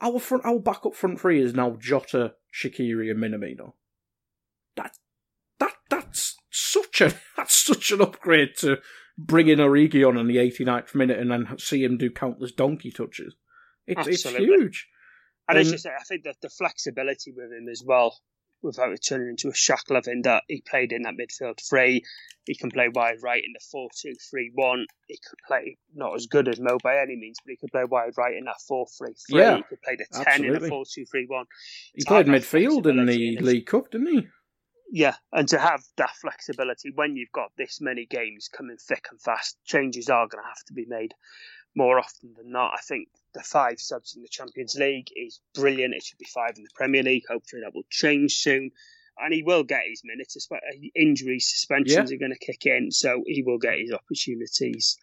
Our 0.00 0.18
front, 0.18 0.44
our 0.44 0.58
backup 0.58 0.94
front 0.94 1.20
three 1.20 1.40
is 1.40 1.54
now 1.54 1.76
Jota, 1.78 2.34
Shaqiri, 2.52 3.10
and 3.10 3.22
Minamino. 3.22 3.74
That, 4.74 4.98
that, 5.58 5.74
that's 5.88 6.36
such 6.50 7.00
a, 7.00 7.14
that's 7.36 7.56
such 7.56 7.92
an 7.92 8.02
upgrade 8.02 8.56
to 8.58 8.78
bring 9.18 9.48
in 9.48 9.58
Origi 9.58 10.06
on 10.06 10.16
in 10.16 10.26
the 10.26 10.36
89th 10.36 10.94
minute 10.94 11.18
and 11.18 11.30
then 11.30 11.58
see 11.58 11.82
him 11.82 11.96
do 11.96 12.10
countless 12.10 12.52
donkey 12.52 12.90
touches. 12.90 13.34
It's, 13.86 14.06
it's 14.06 14.28
huge. 14.36 14.88
And, 15.48 15.58
as 15.58 15.70
you 15.70 15.78
say, 15.78 15.90
I 15.90 16.02
think 16.02 16.24
that 16.24 16.36
the 16.42 16.48
flexibility 16.48 17.32
with 17.32 17.52
him 17.52 17.68
as 17.70 17.82
well 17.84 18.16
without 18.62 18.92
it 18.92 19.04
turning 19.06 19.28
into 19.30 19.48
a 19.48 19.54
shackle 19.54 20.00
in 20.06 20.22
that 20.22 20.42
he 20.48 20.62
played 20.68 20.92
in 20.92 21.02
that 21.02 21.14
midfield 21.14 21.58
three. 21.68 22.02
He 22.44 22.54
can 22.54 22.70
play 22.70 22.88
wide 22.88 23.16
right 23.22 23.42
in 23.44 23.52
the 23.52 23.60
4 23.70 23.88
2 24.02 24.14
3 24.30 24.50
1. 24.54 24.86
He 25.08 25.18
could 25.28 25.38
play 25.46 25.78
not 25.94 26.14
as 26.14 26.26
good 26.26 26.48
as 26.48 26.60
Mo 26.60 26.78
by 26.82 26.98
any 26.98 27.16
means, 27.16 27.38
but 27.44 27.50
he 27.50 27.56
could 27.56 27.70
play 27.70 27.84
wide 27.84 28.12
right 28.16 28.36
in 28.36 28.44
that 28.44 28.60
4 28.66 28.86
3 28.98 29.14
3. 29.30 29.40
Yeah, 29.40 29.56
he 29.56 29.62
could 29.62 29.82
play 29.82 29.96
the 29.96 30.06
10 30.12 30.26
absolutely. 30.26 30.56
in 30.56 30.62
the 30.62 30.68
4 30.68 30.84
2 30.94 31.04
3 31.06 31.26
1. 31.28 31.44
He 31.94 32.04
played 32.04 32.26
midfield 32.26 32.86
in 32.86 33.06
the 33.06 33.38
League 33.38 33.66
Cup, 33.66 33.90
didn't 33.90 34.08
he? 34.08 34.28
Yeah, 34.90 35.16
and 35.32 35.48
to 35.48 35.58
have 35.58 35.82
that 35.96 36.14
flexibility 36.16 36.92
when 36.94 37.16
you've 37.16 37.32
got 37.32 37.50
this 37.56 37.80
many 37.80 38.06
games 38.06 38.48
coming 38.48 38.76
thick 38.76 39.06
and 39.10 39.20
fast, 39.20 39.58
changes 39.64 40.08
are 40.08 40.28
going 40.28 40.42
to 40.42 40.48
have 40.48 40.64
to 40.66 40.74
be 40.74 40.86
made 40.86 41.12
more 41.74 41.98
often 41.98 42.34
than 42.36 42.50
not. 42.50 42.72
I 42.74 42.80
think 42.80 43.08
the 43.34 43.42
five 43.42 43.80
subs 43.80 44.16
in 44.16 44.22
the 44.22 44.28
Champions 44.28 44.74
League 44.76 45.08
is 45.14 45.40
brilliant. 45.54 45.94
It 45.94 46.04
should 46.04 46.18
be 46.18 46.26
five 46.32 46.54
in 46.56 46.62
the 46.62 46.70
Premier 46.74 47.02
League. 47.02 47.24
Hopefully 47.28 47.62
that 47.62 47.74
will 47.74 47.86
change 47.90 48.36
soon. 48.36 48.70
And 49.18 49.32
he 49.32 49.42
will 49.42 49.64
get 49.64 49.82
his 49.88 50.02
minutes. 50.04 50.36
Injuries, 50.94 51.48
suspensions 51.50 52.10
yeah. 52.10 52.16
are 52.16 52.18
going 52.18 52.36
to 52.38 52.46
kick 52.46 52.66
in, 52.66 52.90
so 52.90 53.22
he 53.26 53.42
will 53.42 53.58
get 53.58 53.78
his 53.78 53.92
opportunities. 53.92 54.98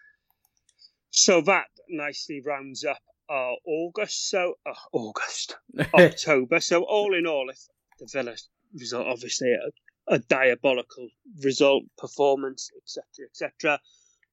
So 1.10 1.42
that 1.42 1.66
nicely 1.90 2.42
rounds 2.46 2.86
up 2.86 3.02
our 3.30 3.56
August. 3.66 4.30
So 4.30 4.56
uh, 4.66 4.74
August, 4.92 5.58
October. 5.94 6.60
So 6.60 6.84
all 6.84 7.16
in 7.16 7.26
all, 7.26 7.50
if 7.50 7.60
the 8.00 8.08
Villa 8.12 8.36
result, 8.74 9.07
obviously 9.07 9.53
a, 9.53 10.15
a 10.15 10.19
diabolical 10.19 11.09
result, 11.43 11.84
performance, 11.97 12.69
etc., 12.78 13.28
etc. 13.30 13.80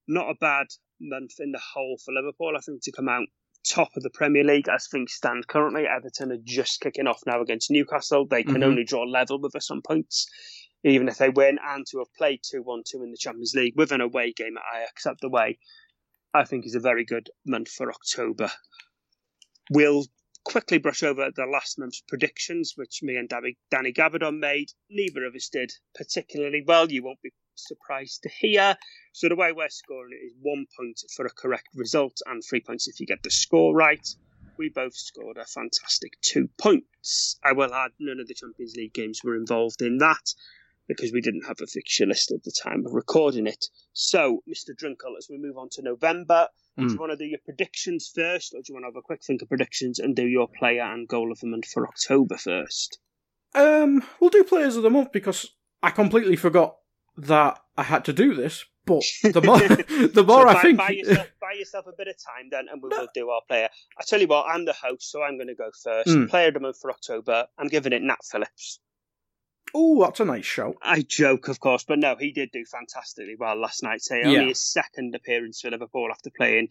Not 0.09 0.31
a 0.31 0.35
bad 0.41 0.67
month 1.01 1.35
in 1.39 1.53
the 1.53 1.61
whole 1.61 1.99
for 2.05 2.13
Liverpool. 2.13 2.55
I 2.57 2.61
think 2.61 2.83
to 2.83 2.93
come 2.93 3.09
out 3.09 3.27
top 3.69 3.91
of 3.97 4.03
the 4.03 4.11
Premier 4.11 4.45
League 4.45 4.69
as 4.69 4.89
things 4.89 5.13
stand 5.13 5.47
currently. 5.47 5.87
Everton 5.87 6.33
are 6.33 6.39
just 6.43 6.81
kicking 6.81 7.07
off 7.07 7.23
now 7.27 7.41
against 7.41 7.71
Newcastle. 7.71 8.27
They 8.27 8.43
can 8.43 8.55
mm-hmm. 8.55 8.65
only 8.65 8.85
draw 8.85 9.03
level 9.03 9.41
with 9.41 9.55
us 9.55 9.71
on 9.71 9.83
points, 9.83 10.27
even 10.85 11.09
if 11.09 11.19
they 11.19 11.29
win, 11.29 11.59
and 11.65 11.87
to 11.91 11.99
have 11.99 12.13
played 12.17 12.41
2 12.43 12.63
1 12.63 12.83
2 12.87 13.03
in 13.03 13.11
the 13.11 13.17
Champions 13.19 13.55
League 13.55 13.75
with 13.77 13.93
an 13.93 14.01
away 14.01 14.33
game 14.33 14.57
at 14.57 14.81
Ajax 14.81 15.07
up 15.07 15.19
the 15.21 15.29
way, 15.29 15.59
I 16.33 16.45
think 16.45 16.67
is 16.67 16.75
a 16.75 16.81
very 16.81 17.05
good 17.05 17.31
month 17.47 17.71
for 17.71 17.91
October. 17.91 18.51
We'll 19.71 20.05
quickly 20.45 20.79
brush 20.79 21.03
over 21.03 21.31
the 21.31 21.47
last 21.47 21.79
month's 21.79 22.03
predictions, 22.09 22.75
which 22.77 23.03
me 23.03 23.17
and 23.17 23.29
Danny, 23.29 23.57
Danny 23.71 23.93
Gabardon 23.93 24.39
made. 24.39 24.71
Neither 24.89 25.25
of 25.25 25.35
us 25.35 25.49
did 25.49 25.73
particularly 25.95 26.63
well. 26.67 26.91
You 26.91 27.03
won't 27.03 27.23
be 27.23 27.33
surprised 27.55 28.23
to 28.23 28.29
hear. 28.29 28.77
So 29.13 29.29
the 29.29 29.37
way 29.37 29.53
we're 29.53 29.69
scoring 29.69 30.13
it 30.13 30.25
is 30.25 30.35
one 30.41 30.67
point 30.77 31.01
for 31.15 31.27
a 31.27 31.31
correct 31.31 31.69
result 31.75 32.19
and 32.27 32.43
three 32.43 32.61
points 32.61 32.89
if 32.89 33.01
you 33.01 33.07
get 33.07 33.23
the 33.23 33.31
score 33.31 33.75
right. 33.75 34.07
We 34.57 34.69
both 34.69 34.95
scored 34.95 35.39
a 35.39 35.47
fantastic 35.47 36.21
two 36.21 36.49
points. 36.59 37.39
I 37.43 37.53
will 37.53 37.73
add 37.73 37.93
none 37.99 38.21
of 38.21 38.29
the 38.29 38.35
Champions 38.35 38.75
League 38.77 38.93
games 38.93 39.21
were 39.25 39.37
involved 39.37 39.81
in 39.81 39.99
that 39.99 40.35
because 40.91 41.13
we 41.13 41.21
didn't 41.21 41.47
have 41.47 41.61
a 41.63 41.67
fixture 41.67 42.07
list 42.07 42.33
at 42.33 42.43
the 42.43 42.53
time 42.63 42.85
of 42.85 42.93
recording 42.93 43.47
it. 43.47 43.67
So, 43.93 44.43
Mr. 44.49 44.75
Drinkel, 44.75 45.17
as 45.17 45.29
we 45.31 45.39
move 45.39 45.57
on 45.57 45.69
to 45.73 45.83
November, 45.83 46.49
mm. 46.79 46.83
do 46.83 46.85
you 46.85 46.91
hmm. 46.91 47.01
want 47.01 47.13
to 47.13 47.17
do 47.17 47.25
your 47.25 47.39
predictions 47.45 48.11
first, 48.13 48.53
or 48.55 48.59
do 48.59 48.65
you 48.69 48.75
want 48.75 48.85
to 48.85 48.89
have 48.89 48.97
a 48.97 49.03
quick 49.03 49.23
think 49.25 49.43
of 49.43 49.49
predictions 49.49 49.99
and 50.01 50.17
do 50.17 50.27
your 50.27 50.49
player 50.49 50.83
and 50.83 51.07
goal 51.07 51.31
of 51.31 51.39
the 51.39 51.47
month 51.47 51.69
for 51.69 51.87
October 51.87 52.37
first? 52.37 52.99
Um, 53.55 54.03
we'll 54.19 54.31
do 54.31 54.45
players 54.45 54.77
of 54.77 54.83
the 54.83 54.91
month 54.91 55.13
because 55.13 55.47
I 55.83 55.91
completely 55.91 56.37
forgot 56.37 56.77
that 57.17 57.61
I 57.77 57.85
had 57.85 58.05
to 58.07 58.13
do 58.13 58.35
this. 58.35 58.65
But 58.87 59.03
the 59.23 59.43
more, 59.43 59.59
the 60.09 60.25
more 60.27 60.43
so 60.43 60.49
I 60.49 60.55
buy, 60.55 60.63
think, 60.63 60.79
buy 60.79 60.89
yourself, 60.91 61.29
buy 61.41 61.53
yourself, 61.57 61.87
a 61.87 61.93
bit 61.97 62.09
of 62.09 62.17
time 62.17 62.49
then, 62.51 62.67
and 62.71 62.83
we 62.83 62.89
will 62.89 63.09
do 63.15 63.29
our 63.31 63.43
player. 63.47 63.69
I 63.99 64.05
tell 64.05 64.21
you 64.21 64.27
what, 64.27 64.47
I'm 64.49 64.65
the 64.65 64.73
host, 64.73 65.11
so 65.11 65.23
I'm 65.23 65.37
going 65.37 65.49
to 65.49 65.55
go 65.55 65.71
first. 65.85 66.09
Mm. 66.09 66.29
Player 66.29 66.49
of 66.49 66.55
the 66.55 66.61
month 66.61 66.79
for 66.81 66.91
October, 66.91 67.47
I'm 67.59 67.69
giving 67.69 67.93
it 67.93 68.03
Nat 68.03 68.19
Phillips. 68.25 68.81
Oh, 69.75 70.03
that's 70.03 70.21
a 70.21 70.25
nice 70.25 70.45
show. 70.45 70.75
I 70.83 71.03
joke, 71.03 71.49
of 71.49 71.61
course, 71.61 71.85
but 71.85 71.99
no, 71.99 72.17
he 72.17 72.33
did 72.33 72.51
do 72.53 72.65
fantastically 72.65 73.37
well 73.39 73.57
last 73.57 73.83
night. 73.83 74.03
So 74.03 74.17
only 74.17 74.49
his 74.49 74.61
second 74.61 75.15
appearance 75.15 75.61
for 75.61 75.71
Liverpool 75.71 76.09
after 76.11 76.31
playing, 76.37 76.69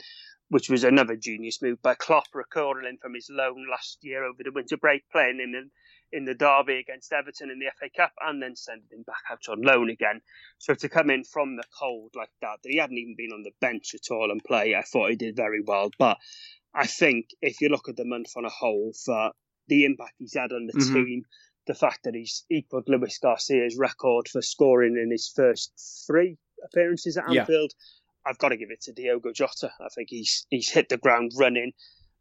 which 0.49 0.69
was 0.69 0.83
another 0.83 1.15
genius 1.15 1.61
move 1.61 1.81
by 1.81 1.95
Klopp, 1.95 2.27
recalling 2.33 2.85
him 2.85 2.97
from 3.01 3.13
his 3.13 3.29
loan 3.29 3.65
last 3.69 3.99
year 4.01 4.23
over 4.23 4.43
the 4.43 4.51
winter 4.51 4.77
break, 4.77 5.09
playing 5.11 5.39
him 5.39 5.55
in 5.55 5.71
in 6.11 6.25
the 6.25 6.33
derby 6.33 6.77
against 6.77 7.13
Everton 7.13 7.51
in 7.51 7.59
the 7.59 7.71
FA 7.79 7.89
Cup 7.95 8.11
and 8.21 8.41
then 8.41 8.55
sending 8.55 8.87
him 8.91 9.03
back 9.03 9.21
out 9.31 9.47
on 9.47 9.61
loan 9.61 9.89
again. 9.89 10.21
So 10.57 10.73
to 10.73 10.89
come 10.89 11.09
in 11.09 11.23
from 11.23 11.55
the 11.55 11.63
cold 11.77 12.11
like 12.15 12.31
that, 12.41 12.57
that 12.63 12.69
he 12.69 12.77
hadn't 12.77 12.97
even 12.97 13.15
been 13.15 13.31
on 13.31 13.43
the 13.43 13.51
bench 13.61 13.93
at 13.93 14.11
all 14.11 14.31
and 14.31 14.43
play, 14.43 14.75
I 14.75 14.81
thought 14.81 15.11
he 15.11 15.15
did 15.15 15.35
very 15.35 15.61
well. 15.61 15.91
But 15.97 16.17
I 16.73 16.87
think 16.87 17.29
if 17.41 17.61
you 17.61 17.69
look 17.69 17.89
at 17.89 17.95
the 17.95 18.05
month 18.05 18.33
on 18.35 18.45
a 18.45 18.49
whole, 18.49 18.93
for 19.05 19.31
the 19.67 19.85
impact 19.85 20.15
he's 20.17 20.33
had 20.33 20.51
on 20.51 20.65
the 20.67 20.73
mm-hmm. 20.73 20.93
team, 20.93 21.23
the 21.69 21.75
fact 21.75 22.03
that 22.03 22.15
he's 22.15 22.45
equalled 22.49 22.89
Luis 22.89 23.19
Garcia's 23.19 23.77
record 23.77 24.27
for 24.27 24.41
scoring 24.41 24.97
in 24.97 25.11
his 25.11 25.31
first 25.35 25.71
three 26.07 26.35
appearances 26.65 27.15
at 27.15 27.29
Anfield. 27.29 27.71
Yeah. 27.75 28.29
I've 28.31 28.39
got 28.39 28.49
to 28.49 28.57
give 28.57 28.71
it 28.71 28.81
to 28.81 28.91
Diogo 28.91 29.31
Jota. 29.31 29.71
I 29.79 29.87
think 29.93 30.09
he's 30.09 30.47
he's 30.49 30.67
hit 30.67 30.89
the 30.89 30.97
ground 30.97 31.31
running. 31.37 31.73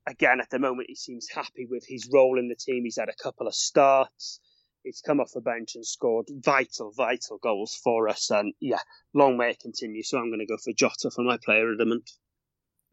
Again, 0.07 0.41
at 0.43 0.51
the 0.51 0.59
moment, 0.59 0.91
he 0.91 0.97
seems 0.97 1.29
happy 1.35 1.67
with 1.69 1.83
his 1.89 2.11
role 2.13 2.39
in 2.39 2.49
the 2.49 2.57
team. 2.57 2.85
He's 2.85 2.99
had 2.99 3.09
a 3.09 3.23
couple 3.23 3.47
of 3.47 3.55
starts. 3.55 4.39
He's 4.85 5.01
come 5.01 5.19
off 5.19 5.33
the 5.33 5.41
bench 5.41 5.77
and 5.77 5.85
scored 5.85 6.27
vital, 6.45 6.93
vital 6.95 7.39
goals 7.39 7.75
for 7.83 8.07
us. 8.07 8.31
And 8.31 8.53
yeah, 8.61 8.81
long 9.15 9.39
may 9.39 9.53
it 9.53 9.61
continue. 9.61 10.03
So 10.03 10.19
I'm 10.19 10.29
going 10.29 10.41
to 10.41 10.47
go 10.47 10.59
for 10.63 10.75
Jota 10.75 11.11
for 11.11 11.25
my 11.25 11.39
player 11.43 11.73
of 11.73 11.79
the 11.79 11.87
month. 11.87 12.11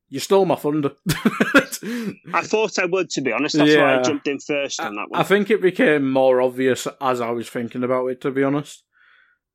You 0.10 0.20
stole 0.20 0.46
my 0.46 0.56
thunder. 0.56 0.92
I 2.34 2.42
thought 2.44 2.78
I 2.78 2.86
would, 2.86 3.10
to 3.12 3.22
be 3.22 3.32
honest. 3.32 3.58
That's 3.58 3.72
yeah. 3.72 3.82
why 3.82 4.00
I 4.00 4.02
jumped 4.04 4.28
in 4.28 4.40
first 4.40 4.80
on 4.80 4.96
that 4.96 5.10
one. 5.10 5.20
I 5.20 5.24
think 5.24 5.50
it 5.50 5.62
became 5.62 6.12
more 6.12 6.42
obvious 6.42 6.88
as 7.02 7.22
I 7.22 7.32
was 7.32 7.50
thinking 7.50 7.84
about 7.84 8.08
it, 8.08 8.22
to 8.22 8.32
be 8.32 8.44
honest. 8.44 8.84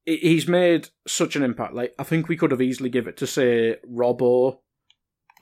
He's 0.05 0.49
made 0.49 0.89
such 1.07 1.37
an 1.37 1.43
impact. 1.43 1.75
Like 1.75 1.95
I 1.99 2.03
think 2.03 2.29
we 2.29 2.37
could 2.37 2.51
have 2.51 2.63
easily 2.63 2.91
give 2.91 3.07
it 3.07 3.17
to 3.19 3.27
say 3.27 3.77
Robbo. 3.89 4.59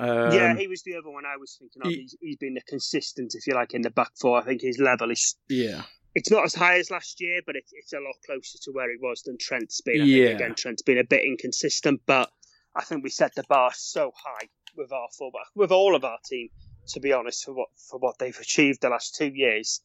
Um, 0.00 0.32
yeah, 0.32 0.54
he 0.54 0.68
was 0.68 0.82
the 0.82 0.94
other 0.94 1.10
one 1.10 1.24
I 1.24 1.38
was 1.38 1.56
thinking 1.58 1.82
of. 1.82 1.88
He, 1.88 2.02
he's, 2.02 2.16
he's 2.20 2.36
been 2.36 2.54
the 2.54 2.60
consistent, 2.68 3.34
if 3.34 3.46
you 3.46 3.54
like, 3.54 3.72
in 3.72 3.82
the 3.82 3.90
back 3.90 4.12
four. 4.20 4.38
I 4.38 4.44
think 4.44 4.60
his 4.60 4.78
level 4.78 5.10
is 5.10 5.36
yeah. 5.48 5.82
It's 6.14 6.30
not 6.30 6.44
as 6.44 6.54
high 6.54 6.78
as 6.78 6.90
last 6.90 7.20
year, 7.20 7.40
but 7.46 7.56
it, 7.56 7.64
it's 7.72 7.92
a 7.92 8.00
lot 8.00 8.14
closer 8.26 8.58
to 8.62 8.72
where 8.72 8.90
he 8.90 8.96
was 9.00 9.22
than 9.22 9.38
Trent's 9.38 9.80
been. 9.80 10.02
I 10.02 10.04
yeah. 10.04 10.26
Think, 10.26 10.40
again, 10.40 10.54
Trent's 10.54 10.82
been 10.82 10.98
a 10.98 11.04
bit 11.04 11.24
inconsistent, 11.24 12.02
but 12.06 12.30
I 12.76 12.84
think 12.84 13.02
we 13.02 13.10
set 13.10 13.34
the 13.34 13.44
bar 13.48 13.70
so 13.74 14.12
high 14.14 14.48
with 14.76 14.92
our 14.92 15.08
fullback, 15.16 15.46
with 15.54 15.72
all 15.72 15.94
of 15.94 16.04
our 16.04 16.18
team, 16.24 16.48
to 16.88 17.00
be 17.00 17.12
honest, 17.12 17.44
for 17.44 17.52
what 17.52 17.68
for 17.90 17.98
what 17.98 18.18
they've 18.18 18.38
achieved 18.38 18.80
the 18.80 18.88
last 18.88 19.14
two 19.14 19.32
years. 19.34 19.80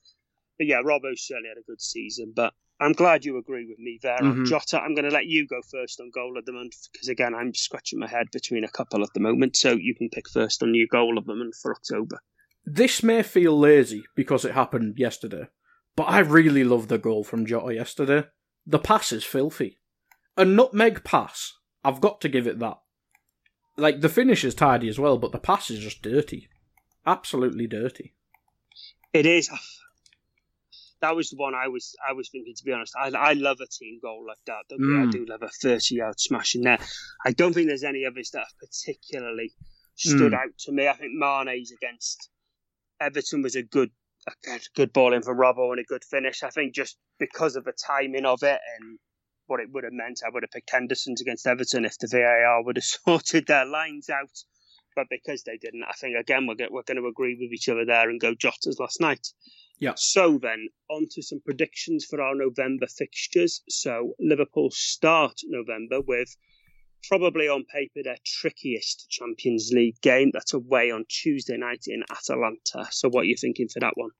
But 0.57 0.67
yeah, 0.67 0.81
Robbo 0.83 1.17
certainly 1.17 1.49
had 1.49 1.57
a 1.57 1.65
good 1.65 1.81
season. 1.81 2.33
But 2.35 2.53
I'm 2.79 2.93
glad 2.93 3.25
you 3.25 3.37
agree 3.37 3.65
with 3.67 3.79
me 3.79 3.99
there 4.01 4.17
mm-hmm. 4.17 4.45
Jota. 4.45 4.81
I'm 4.81 4.95
going 4.95 5.09
to 5.09 5.13
let 5.13 5.25
you 5.25 5.47
go 5.47 5.61
first 5.71 5.99
on 5.99 6.11
goal 6.13 6.37
of 6.37 6.45
the 6.45 6.51
month 6.51 6.75
because 6.91 7.07
again, 7.07 7.33
I'm 7.33 7.53
scratching 7.53 7.99
my 7.99 8.07
head 8.07 8.27
between 8.31 8.63
a 8.63 8.71
couple 8.71 9.03
at 9.03 9.13
the 9.13 9.19
moment. 9.19 9.55
So 9.55 9.71
you 9.71 9.95
can 9.95 10.09
pick 10.09 10.29
first 10.29 10.61
on 10.63 10.75
your 10.75 10.87
goal 10.91 11.17
of 11.17 11.25
the 11.25 11.35
month 11.35 11.55
for 11.61 11.73
October. 11.73 12.19
This 12.65 13.03
may 13.03 13.23
feel 13.23 13.57
lazy 13.57 14.03
because 14.15 14.45
it 14.45 14.53
happened 14.53 14.95
yesterday, 14.97 15.47
but 15.95 16.03
I 16.03 16.19
really 16.19 16.63
love 16.63 16.87
the 16.87 16.97
goal 16.97 17.23
from 17.23 17.45
Jota 17.45 17.73
yesterday. 17.73 18.25
The 18.65 18.79
pass 18.79 19.11
is 19.11 19.25
filthy. 19.25 19.79
A 20.37 20.45
nutmeg 20.45 21.03
pass. 21.03 21.53
I've 21.83 21.99
got 21.99 22.21
to 22.21 22.29
give 22.29 22.47
it 22.47 22.59
that 22.59 22.77
like 23.77 24.01
the 24.01 24.09
finish 24.09 24.43
is 24.43 24.55
tidy 24.55 24.87
as 24.89 24.99
well, 24.99 25.17
but 25.17 25.31
the 25.31 25.39
pass 25.39 25.69
is 25.69 25.79
just 25.79 26.01
dirty, 26.01 26.49
absolutely 27.05 27.67
dirty. 27.67 28.13
It 29.13 29.25
is. 29.25 29.49
That 31.01 31.17
was 31.17 31.31
the 31.31 31.35
one 31.35 31.53
I 31.53 31.67
was 31.67 31.97
I 32.07 32.13
was 32.13 32.29
thinking. 32.29 32.53
To 32.55 32.63
be 32.63 32.71
honest, 32.71 32.93
I, 32.97 33.09
I 33.09 33.33
love 33.33 33.57
a 33.59 33.67
team 33.67 33.99
goal 34.01 34.25
like 34.25 34.37
that. 34.45 34.73
Mm. 34.73 35.05
I 35.05 35.11
do 35.11 35.25
love 35.27 35.41
a 35.43 35.49
thirty-yard 35.49 36.17
smash 36.17 36.55
in 36.55 36.61
there. 36.61 36.79
I 37.25 37.33
don't 37.33 37.51
think 37.51 37.67
there's 37.67 37.83
any 37.83 38.05
others 38.05 38.31
that 38.31 38.39
have 38.39 38.57
particularly 38.57 39.51
stood 39.95 40.31
mm. 40.31 40.37
out 40.37 40.57
to 40.59 40.71
me. 40.71 40.87
I 40.87 40.93
think 40.93 41.11
Mane's 41.13 41.73
against 41.73 42.29
Everton 43.01 43.41
was 43.41 43.57
a 43.57 43.63
good 43.63 43.91
a 44.27 44.59
good 44.75 44.93
ball 44.93 45.13
in 45.13 45.23
for 45.23 45.35
Robbo 45.35 45.71
and 45.71 45.79
a 45.81 45.83
good 45.83 46.03
finish. 46.03 46.41
I 46.41 46.49
think 46.49 46.73
just 46.73 46.97
because 47.19 47.57
of 47.57 47.65
the 47.65 47.73
timing 47.73 48.25
of 48.25 48.41
it 48.43 48.59
and 48.79 48.97
what 49.47 49.59
it 49.59 49.69
would 49.71 49.83
have 49.83 49.93
meant. 49.93 50.21
I 50.25 50.29
would 50.29 50.43
have 50.43 50.51
picked 50.51 50.71
Henderson's 50.71 51.21
against 51.21 51.47
Everton 51.47 51.85
if 51.85 51.97
the 51.97 52.07
VAR 52.07 52.63
would 52.63 52.77
have 52.77 52.83
sorted 53.05 53.47
their 53.47 53.65
lines 53.65 54.09
out. 54.09 54.31
But 54.95 55.07
because 55.09 55.43
they 55.43 55.57
didn't, 55.57 55.83
I 55.83 55.93
think 55.93 56.15
again 56.17 56.45
we're, 56.45 56.55
we're 56.69 56.83
going 56.83 57.01
to 57.01 57.07
agree 57.07 57.35
with 57.39 57.51
each 57.51 57.67
other 57.67 57.85
there 57.85 58.09
and 58.09 58.19
go 58.19 58.35
Jota's 58.35 58.77
last 58.79 59.01
night. 59.01 59.27
Yeah. 59.79 59.93
So 59.97 60.37
then, 60.37 60.69
on 60.89 61.07
to 61.11 61.23
some 61.23 61.41
predictions 61.43 62.05
for 62.05 62.21
our 62.21 62.35
November 62.35 62.85
fixtures. 62.87 63.61
So 63.69 64.13
Liverpool 64.19 64.69
start 64.71 65.33
November 65.45 65.99
with 65.99 66.35
probably 67.07 67.47
on 67.47 67.65
paper 67.65 68.01
their 68.03 68.17
trickiest 68.25 69.09
Champions 69.09 69.71
League 69.73 69.99
game. 70.01 70.31
That's 70.33 70.53
away 70.53 70.91
on 70.91 71.05
Tuesday 71.09 71.57
night 71.57 71.85
in 71.87 72.03
Atalanta. 72.09 72.87
So 72.91 73.09
what 73.09 73.21
are 73.21 73.25
you 73.25 73.35
thinking 73.35 73.67
for 73.67 73.79
that 73.79 73.93
one? 73.95 74.11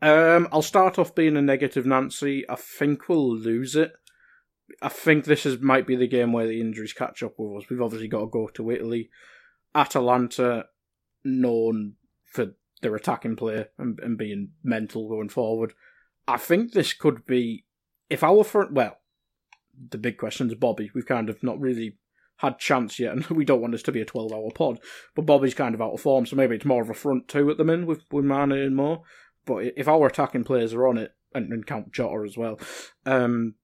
Um, 0.00 0.48
I'll 0.52 0.62
start 0.62 0.98
off 0.98 1.14
being 1.14 1.36
a 1.36 1.42
negative 1.42 1.86
Nancy. 1.86 2.48
I 2.48 2.54
think 2.54 3.08
we'll 3.08 3.34
lose 3.34 3.74
it. 3.74 3.92
I 4.82 4.88
think 4.88 5.24
this 5.24 5.46
is 5.46 5.60
might 5.60 5.86
be 5.86 5.96
the 5.96 6.06
game 6.06 6.32
where 6.32 6.46
the 6.46 6.60
injuries 6.60 6.92
catch 6.92 7.22
up 7.22 7.34
with 7.38 7.62
us. 7.62 7.70
We've 7.70 7.82
obviously 7.82 8.08
got 8.08 8.20
to 8.20 8.26
go 8.26 8.48
to 8.48 8.70
Italy. 8.70 9.10
Atalanta, 9.74 10.66
known 11.24 11.94
for 12.24 12.54
their 12.82 12.94
attacking 12.94 13.36
play 13.36 13.66
and, 13.76 13.98
and 14.00 14.16
being 14.16 14.50
mental 14.62 15.08
going 15.08 15.28
forward. 15.28 15.74
I 16.26 16.36
think 16.36 16.72
this 16.72 16.92
could 16.92 17.26
be 17.26 17.64
if 18.10 18.22
our 18.22 18.44
front. 18.44 18.72
Well, 18.72 18.98
the 19.90 19.98
big 19.98 20.18
question 20.18 20.48
is 20.48 20.54
Bobby. 20.54 20.90
We've 20.94 21.06
kind 21.06 21.28
of 21.28 21.42
not 21.42 21.60
really 21.60 21.96
had 22.38 22.58
chance 22.58 22.98
yet, 22.98 23.12
and 23.12 23.26
we 23.30 23.44
don't 23.44 23.60
want 23.60 23.72
this 23.72 23.82
to 23.84 23.92
be 23.92 24.00
a 24.00 24.06
twelve-hour 24.06 24.50
pod. 24.54 24.80
But 25.14 25.26
Bobby's 25.26 25.54
kind 25.54 25.74
of 25.74 25.82
out 25.82 25.94
of 25.94 26.00
form, 26.00 26.26
so 26.26 26.36
maybe 26.36 26.56
it's 26.56 26.64
more 26.64 26.82
of 26.82 26.90
a 26.90 26.94
front 26.94 27.28
two 27.28 27.50
at 27.50 27.56
the 27.56 27.64
minute 27.64 27.86
with 27.86 28.02
with 28.10 28.24
Mane 28.24 28.52
and 28.52 28.76
more. 28.76 29.02
But 29.44 29.72
if 29.76 29.88
our 29.88 30.06
attacking 30.06 30.44
players 30.44 30.74
are 30.74 30.86
on 30.86 30.98
it, 30.98 31.14
and, 31.34 31.52
and 31.52 31.66
count 31.66 31.92
Jota 31.92 32.24
as 32.26 32.36
well, 32.36 32.60
um, 33.06 33.54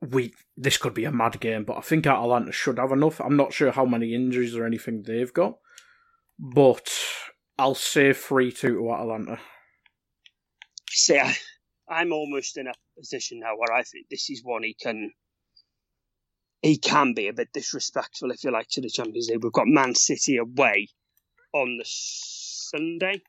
we 0.00 0.32
this 0.56 0.76
could 0.76 0.94
be 0.94 1.04
a 1.04 1.12
mad 1.12 1.40
game, 1.40 1.64
but 1.64 1.76
I 1.76 1.80
think 1.80 2.06
Atalanta 2.06 2.52
should 2.52 2.78
have 2.78 2.92
enough. 2.92 3.20
I'm 3.20 3.36
not 3.36 3.52
sure 3.52 3.70
how 3.70 3.84
many 3.84 4.14
injuries 4.14 4.56
or 4.56 4.64
anything 4.64 5.02
they've 5.02 5.32
got, 5.32 5.58
but 6.38 6.90
I'll 7.58 7.74
say 7.74 8.12
three 8.12 8.52
two 8.52 8.78
to 8.78 8.92
Atalanta. 8.92 9.40
See, 10.90 11.18
I, 11.18 11.36
I'm 11.88 12.12
almost 12.12 12.56
in 12.56 12.66
a 12.66 12.72
position 12.96 13.40
now 13.40 13.56
where 13.56 13.72
I 13.72 13.82
think 13.82 14.06
this 14.08 14.30
is 14.30 14.42
one 14.44 14.62
he 14.62 14.74
can 14.74 15.12
he 16.62 16.76
can 16.76 17.14
be 17.14 17.28
a 17.28 17.32
bit 17.32 17.52
disrespectful, 17.52 18.30
if 18.30 18.42
you 18.42 18.50
like, 18.50 18.68
to 18.70 18.80
the 18.80 18.90
Champions 18.90 19.28
League. 19.28 19.42
We've 19.42 19.52
got 19.52 19.68
Man 19.68 19.94
City 19.94 20.36
away 20.38 20.88
on 21.52 21.76
the 21.78 21.84
Sunday, 21.86 23.22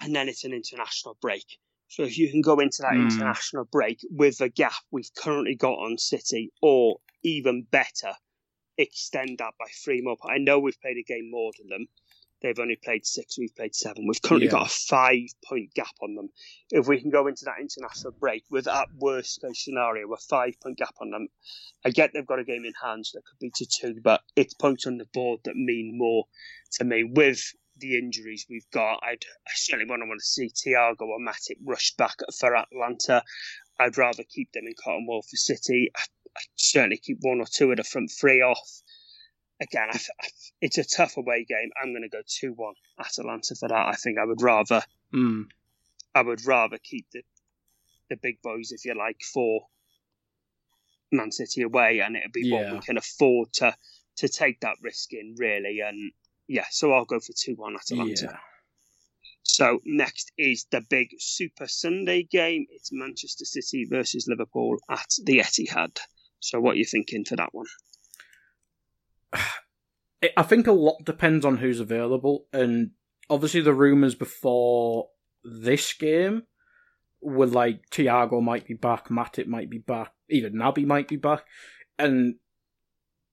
and 0.00 0.14
then 0.14 0.28
it's 0.28 0.44
an 0.44 0.52
international 0.52 1.18
break. 1.20 1.44
So 1.88 2.02
if 2.02 2.18
you 2.18 2.30
can 2.30 2.40
go 2.40 2.58
into 2.58 2.82
that 2.82 2.92
mm. 2.92 3.10
international 3.10 3.64
break 3.64 4.00
with 4.10 4.38
the 4.38 4.48
gap 4.48 4.74
we've 4.90 5.14
currently 5.16 5.54
got 5.54 5.74
on 5.74 5.98
City, 5.98 6.52
or 6.60 6.98
even 7.22 7.62
better, 7.70 8.12
extend 8.78 9.38
that 9.38 9.54
by 9.58 9.66
three 9.84 10.00
more. 10.02 10.16
I 10.28 10.38
know 10.38 10.58
we've 10.58 10.80
played 10.80 10.98
a 10.98 11.02
game 11.02 11.30
more 11.30 11.52
than 11.58 11.68
them. 11.68 11.86
They've 12.42 12.58
only 12.58 12.76
played 12.76 13.06
six, 13.06 13.38
we've 13.38 13.54
played 13.56 13.74
seven. 13.74 14.06
We've 14.06 14.20
currently 14.20 14.46
yeah. 14.46 14.52
got 14.52 14.66
a 14.66 14.74
five 14.74 15.28
point 15.44 15.72
gap 15.74 15.94
on 16.02 16.14
them. 16.14 16.28
If 16.70 16.86
we 16.86 17.00
can 17.00 17.10
go 17.10 17.26
into 17.26 17.46
that 17.46 17.60
international 17.60 18.12
break 18.12 18.44
with 18.50 18.66
that 18.66 18.88
worst 18.98 19.40
case 19.40 19.64
scenario, 19.64 20.12
a 20.12 20.16
five 20.18 20.60
point 20.62 20.76
gap 20.76 20.94
on 21.00 21.10
them, 21.10 21.28
I 21.84 21.90
get 21.90 22.10
they've 22.12 22.26
got 22.26 22.38
a 22.38 22.44
game 22.44 22.64
in 22.64 22.74
hand, 22.82 23.06
so 23.06 23.18
that 23.18 23.24
could 23.24 23.38
be 23.40 23.50
to 23.54 23.66
two, 23.66 24.00
but 24.02 24.22
it's 24.36 24.52
points 24.52 24.86
on 24.86 24.98
the 24.98 25.06
board 25.14 25.40
that 25.44 25.56
mean 25.56 25.96
more 25.96 26.24
to 26.72 26.84
me. 26.84 27.04
With 27.04 27.54
the 27.78 27.98
injuries 27.98 28.46
we've 28.48 28.70
got, 28.72 29.00
I'd 29.02 29.24
I 29.46 29.52
certainly 29.54 29.90
wouldn't 29.90 30.08
want 30.08 30.20
to 30.20 30.26
see 30.26 30.48
Thiago 30.48 31.02
or 31.02 31.18
Matip 31.18 31.58
rushed 31.64 31.96
back 31.96 32.16
for 32.38 32.56
Atalanta. 32.56 33.22
I'd 33.78 33.98
rather 33.98 34.22
keep 34.24 34.52
them 34.52 34.66
in 34.66 34.74
Cotton 34.82 35.06
Wool 35.06 35.22
for 35.22 35.36
City. 35.36 35.90
I, 35.94 36.00
I'd 36.36 36.44
certainly 36.56 36.98
keep 36.98 37.18
one 37.20 37.40
or 37.40 37.46
two 37.50 37.70
of 37.70 37.76
the 37.76 37.84
front 37.84 38.10
three 38.10 38.42
off. 38.42 38.82
Again, 39.60 39.88
I, 39.90 39.96
I, 39.96 40.28
it's 40.60 40.78
a 40.78 40.84
tough 40.84 41.16
away 41.16 41.44
game. 41.48 41.70
I'm 41.82 41.92
going 41.92 42.02
to 42.02 42.08
go 42.08 42.22
two 42.26 42.52
one 42.52 42.74
Atalanta 42.98 43.54
for 43.54 43.68
that. 43.68 43.88
I 43.88 43.94
think 43.94 44.18
I 44.18 44.24
would 44.24 44.42
rather, 44.42 44.82
mm. 45.14 45.44
I 46.14 46.22
would 46.22 46.44
rather 46.46 46.78
keep 46.78 47.06
the 47.12 47.22
the 48.08 48.16
big 48.16 48.40
boys, 48.42 48.70
if 48.70 48.84
you 48.84 48.94
like, 48.94 49.20
for 49.32 49.66
Man 51.10 51.32
City 51.32 51.62
away, 51.62 52.00
and 52.00 52.16
it'll 52.16 52.30
be 52.32 52.42
yeah. 52.44 52.64
what 52.64 52.72
we 52.72 52.80
can 52.80 52.98
afford 52.98 53.52
to 53.54 53.74
to 54.18 54.28
take 54.28 54.60
that 54.60 54.76
risk 54.82 55.12
in, 55.12 55.34
really. 55.38 55.80
And 55.80 56.12
yeah, 56.48 56.66
so 56.70 56.92
I'll 56.92 57.04
go 57.04 57.20
for 57.20 57.32
2 57.36 57.54
1 57.54 57.76
Atalanta. 57.76 58.28
Yeah. 58.30 58.38
So 59.42 59.80
next 59.84 60.32
is 60.36 60.66
the 60.70 60.80
big 60.80 61.08
Super 61.18 61.66
Sunday 61.66 62.24
game. 62.24 62.66
It's 62.70 62.90
Manchester 62.92 63.44
City 63.44 63.86
versus 63.88 64.26
Liverpool 64.28 64.76
at 64.90 65.08
the 65.24 65.38
Etihad. 65.38 65.98
So 66.40 66.60
what 66.60 66.74
are 66.74 66.78
you 66.78 66.84
thinking 66.84 67.24
for 67.24 67.36
that 67.36 67.50
one? 67.52 67.66
I 70.36 70.42
think 70.42 70.66
a 70.66 70.72
lot 70.72 71.04
depends 71.04 71.44
on 71.44 71.58
who's 71.58 71.78
available, 71.78 72.46
and 72.52 72.90
obviously 73.30 73.60
the 73.60 73.74
rumours 73.74 74.14
before 74.14 75.08
this 75.44 75.92
game 75.92 76.42
were 77.20 77.46
like 77.46 77.88
Thiago 77.90 78.42
might 78.42 78.66
be 78.66 78.74
back, 78.74 79.08
Matip 79.08 79.46
might 79.46 79.70
be 79.70 79.78
back, 79.78 80.12
even 80.28 80.54
Naby 80.54 80.86
might 80.86 81.06
be 81.06 81.16
back, 81.16 81.44
and 81.98 82.36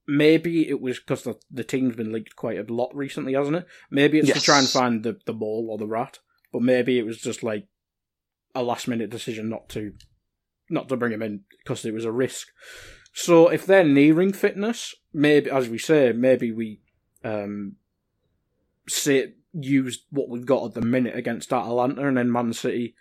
maybe 0.07 0.67
it 0.69 0.81
was 0.81 0.99
because 0.99 1.23
the, 1.23 1.35
the 1.51 1.63
team's 1.63 1.95
been 1.95 2.11
leaked 2.11 2.35
quite 2.35 2.57
a 2.57 2.73
lot 2.73 2.95
recently, 2.95 3.33
hasn't 3.33 3.57
it? 3.57 3.67
Maybe 3.89 4.19
it's 4.19 4.27
yes. 4.27 4.39
to 4.39 4.43
try 4.43 4.59
and 4.59 4.67
find 4.67 5.03
the, 5.03 5.19
the 5.25 5.33
mole 5.33 5.67
or 5.69 5.77
the 5.77 5.87
rat, 5.87 6.19
but 6.51 6.61
maybe 6.61 6.97
it 6.97 7.05
was 7.05 7.19
just 7.19 7.43
like 7.43 7.67
a 8.55 8.63
last 8.63 8.87
minute 8.87 9.09
decision 9.09 9.49
not 9.49 9.69
to 9.69 9.93
not 10.69 10.87
to 10.89 10.97
bring 10.97 11.11
him 11.11 11.21
in 11.21 11.41
because 11.59 11.85
it 11.85 11.93
was 11.93 12.05
a 12.05 12.11
risk. 12.11 12.47
So 13.13 13.49
if 13.49 13.65
they're 13.65 13.83
nearing 13.83 14.33
fitness, 14.33 14.95
maybe 15.13 15.49
as 15.49 15.69
we 15.69 15.77
say, 15.77 16.11
maybe 16.13 16.51
we 16.51 16.81
um 17.23 17.75
say 18.87 19.33
use 19.53 20.05
what 20.09 20.29
we've 20.29 20.45
got 20.45 20.65
at 20.65 20.73
the 20.73 20.81
minute 20.81 21.15
against 21.15 21.53
Atalanta 21.53 22.07
and 22.07 22.17
then 22.17 22.31
Man 22.31 22.53
City 22.53 22.95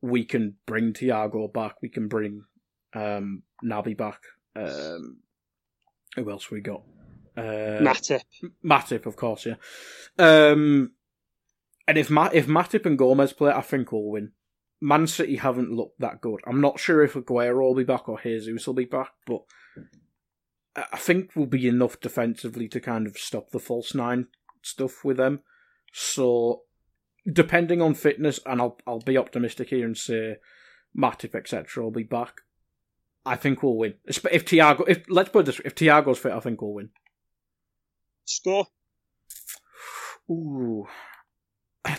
we 0.00 0.24
can 0.24 0.54
bring 0.66 0.92
Thiago 0.92 1.52
back. 1.52 1.82
We 1.82 1.88
can 1.88 2.08
bring 2.08 2.44
um, 2.94 3.42
Naby 3.64 3.96
back. 3.96 4.20
Um, 4.54 5.18
who 6.18 6.30
else 6.30 6.50
we 6.50 6.60
got? 6.60 6.82
Uh, 7.36 7.80
Matip. 7.80 8.22
Matip, 8.64 9.06
of 9.06 9.16
course, 9.16 9.46
yeah. 9.46 9.54
Um, 10.18 10.92
and 11.86 11.96
if 11.96 12.10
Ma- 12.10 12.30
if 12.32 12.46
Matip 12.46 12.84
and 12.84 12.98
Gomez 12.98 13.32
play, 13.32 13.52
I 13.52 13.62
think 13.62 13.92
we'll 13.92 14.10
win. 14.10 14.32
Man 14.80 15.06
City 15.06 15.36
haven't 15.36 15.72
looked 15.72 16.00
that 16.00 16.20
good. 16.20 16.40
I'm 16.46 16.60
not 16.60 16.78
sure 16.78 17.02
if 17.02 17.14
Aguero 17.14 17.62
will 17.62 17.74
be 17.74 17.84
back 17.84 18.08
or 18.08 18.20
Jesus 18.20 18.66
will 18.66 18.74
be 18.74 18.84
back, 18.84 19.10
but 19.26 19.42
I 20.92 20.96
think 20.96 21.34
will 21.34 21.46
be 21.46 21.66
enough 21.66 22.00
defensively 22.00 22.68
to 22.68 22.80
kind 22.80 23.06
of 23.06 23.16
stop 23.16 23.50
the 23.50 23.58
false 23.58 23.94
nine 23.94 24.26
stuff 24.62 25.04
with 25.04 25.16
them. 25.16 25.40
So, 25.92 26.62
depending 27.30 27.80
on 27.82 27.94
fitness, 27.94 28.38
and 28.46 28.60
I'll 28.60 28.78
I'll 28.86 29.00
be 29.00 29.16
optimistic 29.16 29.70
here 29.70 29.86
and 29.86 29.96
say 29.96 30.36
Matip 30.96 31.34
etc. 31.34 31.82
will 31.82 31.90
be 31.90 32.02
back. 32.02 32.42
I 33.28 33.36
think 33.36 33.62
we'll 33.62 33.76
win. 33.76 33.94
If 34.06 34.22
Thiago, 34.22 34.84
if 34.88 35.04
let's 35.08 35.28
put 35.28 35.44
this, 35.46 35.60
if 35.64 35.74
Thiago's 35.74 36.18
fit, 36.18 36.32
I 36.32 36.40
think 36.40 36.62
we'll 36.62 36.72
win. 36.72 36.90
Score. 38.24 38.66
Ooh, 40.30 40.86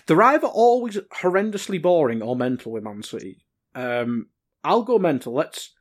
they're 0.05 0.21
either 0.21 0.47
always 0.47 0.97
horrendously 0.97 1.81
boring 1.81 2.21
or 2.21 2.35
mental 2.35 2.71
with 2.71 2.83
Man 2.83 3.03
City. 3.03 3.45
Um, 3.75 4.27
I'll 4.63 4.83
go 4.83 4.97
mental. 4.99 5.33
Let's 5.33 5.73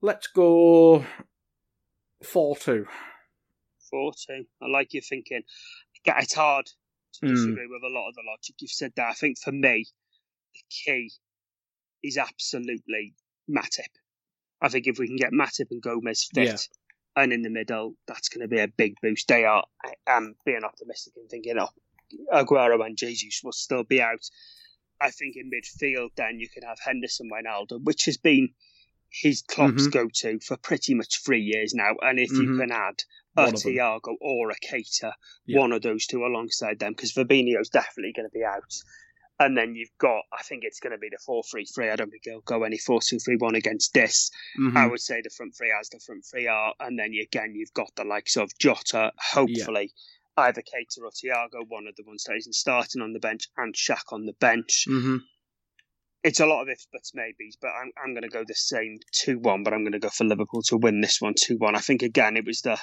let's 0.00 0.26
go 0.26 1.04
four 2.22 2.56
two. 2.56 2.86
Four 3.90 4.12
two. 4.26 4.44
I 4.62 4.66
like 4.66 4.94
your 4.94 5.02
thinking. 5.02 5.42
Get 6.04 6.22
it's 6.22 6.34
hard 6.34 6.66
to 6.66 7.26
Hmm. 7.26 7.34
disagree 7.34 7.66
with 7.68 7.82
a 7.82 7.94
lot 7.94 8.08
of 8.08 8.14
the 8.14 8.22
logic 8.26 8.56
you've 8.60 8.70
said 8.70 8.92
there. 8.96 9.08
I 9.08 9.14
think 9.14 9.38
for 9.38 9.52
me, 9.52 9.86
the 10.54 10.60
key 10.70 11.12
is 12.02 12.16
absolutely 12.18 13.14
Matip. 13.50 13.94
I 14.60 14.68
think 14.68 14.86
if 14.86 14.98
we 14.98 15.06
can 15.06 15.16
get 15.16 15.32
Matip 15.32 15.70
and 15.70 15.82
Gomez 15.82 16.28
fit 16.34 16.46
Yeah. 16.48 17.22
and 17.22 17.32
in 17.32 17.42
the 17.42 17.50
middle, 17.50 17.94
that's 18.06 18.28
going 18.28 18.42
to 18.42 18.48
be 18.48 18.60
a 18.60 18.68
big 18.68 18.94
boost. 19.02 19.28
They 19.28 19.44
are. 19.44 19.64
I 19.84 19.94
am 20.06 20.34
being 20.44 20.64
optimistic 20.64 21.14
and 21.16 21.28
thinking, 21.30 21.56
oh, 21.58 21.68
Aguero 22.32 22.84
and 22.84 22.96
Jesus 22.96 23.40
will 23.44 23.52
still 23.52 23.84
be 23.84 24.00
out. 24.00 24.24
I 25.00 25.10
think 25.10 25.36
in 25.36 25.50
midfield, 25.50 26.10
then 26.16 26.40
you 26.40 26.48
can 26.48 26.62
have 26.64 26.78
Henderson 26.84 27.28
Wijnaldum, 27.30 27.84
which 27.84 28.06
has 28.06 28.16
been 28.16 28.54
his 29.10 29.42
Klopp's 29.42 29.86
Mhm. 29.86 29.92
go-to 29.92 30.40
for 30.40 30.56
pretty 30.56 30.94
much 30.94 31.22
three 31.24 31.40
years 31.42 31.72
now. 31.72 31.94
And 32.02 32.18
if 32.18 32.30
you 32.32 32.50
Mhm. 32.50 32.58
can 32.58 32.72
add 32.72 33.04
a 33.36 33.42
One 33.44 33.54
of 33.54 33.62
them. 33.62 33.72
Thiago 33.74 34.16
or 34.20 34.50
a 34.50 34.56
Keita, 34.56 35.12
Yeah. 35.46 35.60
one 35.60 35.72
of 35.72 35.82
those 35.82 36.04
two 36.06 36.24
alongside 36.26 36.78
them, 36.80 36.92
because 36.94 37.12
Fabinho's 37.12 37.68
definitely 37.70 38.12
going 38.12 38.28
to 38.28 38.32
be 38.34 38.42
out. 38.44 38.74
And 39.40 39.56
then 39.56 39.76
you've 39.76 39.96
got, 39.98 40.22
I 40.32 40.42
think 40.42 40.64
it's 40.64 40.80
going 40.80 40.92
to 40.92 40.98
be 40.98 41.08
the 41.10 41.18
4 41.24 41.42
3 41.50 41.64
3. 41.64 41.90
I 41.90 41.96
don't 41.96 42.10
think 42.10 42.22
he'll 42.24 42.40
go 42.40 42.64
any 42.64 42.78
4 42.78 43.00
2 43.00 43.18
3 43.18 43.36
1 43.36 43.54
against 43.54 43.94
this. 43.94 44.30
Mhm. 44.58 44.76
I 44.76 44.86
would 44.86 45.00
say 45.00 45.20
the 45.22 45.30
front 45.30 45.54
three 45.56 45.72
as 45.78 45.88
the 45.90 46.00
front 46.00 46.24
three 46.28 46.48
are. 46.48 46.74
And 46.80 46.98
then 46.98 47.12
you, 47.12 47.22
again, 47.22 47.54
you've 47.54 47.72
got 47.72 47.90
the 47.94 48.04
likes 48.04 48.36
of 48.36 48.50
Jota, 48.58 49.12
hopefully, 49.32 49.92
either 50.36 50.62
Keita 50.62 51.02
or 51.02 51.10
Thiago, 51.10 51.64
one 51.68 51.86
of 51.86 51.94
the 51.96 52.04
ones 52.04 52.24
that 52.24 52.36
isn't 52.36 52.54
starting 52.54 53.00
on 53.00 53.12
the 53.12 53.20
bench, 53.20 53.46
and 53.56 53.74
Shaq 53.74 54.12
on 54.12 54.26
the 54.26 54.34
bench. 54.34 54.86
Mhm. 54.88 55.20
It's 56.24 56.40
a 56.40 56.46
lot 56.46 56.62
of 56.62 56.68
ifs, 56.68 56.88
buts, 56.92 57.14
maybes, 57.14 57.56
but 57.60 57.68
I'm, 57.68 57.92
I'm 58.02 58.12
going 58.12 58.24
to 58.24 58.28
go 58.28 58.42
the 58.46 58.54
same 58.54 58.98
2 59.12 59.38
1, 59.38 59.62
but 59.62 59.72
I'm 59.72 59.84
going 59.84 59.92
to 59.92 60.00
go 60.00 60.08
for 60.08 60.24
Liverpool 60.24 60.62
to 60.62 60.76
win 60.76 61.00
this 61.00 61.20
one 61.20 61.34
2 61.40 61.56
1. 61.58 61.76
I 61.76 61.78
think, 61.78 62.02
again, 62.02 62.36
it 62.36 62.44
was 62.44 62.62
the 62.62 62.76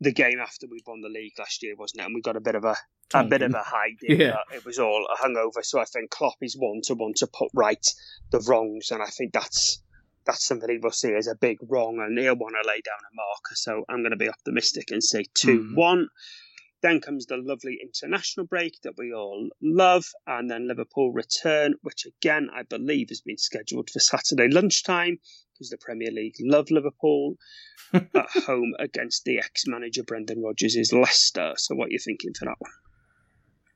the 0.00 0.12
game 0.12 0.38
after 0.40 0.66
we 0.70 0.80
won 0.86 1.00
the 1.00 1.08
league 1.08 1.32
last 1.38 1.62
year, 1.62 1.74
wasn't 1.76 2.02
it? 2.02 2.06
And 2.06 2.14
we 2.14 2.20
got 2.20 2.36
a 2.36 2.40
bit 2.40 2.54
of 2.54 2.64
a 2.64 2.76
a 3.14 3.24
bit 3.24 3.42
of 3.42 3.54
a 3.54 3.62
hiding. 3.62 4.20
Yeah. 4.20 4.38
It 4.52 4.64
was 4.64 4.78
all 4.78 5.06
a 5.12 5.22
hangover. 5.22 5.62
So 5.62 5.78
I 5.80 5.84
think 5.84 6.10
Klopp 6.10 6.34
is 6.42 6.56
one 6.58 6.80
to 6.84 6.94
one 6.94 7.12
to 7.16 7.26
put 7.26 7.48
right 7.54 7.84
the 8.30 8.40
wrongs, 8.40 8.90
and 8.90 9.02
I 9.02 9.06
think 9.06 9.32
that's 9.32 9.82
that's 10.26 10.44
something 10.44 10.68
he 10.68 10.78
will 10.78 10.90
see 10.90 11.14
as 11.14 11.28
a 11.28 11.36
big 11.36 11.58
wrong, 11.68 12.00
and 12.00 12.18
he'll 12.18 12.34
want 12.36 12.56
to 12.60 12.68
lay 12.68 12.80
down 12.80 12.98
a 12.98 13.14
marker. 13.14 13.54
So 13.54 13.84
I'm 13.88 14.02
going 14.02 14.10
to 14.10 14.16
be 14.16 14.28
optimistic 14.28 14.90
and 14.90 15.02
say 15.02 15.24
two 15.34 15.60
Mhm. 15.60 15.76
one. 15.76 16.08
Then 16.82 17.00
comes 17.00 17.24
the 17.26 17.38
lovely 17.38 17.78
international 17.82 18.44
break 18.46 18.80
that 18.82 18.98
we 18.98 19.12
all 19.12 19.48
love, 19.62 20.04
and 20.26 20.50
then 20.50 20.68
Liverpool 20.68 21.10
return, 21.12 21.76
which 21.82 22.04
again 22.04 22.50
I 22.52 22.64
believe 22.64 23.08
has 23.08 23.22
been 23.22 23.38
scheduled 23.38 23.88
for 23.88 24.00
Saturday 24.00 24.48
lunchtime 24.48 25.20
because 25.56 25.70
the 25.70 25.78
Premier 25.78 26.10
League 26.10 26.34
love 26.40 26.70
Liverpool 26.70 27.34
at 27.92 28.30
home 28.46 28.74
against 28.78 29.24
the 29.24 29.38
ex-manager 29.38 30.02
Brendan 30.02 30.42
Rodgers' 30.42 30.76
is 30.76 30.92
Leicester. 30.92 31.54
So 31.56 31.74
what 31.74 31.88
are 31.88 31.92
you 31.92 31.98
thinking 31.98 32.34
for 32.34 32.46
that 32.46 32.56
one? 32.58 32.70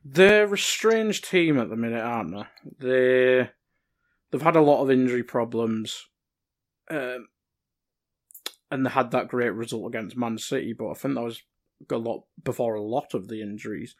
They're 0.05 0.53
a 0.53 0.59
strange 0.59 1.23
team 1.23 1.59
at 1.59 1.69
the 1.69 1.77
minute, 1.77 2.03
aren't 2.03 2.35
they? 2.35 2.87
They 3.43 3.51
they've 4.31 4.43
had 4.43 4.57
a 4.57 4.63
lot 4.63 4.83
of 4.83 4.91
injury 4.91 5.23
problems, 5.23 6.07
um, 6.91 7.29
and 8.71 8.87
they 8.87 8.91
had 8.91 9.11
that 9.11 9.29
great 9.29 9.51
result 9.51 9.87
against 9.87 10.17
Man 10.17 10.39
City. 10.39 10.73
But 10.73 10.91
I 10.91 10.95
think 10.95 11.15
that 11.15 11.23
was 11.23 11.43
a 11.91 11.97
lot 11.97 12.25
before 12.43 12.75
a 12.75 12.83
lot 12.83 13.13
of 13.13 13.29
the 13.29 13.43
injuries. 13.43 13.95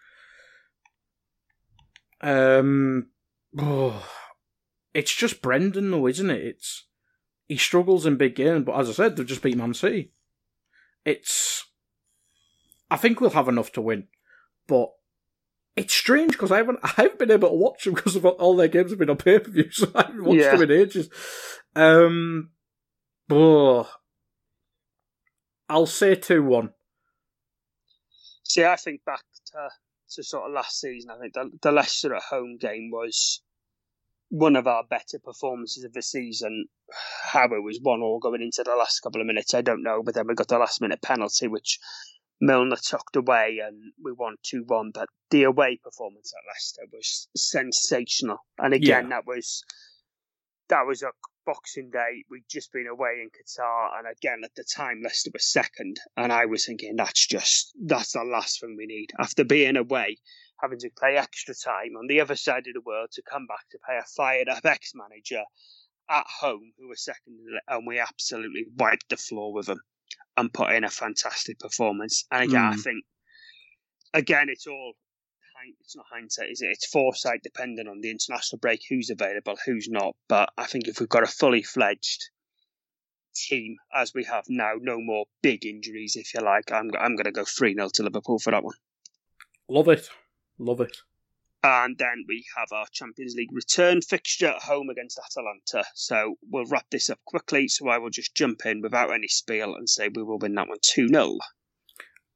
Um, 2.23 3.09
oh, 3.59 4.09
it's 4.95 5.15
just 5.15 5.43
Brendan, 5.43 5.91
though, 5.91 6.07
isn't 6.07 6.31
it? 6.31 6.43
It's 6.43 6.87
he 7.51 7.57
struggles 7.57 8.07
in 8.07 8.17
big 8.17 8.37
games, 8.37 8.65
but 8.65 8.79
as 8.79 8.89
I 8.89 8.93
said, 8.93 9.17
they've 9.17 9.27
just 9.27 9.43
beat 9.43 9.57
Man 9.57 9.75
City. 9.75 10.13
It's 11.05 11.65
I 12.89 12.97
think 12.97 13.21
we'll 13.21 13.31
have 13.31 13.49
enough 13.49 13.73
to 13.73 13.81
win, 13.81 14.07
but 14.69 14.91
it's 15.75 15.93
strange 15.93 16.31
because 16.31 16.53
I 16.53 16.59
haven't 16.59 16.79
I 16.85 16.93
haven't 16.97 17.19
been 17.19 17.33
able 17.33 17.49
to 17.49 17.55
watch 17.57 17.83
them 17.85 17.95
because 17.95 18.17
all 18.17 18.55
their 18.55 18.69
games 18.69 18.91
have 18.93 19.01
been 19.01 19.11
on 19.11 19.17
pay 19.17 19.41
per 19.41 19.51
view, 19.51 19.69
so 19.73 19.91
I 19.97 20.03
haven't 20.03 20.23
watched 20.25 20.41
Yeah. 20.43 20.57
them 20.57 20.71
in 20.71 20.81
ages. 20.81 21.11
Um, 21.75 22.51
oh, 23.31 23.91
I'll 25.69 25.87
say 25.87 26.15
two 26.15 26.45
one. 26.45 26.71
See, 28.45 28.65
I 28.65 28.77
think 28.77 29.05
back 29.05 29.25
to, 29.47 29.71
to 30.15 30.23
sort 30.23 30.47
of 30.49 30.53
last 30.55 30.79
season, 30.81 31.11
I 31.11 31.19
think 31.19 31.35
the, 31.35 31.51
the 31.63 31.73
Leicester 31.73 32.15
at 32.15 32.23
home 32.23 32.59
game 32.61 32.91
was 32.93 33.43
one 34.31 34.57
of 34.57 34.67
our 34.67 34.85
better 34.89 35.19
performances 35.23 35.85
of 35.85 35.93
the 35.93 36.03
season. 36.03 36.67
How 37.33 37.45
it 37.45 37.63
was 37.63 37.79
one 37.83 38.01
all 38.01 38.19
going 38.19 38.43
into 38.43 38.63
the 38.65 38.75
last 38.75 39.01
couple 39.01 39.21
of 39.21 39.27
minutes, 39.27 39.55
I 39.55 39.61
don't 39.61 39.83
know. 39.83 40.03
But 40.03 40.15
then 40.15 40.27
we 40.27 40.35
got 40.35 40.49
the 40.49 40.59
last 40.59 40.81
minute 40.81 41.03
penalty, 41.03 41.47
which 41.47 41.79
Milner 42.41 42.77
tucked 42.77 43.17
away, 43.17 43.59
and 43.65 43.93
we 44.03 44.13
won 44.13 44.37
two 44.43 44.65
one. 44.67 44.93
But 44.95 45.09
the 45.31 45.43
away 45.43 45.79
performance 45.83 46.33
at 46.33 46.49
Leicester 46.49 46.83
was 46.93 47.29
sensational, 47.37 48.39
and 48.59 48.73
again, 48.73 49.11
that 49.11 49.27
was 49.27 49.63
that 50.69 50.87
was 50.87 51.03
a 51.03 51.11
Boxing 51.45 51.91
Day. 51.91 52.25
We'd 52.31 52.45
just 52.49 52.73
been 52.73 52.87
away 52.87 53.21
in 53.23 53.31
Qatar, 53.31 53.99
and 53.99 54.07
again 54.07 54.41
at 54.45 54.55
the 54.55 54.65
time 54.65 55.01
Leicester 55.03 55.31
was 55.33 55.53
second, 55.53 55.99
and 56.17 56.33
I 56.33 56.47
was 56.47 56.65
thinking 56.65 56.97
that's 56.97 57.27
just 57.27 57.73
that's 57.85 58.13
the 58.13 58.25
last 58.25 58.61
thing 58.61 58.77
we 58.77 58.87
need 58.87 59.11
after 59.19 59.45
being 59.45 59.77
away, 59.77 60.19
having 60.61 60.79
to 60.79 60.91
play 60.99 61.17
extra 61.17 61.55
time 61.55 61.97
on 61.99 62.07
the 62.07 62.21
other 62.21 62.37
side 62.37 62.67
of 62.67 62.75
the 62.75 62.81
world 62.81 63.11
to 63.13 63.23
come 63.23 63.47
back 63.47 63.69
to 63.71 63.79
play 63.85 63.97
a 63.97 64.05
fired 64.17 64.49
up 64.49 64.65
ex 64.65 64.93
manager 64.95 65.43
at 66.09 66.27
home 66.27 66.73
who 66.79 66.89
was 66.89 67.05
second, 67.05 67.39
and 67.69 67.87
we 67.87 67.99
absolutely 67.99 68.65
wiped 68.77 69.09
the 69.09 69.17
floor 69.17 69.53
with 69.53 69.67
them 69.67 69.81
and 70.37 70.53
put 70.53 70.73
in 70.73 70.85
a 70.85 70.91
fantastic 70.91 71.59
performance. 71.59 72.25
And 72.31 72.45
again, 72.45 72.65
I 72.65 72.75
Mm. 72.75 72.83
think 72.83 73.05
again 74.15 74.49
it's 74.49 74.67
all 74.67 74.95
it's 75.83 75.95
not 75.95 76.07
hindsight, 76.11 76.51
is 76.51 76.63
it? 76.63 76.71
It's 76.71 76.87
foresight, 76.89 77.43
depending 77.43 77.87
on 77.87 78.01
the 78.01 78.11
international 78.11 78.59
break, 78.59 78.81
who's 78.89 79.11
available, 79.11 79.59
who's 79.67 79.89
not. 79.91 80.17
But 80.27 80.51
I 80.57 80.65
think 80.65 80.89
if 80.89 81.01
we've 81.01 81.09
got 81.09 81.23
a 81.23 81.27
fully 81.27 81.63
fledged 81.63 82.31
team 83.35 83.77
as 83.95 84.15
we 84.15 84.25
have 84.25 84.45
now, 84.49 84.73
no 84.81 84.99
more 85.01 85.27
big 85.43 85.67
injuries, 85.67 86.17
if 86.17 86.33
you 86.33 86.41
like, 86.41 86.73
I'm 86.73 86.91
I'm 86.99 87.15
going 87.15 87.27
to 87.27 87.33
go 87.33 87.45
three 87.45 87.75
0 87.75 87.91
to 87.95 88.03
Liverpool 88.03 88.39
for 88.39 88.53
that 88.53 88.65
one. 88.65 88.75
Love 89.69 89.89
it, 89.89 90.09
love 90.61 90.81
it. 90.81 90.97
And 91.63 91.99
then 91.99 92.25
we 92.27 92.45
have 92.57 92.69
our 92.73 92.87
Champions 92.91 93.35
League 93.35 93.53
return 93.53 94.01
fixture 94.01 94.49
at 94.49 94.63
home 94.63 94.89
against 94.89 95.19
Atalanta. 95.19 95.85
So 95.95 96.37
we'll 96.49 96.65
wrap 96.65 96.87
this 96.91 97.11
up 97.11 97.19
quickly. 97.27 97.69
So 97.69 97.89
I 97.89 97.99
will 97.99 98.09
just 98.11 98.35
jump 98.35 98.65
in 98.65 98.81
without 98.81 99.13
any 99.13 99.29
spiel 99.29 99.75
and 99.75 99.89
say 99.89 100.09
we 100.09 100.23
will 100.23 100.39
win 100.39 100.55
that 100.55 100.69
one 100.69 100.79
2 100.83 101.09
0. 101.09 101.39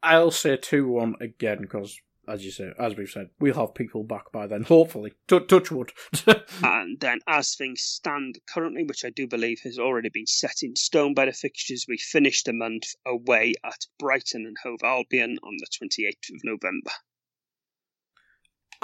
I'll 0.03 0.31
say 0.31 0.59
two 0.59 0.87
one 0.87 1.15
again 1.19 1.63
because, 1.63 1.99
as 2.29 2.45
you 2.45 2.51
say, 2.51 2.73
as 2.79 2.95
we've 2.95 3.09
said, 3.09 3.31
we'll 3.41 3.55
have 3.55 3.75
people 3.75 4.05
back 4.05 4.31
by 4.31 4.47
then. 4.47 4.65
Hopefully, 4.65 5.15
Tou 5.27 5.41
touch 5.41 5.71
wood. 5.71 5.93
And 6.63 7.01
then, 7.01 7.21
as 7.27 7.55
things 7.55 7.81
stand 7.81 8.39
currently, 8.47 8.85
which 8.85 9.07
I 9.07 9.11
do 9.11 9.27
believe 9.27 9.61
has 9.65 9.79
already 9.79 10.11
been 10.11 10.27
set 10.27 10.57
in 10.63 10.77
stone 10.77 11.15
by 11.15 11.25
the 11.25 11.33
fixtures, 11.33 11.87
we 11.89 11.97
finish 11.97 12.43
the 12.43 12.53
month 12.53 12.95
away 13.07 13.55
at 13.65 13.87
Brighton 13.99 14.45
and 14.45 14.57
Hove 14.63 14.83
Albion 14.85 15.39
on 15.43 15.57
the 15.59 15.67
28th 15.67 16.35
of 16.35 16.45
November. 16.45 16.91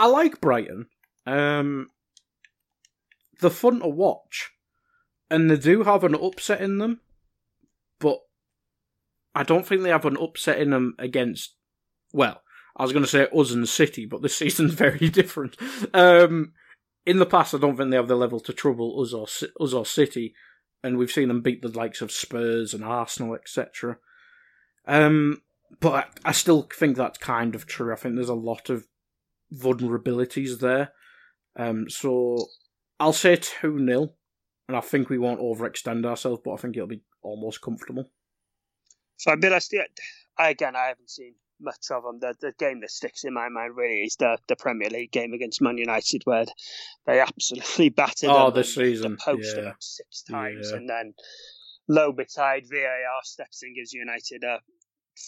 I 0.01 0.07
like 0.07 0.41
Brighton. 0.41 0.87
Um, 1.27 1.89
they're 3.39 3.51
fun 3.51 3.81
to 3.81 3.89
watch, 3.89 4.51
and 5.31 5.51
they 5.51 5.59
do 5.59 5.83
have 5.83 6.05
an 6.05 6.15
upset 6.15 6.63
in 6.63 6.79
them, 6.79 7.01
but 7.99 8.19
I 9.35 9.43
don't 9.43 9.67
think 9.67 9.83
they 9.83 9.91
have 9.91 10.07
an 10.07 10.17
upset 10.17 10.59
in 10.59 10.71
them 10.71 10.95
against. 10.99 11.55
Well, 12.15 12.41
I 12.75 12.83
was 12.83 12.93
going 12.93 13.05
to 13.05 13.11
say 13.11 13.29
us 13.31 13.53
and 13.53 13.69
City, 13.69 14.07
but 14.07 14.23
this 14.23 14.37
season's 14.39 14.73
very 14.73 15.11
different. 15.11 15.59
Um, 15.93 16.55
in 17.05 17.19
the 17.19 17.27
past, 17.27 17.55
I 17.55 17.59
don't 17.59 17.77
think 17.77 17.91
they 17.91 17.97
have 17.97 18.09
the 18.09 18.17
level 18.17 18.41
to 18.41 18.55
trouble 18.55 19.03
us 19.03 19.13
or 19.13 19.25
us 19.63 19.75
or 19.75 19.85
City, 19.85 20.33
and 20.83 20.97
we've 20.97 21.13
seen 21.13 21.29
them 21.29 21.43
beat 21.43 21.61
the 21.61 21.69
likes 21.69 22.01
of 22.01 22.11
Spurs 22.11 22.73
and 22.73 22.83
Arsenal, 22.83 23.35
etc. 23.35 23.99
Um, 24.87 25.43
but 25.79 25.93
I, 26.25 26.31
I 26.31 26.33
still 26.33 26.63
think 26.63 26.97
that's 26.97 27.19
kind 27.19 27.55
of 27.55 27.67
true. 27.67 27.93
I 27.93 27.97
think 27.97 28.15
there's 28.15 28.31
a 28.31 28.35
lot 28.35 28.71
of 28.71 28.87
vulnerabilities 29.55 30.59
there. 30.61 30.93
Um, 31.57 31.89
so 31.89 32.47
I'll 32.99 33.13
say 33.13 33.37
2 33.37 33.85
0, 33.85 34.09
and 34.69 34.77
I 34.77 34.81
think 34.81 35.09
we 35.09 35.19
won't 35.19 35.41
overextend 35.41 36.05
ourselves, 36.07 36.43
but 36.45 36.53
I 36.53 36.57
think 36.57 36.77
it'll 36.77 36.89
be 36.89 37.03
almost 37.23 37.61
comfortable. 37.61 38.11
Fabulous. 39.19 39.69
Yeah, 39.73 39.83
I 40.39 40.51
again, 40.51 40.77
I 40.77 40.87
haven't 40.87 41.11
seen 41.11 41.35
much 41.61 41.91
of 41.91 42.03
them. 42.03 42.19
The, 42.21 42.35
the 42.41 42.53
game 42.59 42.81
that 42.81 42.91
sticks 42.91 43.25
in 43.25 43.35
my 43.35 43.49
mind 43.49 43.77
really 43.77 44.03
is 44.05 44.17
the, 44.17 44.39
the 44.49 44.57
Premier 44.57 44.89
League 44.89 45.13
game 45.13 45.33
against 45.33 45.61
Man 45.61 45.79
United, 45.79 46.23
where 46.25 46.47
they 47.07 47.21
absolutely 47.21 47.89
battered 47.91 48.31
oh, 48.31 48.51
this 48.51 48.75
season. 48.75 49.13
the 49.13 49.17
post 49.19 49.57
yeah. 49.57 49.73
six 49.79 50.23
times, 50.23 50.71
Yeah. 50.71 50.77
and 50.79 50.89
then 50.89 51.15
low 51.89 52.13
Lobetide 52.13 52.69
VAR 52.71 53.21
steps 53.25 53.63
in, 53.63 53.75
gives 53.75 53.93
United 53.93 54.45
a 54.45 54.61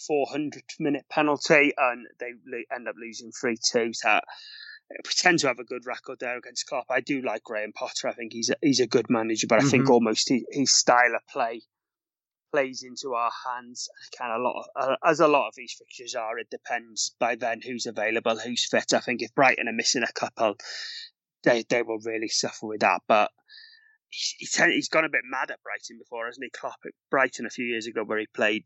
400 0.07 0.63
minute 0.79 1.05
penalty, 1.09 1.73
and 1.77 2.07
they 2.19 2.33
end 2.73 2.87
up 2.87 2.95
losing 2.99 3.31
3 3.31 3.55
2. 3.71 3.93
So 3.93 4.19
we 4.89 5.11
tend 5.15 5.39
to 5.39 5.47
have 5.47 5.59
a 5.59 5.63
good 5.63 5.85
record 5.85 6.19
there 6.19 6.37
against 6.37 6.67
Klopp. 6.67 6.85
I 6.89 6.99
do 6.99 7.21
like 7.21 7.43
Graham 7.43 7.71
Potter. 7.73 8.07
I 8.07 8.13
think 8.13 8.33
he's 8.33 8.49
a, 8.49 8.55
he's 8.61 8.79
a 8.79 8.87
good 8.87 9.09
manager, 9.09 9.47
but 9.47 9.59
I 9.59 9.63
think 9.63 9.85
Mhm. 9.87 9.91
almost 9.91 10.29
he, 10.29 10.45
his 10.51 10.73
style 10.75 11.15
of 11.15 11.25
play 11.27 11.61
plays 12.51 12.83
into 12.83 13.13
our 13.15 13.31
hands. 13.47 13.89
Kind 14.15 14.31
of 14.31 14.39
a 14.39 14.43
lot, 14.43 14.59
of, 14.75 14.89
uh, 14.89 14.95
as 15.03 15.19
a 15.19 15.27
lot 15.27 15.47
of 15.47 15.55
these 15.55 15.73
fixtures 15.73 16.13
are. 16.13 16.37
It 16.37 16.49
depends 16.51 17.15
by 17.17 17.35
then 17.35 17.61
who's 17.63 17.87
available, 17.87 18.37
who's 18.37 18.67
fit. 18.69 18.93
I 18.93 18.99
think 18.99 19.21
if 19.23 19.33
Brighton 19.33 19.67
are 19.67 19.73
missing 19.73 20.03
a 20.03 20.11
couple, 20.11 20.55
they 21.43 21.63
they 21.67 21.81
will 21.81 21.99
really 21.99 22.27
suffer 22.27 22.67
with 22.67 22.81
that. 22.81 23.01
But 23.07 23.31
he's 24.09 24.35
he's, 24.37 24.55
he's 24.55 24.89
gone 24.89 25.05
a 25.05 25.09
bit 25.09 25.23
mad 25.25 25.49
at 25.49 25.63
Brighton 25.63 25.97
before, 25.97 26.27
hasn't 26.27 26.43
he? 26.43 26.51
Klopp 26.51 26.79
at 26.85 26.91
Brighton 27.09 27.47
a 27.47 27.49
few 27.49 27.65
years 27.65 27.87
ago, 27.87 28.03
where 28.03 28.19
he 28.19 28.27
played 28.27 28.65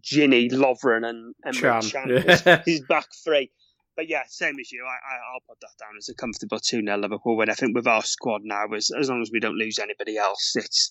Gini, 0.00 0.50
Lovren, 0.50 1.08
and 1.08 1.34
Emre 1.46 1.92
Can, 1.92 2.22
Can. 2.38 2.62
His 2.64 2.80
back 2.82 3.08
three. 3.24 3.50
But 3.94 4.08
yeah, 4.08 4.22
same 4.26 4.58
as 4.58 4.72
you. 4.72 4.84
I, 4.86 5.14
I, 5.14 5.16
I'll 5.34 5.40
put 5.46 5.60
that 5.60 5.76
down 5.78 5.96
as 5.98 6.08
a 6.08 6.14
comfortable 6.14 6.58
2 6.58 6.82
0 6.82 6.96
Liverpool 6.96 7.36
win. 7.36 7.50
I 7.50 7.54
think 7.54 7.74
with 7.74 7.86
our 7.86 8.02
squad 8.02 8.40
now, 8.42 8.66
as, 8.74 8.90
as 8.90 9.10
long 9.10 9.20
as 9.20 9.30
we 9.30 9.40
don't 9.40 9.58
lose 9.58 9.78
anybody 9.78 10.16
else, 10.16 10.52
it's 10.56 10.90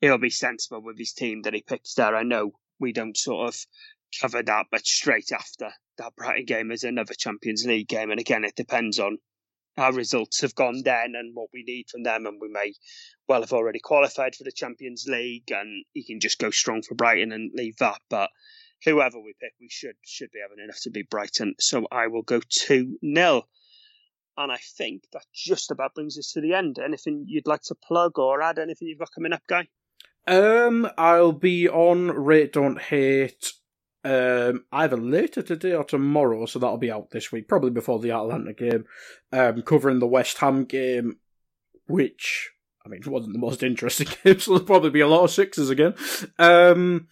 it'll 0.00 0.18
be 0.18 0.30
sensible 0.30 0.82
with 0.82 0.98
his 0.98 1.12
team 1.12 1.42
that 1.42 1.54
he 1.54 1.62
picks 1.62 1.94
there. 1.94 2.16
I 2.16 2.24
know 2.24 2.52
we 2.80 2.92
don't 2.92 3.16
sort 3.16 3.48
of 3.48 3.66
cover 4.20 4.42
that, 4.42 4.66
but 4.70 4.86
straight 4.86 5.30
after 5.32 5.70
that 5.98 6.16
Brighton 6.16 6.44
game 6.44 6.72
is 6.72 6.82
another 6.82 7.14
Champions 7.14 7.64
League 7.64 7.88
game. 7.88 8.10
And 8.10 8.18
again, 8.18 8.44
it 8.44 8.56
depends 8.56 8.98
on 8.98 9.18
how 9.76 9.90
results 9.90 10.40
have 10.42 10.54
gone 10.54 10.82
then 10.84 11.14
and 11.16 11.34
what 11.34 11.48
we 11.52 11.64
need 11.66 11.88
from 11.90 12.02
them. 12.02 12.26
And 12.26 12.40
we 12.40 12.48
may 12.48 12.74
well 13.28 13.40
have 13.40 13.52
already 13.52 13.80
qualified 13.80 14.34
for 14.34 14.44
the 14.44 14.52
Champions 14.52 15.06
League 15.06 15.50
and 15.50 15.84
he 15.92 16.04
can 16.04 16.20
just 16.20 16.38
go 16.38 16.50
strong 16.50 16.82
for 16.82 16.94
Brighton 16.94 17.32
and 17.32 17.50
leave 17.54 17.76
that. 17.78 18.00
But 18.10 18.30
whoever 18.84 19.18
we 19.18 19.34
pick, 19.40 19.52
we 19.60 19.68
should 19.70 19.96
should 20.04 20.30
be 20.30 20.40
having 20.40 20.62
enough 20.62 20.80
to 20.82 20.90
beat 20.90 21.10
Brighton. 21.10 21.54
So 21.58 21.86
I 21.90 22.08
will 22.08 22.22
go 22.22 22.40
2 22.48 22.98
0. 23.04 23.42
And 24.36 24.50
I 24.50 24.58
think 24.78 25.02
that 25.12 25.24
just 25.34 25.70
about 25.70 25.94
brings 25.94 26.16
us 26.18 26.32
to 26.32 26.40
the 26.40 26.54
end. 26.54 26.78
Anything 26.78 27.26
you'd 27.28 27.46
like 27.46 27.62
to 27.64 27.74
plug 27.74 28.18
or 28.18 28.40
add? 28.40 28.58
Anything 28.58 28.88
you've 28.88 28.98
got 28.98 29.12
coming 29.14 29.32
up, 29.32 29.42
Guy? 29.46 29.68
Um, 30.26 30.88
I'll 30.96 31.32
be 31.32 31.68
on 31.68 32.06
Rate 32.08 32.52
Don't 32.52 32.80
Hate 32.80 33.52
um, 34.04 34.64
either 34.72 34.96
later 34.96 35.42
today 35.42 35.74
or 35.74 35.84
tomorrow, 35.84 36.46
so 36.46 36.58
that'll 36.58 36.76
be 36.76 36.90
out 36.90 37.10
this 37.10 37.30
week, 37.30 37.48
probably 37.48 37.70
before 37.70 37.98
the 37.98 38.10
Atalanta 38.10 38.52
game, 38.52 38.84
um, 39.32 39.62
covering 39.62 39.98
the 39.98 40.06
West 40.06 40.38
Ham 40.38 40.64
game, 40.64 41.18
which, 41.86 42.50
I 42.84 42.88
mean, 42.88 43.00
it 43.00 43.06
wasn't 43.06 43.32
the 43.34 43.38
most 43.38 43.62
interesting 43.62 44.08
game, 44.24 44.40
so 44.40 44.52
there'll 44.52 44.66
probably 44.66 44.90
be 44.90 45.00
a 45.00 45.08
lot 45.08 45.24
of 45.24 45.30
sixes 45.30 45.70
again. 45.70 45.94
Um, 46.38 47.08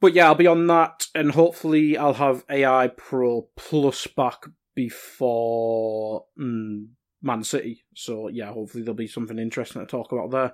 but 0.00 0.14
yeah, 0.14 0.26
I'll 0.26 0.34
be 0.34 0.46
on 0.46 0.66
that, 0.66 1.06
and 1.14 1.32
hopefully 1.32 1.96
I'll 1.96 2.14
have 2.14 2.44
AI 2.50 2.88
Pro 2.88 3.48
Plus 3.56 4.06
back 4.06 4.46
before 4.74 6.26
mm, 6.38 6.88
Man 7.22 7.44
City. 7.44 7.84
So 7.94 8.28
yeah, 8.28 8.52
hopefully 8.52 8.84
there'll 8.84 8.94
be 8.94 9.06
something 9.06 9.38
interesting 9.38 9.80
to 9.80 9.86
talk 9.86 10.12
about 10.12 10.30
there. 10.30 10.52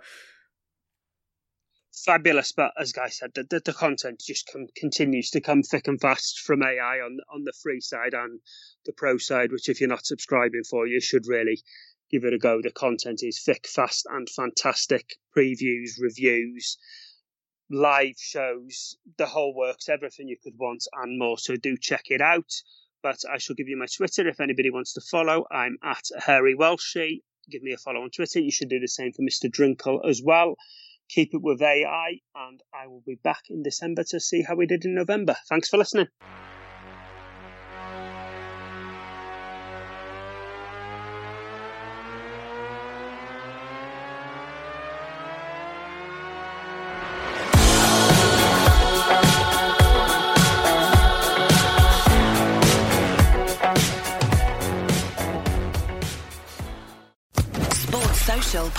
Fabulous, 1.95 2.53
but 2.53 2.73
as 2.81 2.93
Guy 2.93 3.11
said, 3.11 3.35
the, 3.35 3.45
the, 3.45 3.61
the 3.61 3.75
content 3.75 4.21
just 4.21 4.49
come, 4.51 4.67
continues 4.75 5.31
to 5.31 5.43
come 5.43 5.63
thick 5.63 5.89
and 5.89 6.01
fast 6.01 6.41
from 6.41 6.63
AI 6.63 7.01
on 7.01 7.19
on 7.31 7.45
the 7.45 7.53
free 7.53 7.83
side 7.83 8.15
and 8.15 8.41
the 8.87 8.95
pro 8.95 9.19
side. 9.19 9.53
Which, 9.53 9.69
if 9.69 9.79
you're 9.79 9.91
not 9.91 10.07
subscribing 10.07 10.65
for, 10.65 10.87
you 10.87 11.01
should 11.01 11.27
really 11.27 11.63
give 12.11 12.25
it 12.25 12.33
a 12.33 12.39
go. 12.39 12.63
The 12.63 12.71
content 12.71 13.23
is 13.23 13.43
thick, 13.43 13.67
fast, 13.67 14.07
and 14.09 14.27
fantastic. 14.29 15.17
Previews, 15.37 16.01
reviews, 16.01 16.79
live 17.69 18.17
shows, 18.19 18.97
the 19.19 19.27
whole 19.27 19.55
works, 19.55 19.91
everything 19.91 20.29
you 20.29 20.39
could 20.43 20.57
want 20.59 20.87
and 20.95 21.19
more. 21.19 21.39
So 21.39 21.57
do 21.57 21.77
check 21.77 22.05
it 22.11 22.23
out. 22.23 22.53
But 23.03 23.23
I 23.31 23.37
shall 23.37 23.57
give 23.57 23.69
you 23.69 23.77
my 23.77 23.87
Twitter 23.87 24.27
if 24.29 24.41
anybody 24.41 24.71
wants 24.71 24.95
to 24.95 25.01
follow. 25.01 25.47
I'm 25.51 25.77
at 25.83 26.05
Harry 26.25 26.55
Welshie. 26.55 27.23
Give 27.51 27.63
me 27.63 27.73
a 27.73 27.77
follow 27.77 28.03
on 28.03 28.11
Twitter. 28.11 28.41
You 28.41 28.51
should 28.51 28.71
do 28.71 28.81
the 28.81 28.89
same 28.89 29.13
for 29.13 29.23
Mr. 29.23 29.51
Drinkel 29.51 30.09
as 30.09 30.23
well. 30.23 30.57
Keep 31.15 31.35
it 31.35 31.43
with 31.43 31.61
AI, 31.61 32.21
and 32.35 32.63
I 32.73 32.87
will 32.87 33.03
be 33.07 33.17
back 33.23 33.43
in 33.51 33.63
December 33.63 34.03
to 34.09 34.19
see 34.19 34.43
how 34.43 34.55
we 34.55 34.67
did 34.67 34.85
in 34.85 34.95
November. 34.95 35.37
Thanks 35.49 35.69
for 35.69 35.77
listening. 35.77 36.09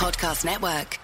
Podcast 0.04 0.46
Network. 0.46 1.00